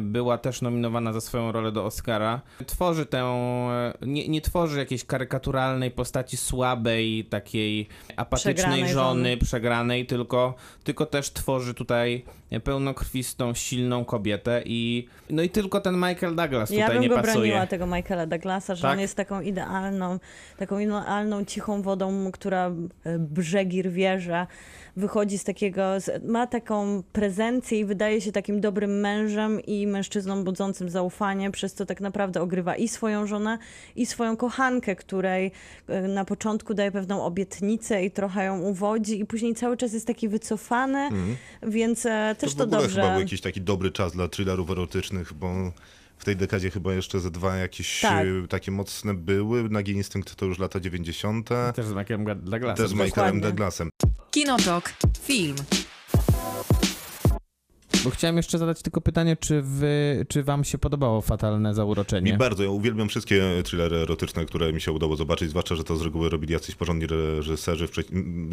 [0.00, 5.04] była też nominowana za swoją rolę do Oscara, tworzy tę, e, nie, nie tworzy jakiejś
[5.04, 9.36] karykaturalnej postaci słabej, takiej apatycznej Przegranej żony, żony.
[9.36, 12.24] przegranej, tylko, tylko też tworzy tutaj
[12.64, 17.14] pełnokrwistą, silną kobietę i no i tylko ten Michael Douglas Ja tutaj bym nie go
[17.16, 17.34] pasuje.
[17.34, 18.92] broniła, tego Michaela Douglasa, że Tak?
[18.92, 20.18] on jest taką idealną,
[20.58, 22.70] taką idealną, cichą wodą, która
[23.18, 24.46] brzegi rwierza,
[24.96, 25.82] wychodzi z takiego,
[26.24, 31.86] ma taką prezencję i wydaje się takim dobrym mężem i mężczyzną budzącym zaufanie, przez co
[31.86, 33.58] tak naprawdę ogrywa i swoją żonę,
[33.96, 35.52] i swoją kochankę, której
[35.86, 40.06] e, na początku daje pewną obietnicę i trochę ją uwodzi i później cały czas jest
[40.06, 41.08] taki wycofany,
[41.62, 43.00] więc e, też to, ogóle dobrze...
[43.00, 45.72] chyba był jakiś taki dobry czas dla thrillerów erotycznych, bo
[46.18, 48.26] w tej dekadzie chyba jeszcze ze dwa jakieś Tak.
[48.44, 49.68] e, takie mocne były.
[49.68, 51.48] Nagi Instynkt to już lata 90.
[51.74, 52.76] Też z Michaelem Douglasem.
[52.76, 53.40] Też z Michaelem Dokładnie.
[53.40, 53.90] Douglasem.
[54.30, 54.92] Kinotok.
[55.22, 55.56] Film.
[58.04, 62.32] Bo chciałem jeszcze zadać tylko pytanie, czy wy, czy wam się podobało Fatalne Zauroczenie?
[62.32, 65.96] Mi bardzo, ja uwielbiam wszystkie thrillery erotyczne, które mi się udało zobaczyć, zwłaszcza, że to
[65.96, 67.88] z reguły robili jacyś porządni reżyserzy.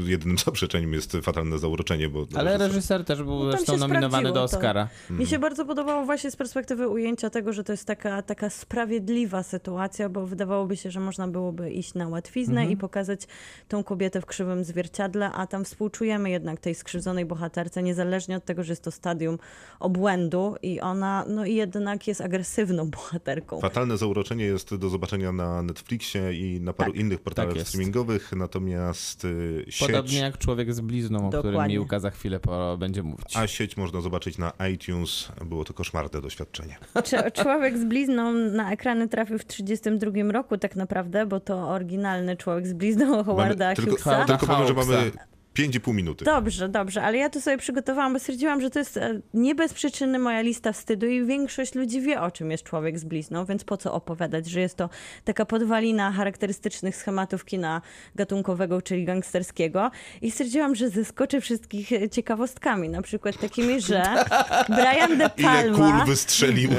[0.05, 4.43] Jedynym zaprzeczeniem jest fatalne zauroczenie, bo Ale reżyser- też był No zresztą nominowany do to.
[4.43, 4.87] Oscara.
[5.09, 9.43] Mi się bardzo podobało właśnie z perspektywy ujęcia tego, że to jest taka, taka sprawiedliwa
[9.43, 13.21] sytuacja, bo wydawałoby się, że można byłoby iść na łatwiznę i pokazać
[13.67, 18.63] tą kobietę w krzywym zwierciadle, a tam współczujemy jednak tej skrzywdzonej bohaterce, niezależnie od tego,
[18.63, 19.32] że jest to stadium
[19.79, 23.59] obłędu i ona no i jednak jest agresywną bohaterką.
[23.59, 27.01] Fatalne zauroczenie jest do zobaczenia na Netflixie i na paru Tak.
[27.01, 31.75] innych portalach Tak streamingowych, natomiast y, sieć, Podobnie jak Człowiek z blizną, o którym Dokładnie.
[31.75, 33.37] Miłka za chwilę po, będzie mówić.
[33.37, 35.29] a sieć można zobaczyć na iTunes.
[35.45, 36.77] Było to koszmarne doświadczenie.
[37.03, 42.37] Cze- Człowiek z blizną na ekrany trafił w 1932 roku tak naprawdę, bo to oryginalny
[42.37, 44.25] Człowiek z blizną Howarda tylko, Hughesa.
[44.25, 45.11] tylko powiem, że mamy
[45.57, 46.25] 5,5 minuty.
[46.25, 49.73] Dobrze, dobrze, ale ja to sobie przygotowałam, bo stwierdziłam, że to jest e, nie bez
[49.73, 53.63] przyczyny moja lista wstydu i większość ludzi wie, o czym jest człowiek z blizną, więc
[53.63, 54.89] po co opowiadać, że jest to
[55.23, 57.81] taka podwalina charakterystycznych schematów kina
[58.15, 59.91] gatunkowego, czyli gangsterskiego.
[60.21, 64.03] I stwierdziłam, że zaskoczę wszystkich e, ciekawostkami, na przykład takimi, że
[64.77, 65.77] Brian De Ile Palma...
[65.77, 66.69] kul wystrzelił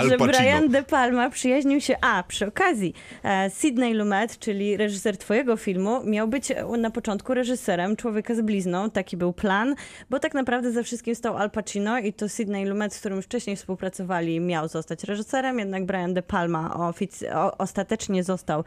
[0.00, 0.18] Al że.
[0.18, 6.04] Brian De Palma przyjaźnił się, a przy okazji, e, Sidney Lumet, czyli reżyser twojego filmu,
[6.04, 9.74] miał być e, na początku reżyserem Człowieka z blizną, taki był plan,
[10.10, 13.56] bo tak naprawdę za wszystkim stał Al Pacino i to Sidney Lumet, z którym wcześniej
[13.56, 18.64] współpracowali, miał zostać reżyserem, jednak Brian De Palma ofic- o, ostatecznie został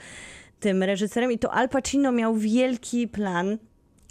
[0.59, 1.31] tym reżyserem.
[1.31, 3.57] I to Al Pacino miał wielki plan,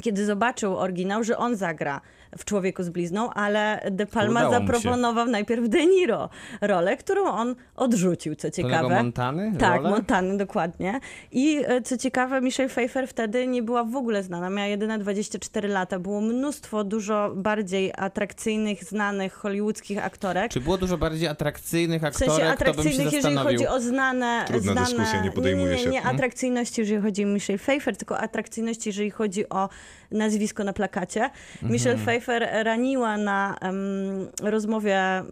[0.02, 2.00] kiedy zobaczył oryginał, że on zagra
[2.38, 6.28] w Człowieku z blizną, ale De Palma zaproponował najpierw De Niro
[6.60, 8.94] rolę, którą on odrzucił, co ciekawe.
[8.94, 9.52] Montany?
[9.58, 9.90] Tak, rolę?
[9.90, 11.00] Montany, dokładnie.
[11.32, 15.68] I e, co ciekawe, Michelle Pfeiffer wtedy nie była w ogóle znana, miała jedyne 24
[15.68, 15.98] lata.
[15.98, 20.52] Było mnóstwo dużo bardziej atrakcyjnych, znanych hollywoodzkich aktorek.
[20.52, 23.80] Czy było dużo bardziej atrakcyjnych W aktorek, sensie to bym się atrakcyjnych, jeżeli chodzi o
[23.80, 24.44] znane...
[24.46, 25.90] Trudna znane dyskusja, nie podejmuje nie, nie, się.
[25.90, 26.16] Nie, Mhm.
[26.16, 29.68] atrakcyjności, jeżeli chodzi o Michelle Pfeiffer, tylko atrakcyjności, jeżeli chodzi o
[30.12, 31.20] nazwisko na plakacie.
[31.22, 31.72] Mhm.
[31.72, 35.22] Michelle Pfeiffer raniła na em, rozmowie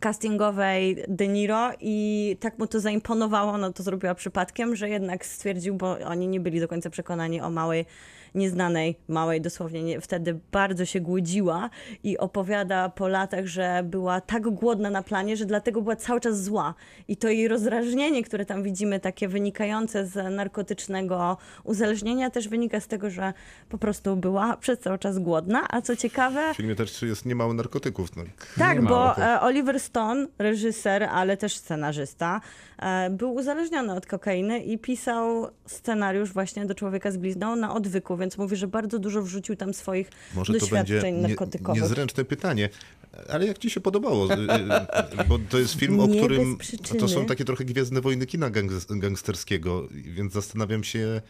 [0.00, 5.74] castingowej De Niro i tak mu to zaimponowało, no to zrobiła przypadkiem, że jednak stwierdził,
[5.74, 7.84] bo oni nie byli do końca przekonani o małej,
[8.36, 11.70] nieznanej, małej dosłownie, nie, wtedy bardzo się głodziła
[12.04, 16.42] i opowiada po latach, że była tak głodna na planie, że dlatego była cały czas
[16.42, 16.74] zła.
[17.08, 22.86] I to jej rozdrażnienie, które tam widzimy, takie wynikające z narkotycznego uzależnienia, też wynika z
[22.86, 23.32] tego, że
[23.68, 26.54] po prostu była przez cały czas głodna, a co ciekawe...
[26.54, 28.16] W filmie też jest niemało narkotyków.
[28.16, 28.22] No.
[28.58, 29.16] Tak, Nie bo mało.
[29.18, 32.40] e, Oliver Stone, reżyser, ale też scenarzysta,
[32.78, 38.16] e, był uzależniony od kokainy i pisał scenariusz właśnie do Człowieka z blizną na odwyku,
[38.26, 41.82] więc mówi, że bardzo dużo wrzucił tam swoich Może to będzie doświadczeń nie, narkotykowych.
[41.82, 42.68] niezręczne pytanie,
[43.28, 44.32] ale jak ci się podobało?
[44.32, 46.58] Y, y, Bo to jest film, o Nie którym
[46.98, 51.22] to są takie trochę gwiezdne wojny kina gang- gangsterskiego, więc zastanawiam się,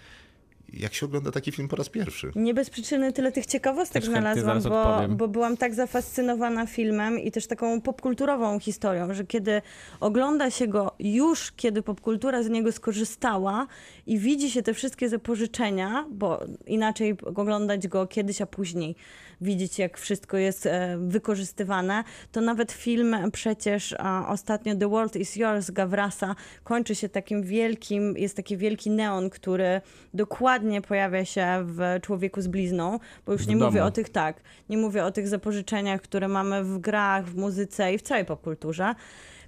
[0.72, 2.30] jak się ogląda taki film po raz pierwszy.
[2.36, 7.30] Nie bez przyczyny tyle tych ciekawostek Też znalazłam, bo, bo byłam tak zafascynowana filmem i
[7.30, 9.62] też taką popkulturową historią, że kiedy
[10.00, 13.66] ogląda się go już, kiedy popkultura z niego skorzystała
[14.06, 18.96] i widzi się te wszystkie zapożyczenia, bo inaczej oglądać go kiedyś, a później
[19.40, 25.36] widzieć, jak wszystko jest e, wykorzystywane, to nawet film przecież a, ostatnio The World is
[25.36, 26.34] Yours Gavrasa
[26.64, 29.80] kończy się takim wielkim, jest taki wielki neon, który
[30.14, 33.66] dokładnie pojawia się w Człowieku z blizną, bo już W nie domu.
[33.66, 37.94] mówię o tych, tak, nie mówię o tych zapożyczeniach, które mamy w grach, w muzyce
[37.94, 38.94] i w całej popkulturze.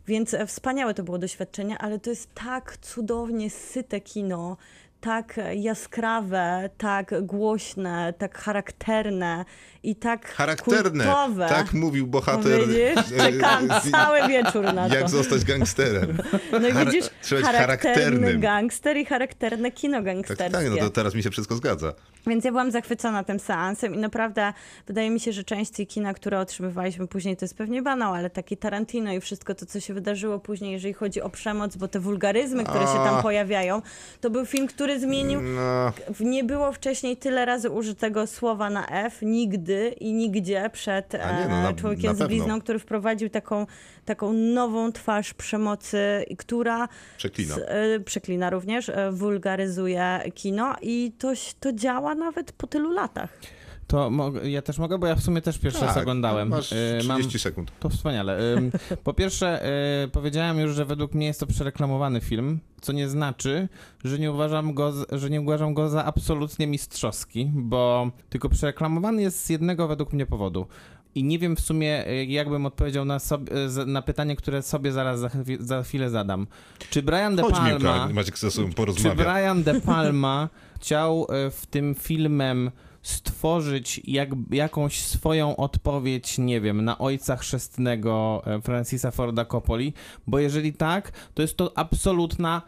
[0.06, 4.56] Więc e, wspaniałe to było doświadczenie, ale to jest tak cudownie syte kino,
[5.00, 9.44] tak jaskrawe, tak głośne, tak charakterne
[9.82, 11.48] i tak Charakterne, kultowe.
[11.48, 12.60] tak mówił bohater.
[12.60, 14.94] widzisz, e, czekam e, cały wieczór na to.
[14.94, 16.18] Jak zostać gangsterem.
[16.52, 18.40] No i Char- widzisz, być charakterny charakternym.
[18.40, 20.50] gangster i charakterne kino Tak, gangsterskie.
[20.50, 21.92] tak, no to teraz mi się wszystko zgadza.
[22.28, 24.52] Więc ja byłam zachwycona tym seansem i naprawdę
[24.86, 28.30] wydaje mi się, że część tej kina, które otrzymywaliśmy później, to jest pewnie banał, ale
[28.30, 32.00] taki Tarantino i wszystko to, co się wydarzyło później, jeżeli chodzi o przemoc, bo te
[32.00, 33.82] wulgaryzmy, które się tam pojawiają,
[34.20, 39.18] to był film, który zmienił No, Nie było wcześniej tyle razy użytego słowa na F,
[39.22, 43.66] nigdy i nigdzie przed nie, no, na- e, Człowiekiem na z blizną, który wprowadził taką,
[44.04, 47.54] taką nową twarz przemocy, która Przeklina.
[47.54, 53.30] s- e, przeklina również, e, wulgaryzuje kino i to, to działa nawet po tylu latach.
[53.88, 56.48] To mogę, ja też mogę, bo ja w sumie też pierwszy raz Tak, oglądałem.
[56.48, 57.72] Masz Y, 30 sekund.
[57.80, 58.38] To wspaniale.
[59.04, 59.68] Po pierwsze,
[60.04, 63.68] y, powiedziałem już, że według mnie jest to przereklamowany film, co nie znaczy,
[64.04, 69.44] że nie uważam go, że nie uważam go za absolutnie mistrzowski, bo tylko przereklamowany jest
[69.44, 70.66] z jednego według mnie powodu.
[71.14, 73.52] I nie wiem w sumie, y, jakbym odpowiedział na, sobie,
[73.86, 75.30] na pytanie, które sobie zaraz za,
[75.60, 76.46] za chwilę zadam.
[76.90, 77.68] Czy Brian De Chodź Palma...
[77.68, 79.14] Miłka, Maciek ze sobą Czy.
[79.14, 80.48] Brian De Palma
[80.80, 82.70] chciał e, w tym filmem
[83.02, 89.92] stworzyć jak, jakąś swoją odpowiedź, nie wiem, na ojca chrzestnego e, Francisa Forda Coppoli?
[90.26, 92.62] Bo jeżeli tak, to jest to absolutna,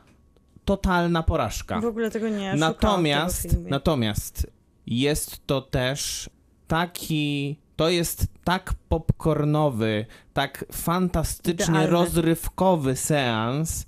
[0.65, 1.81] totalna porażka.
[1.81, 4.47] W ogóle tego nie Natomiast, tego natomiast
[4.87, 6.31] jest to też
[6.67, 7.57] taki.
[7.77, 11.91] To jest tak popcornowy, tak fantastycznie Idealny.
[11.91, 13.87] rozrywkowy seans,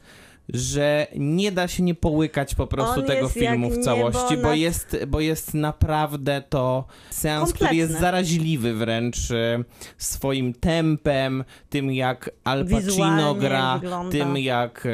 [0.49, 4.59] że nie da się nie połykać po prostu On tego filmu w całości, bo nad-
[4.59, 8.01] jest, bo jest naprawdę to seans, który jest Kompletny.
[8.01, 9.65] zaraźliwy wręcz e,
[9.99, 14.13] swoim tempem, tym jak Al Pacino Wizualnie gra, wygląda.
[14.13, 14.89] tym jak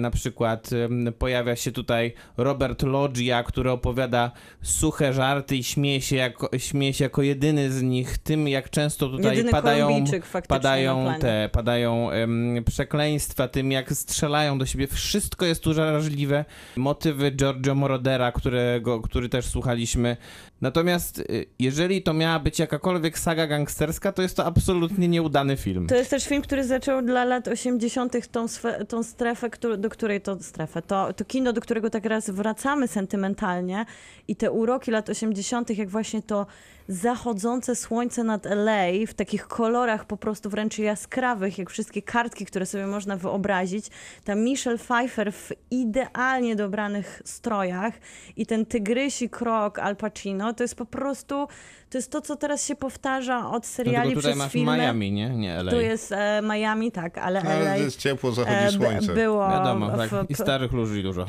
[0.00, 0.70] na przykład
[1.18, 4.30] pojawia się tutaj Robert Loggia, który opowiada
[4.62, 9.08] suche żarty i śmieje się jako, śmieje się jako jedyny z nich, tym jak często
[9.08, 10.04] tutaj Jedyny padają,
[10.48, 16.44] padają te, padają em, przekleństwa, tym jak strzelają do siebie, wszystko jest tu zaraźliwe.
[16.76, 20.16] Motywy Giorgio Morodera, którego, który też słuchaliśmy.
[20.60, 25.86] Natomiast y, jeżeli to miała być jakakolwiek saga gangsterska, to jest to absolutnie nieudany film.
[25.86, 28.28] To jest też film, który zaczął dla lat 80.
[28.30, 28.46] tą,
[28.88, 33.84] tą strefę, do której to strefę, to, to kino, do którego tak raz wracamy sentymentalnie
[34.28, 36.46] i te uroki lat 80., jak właśnie to
[36.88, 42.66] zachodzące słońce nad LA w takich kolorach po prostu wręcz jaskrawych, jak wszystkie kartki, które
[42.66, 43.86] sobie można wyobrazić.
[44.24, 47.94] Ta Michelle Pfeiffer w idealnie dobranych strojach
[48.36, 51.48] i ten tygrysi krok Al Pacino, to jest po prostu,
[51.90, 54.76] to jest to, co teraz się powtarza od No seriali tylko tutaj przez masz filmy.
[54.76, 55.30] Miami, nie?
[55.30, 55.72] Nie LA.
[55.72, 59.14] Tu jest e, Miami, tak, ale Ale LA jest ciepło, e, zachodzi b- słońce.
[59.14, 60.10] było, Wiadomo, tak.
[60.28, 61.26] I starych ludzi dużo.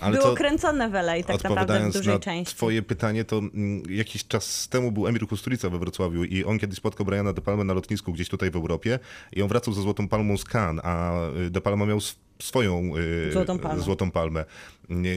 [0.00, 2.56] Ale było kręcone w LA tak naprawdę w dużej na części.
[2.56, 6.78] twoje pytanie, to mm, jakiś czas temu był Emir Kusturica we Wrocławiu i on kiedyś
[6.78, 8.98] spotkał Briana De Palmę na lotnisku gdzieś tutaj w Europie
[9.32, 11.12] i on wracał ze Złotą Palmą z Cannes, a
[11.46, 11.98] y, De Palma miał
[12.38, 12.96] swoją
[13.28, 13.82] y, Złotą Palmę.
[13.82, 14.44] złotą palmę.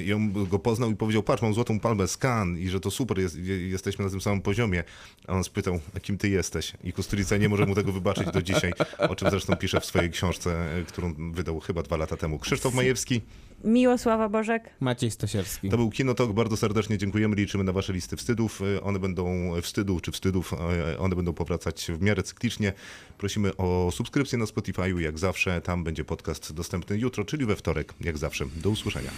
[0.05, 3.19] I on go poznał i powiedział, patrz, mam Złotą Palmę Cannes i że to super,
[3.19, 4.83] jest, je- jesteśmy na tym samym poziomie.
[5.27, 6.73] A on spytał, a kim ty jesteś?
[6.83, 8.73] I Kusturica nie może mu tego wybaczyć do dzisiaj,
[9.09, 12.39] o czym zresztą pisze w swojej książce, y, którą wydał chyba dwa lata temu.
[12.39, 13.21] Krzysztof Majewski,
[13.63, 14.69] Miłosława Bożek.
[14.79, 15.69] Maciej Stasierski.
[15.69, 18.61] to był Kinotok, bardzo serdecznie dziękujemy, liczymy na wasze listy wstydów.
[18.83, 20.53] One będą wstydów czy wstydów,
[20.93, 22.73] y, one będą powracać w miarę cyklicznie.
[23.17, 25.61] Prosimy o subskrypcję na Spotify'u, jak zawsze.
[25.61, 28.45] Tam będzie podcast dostępny jutro, czyli we wtorek, jak zawsze.
[28.55, 29.11] Do usłyszenia.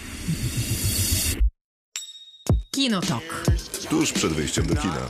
[2.71, 3.43] Kinotok.
[3.89, 5.09] Tuż przed wyjściem do kina.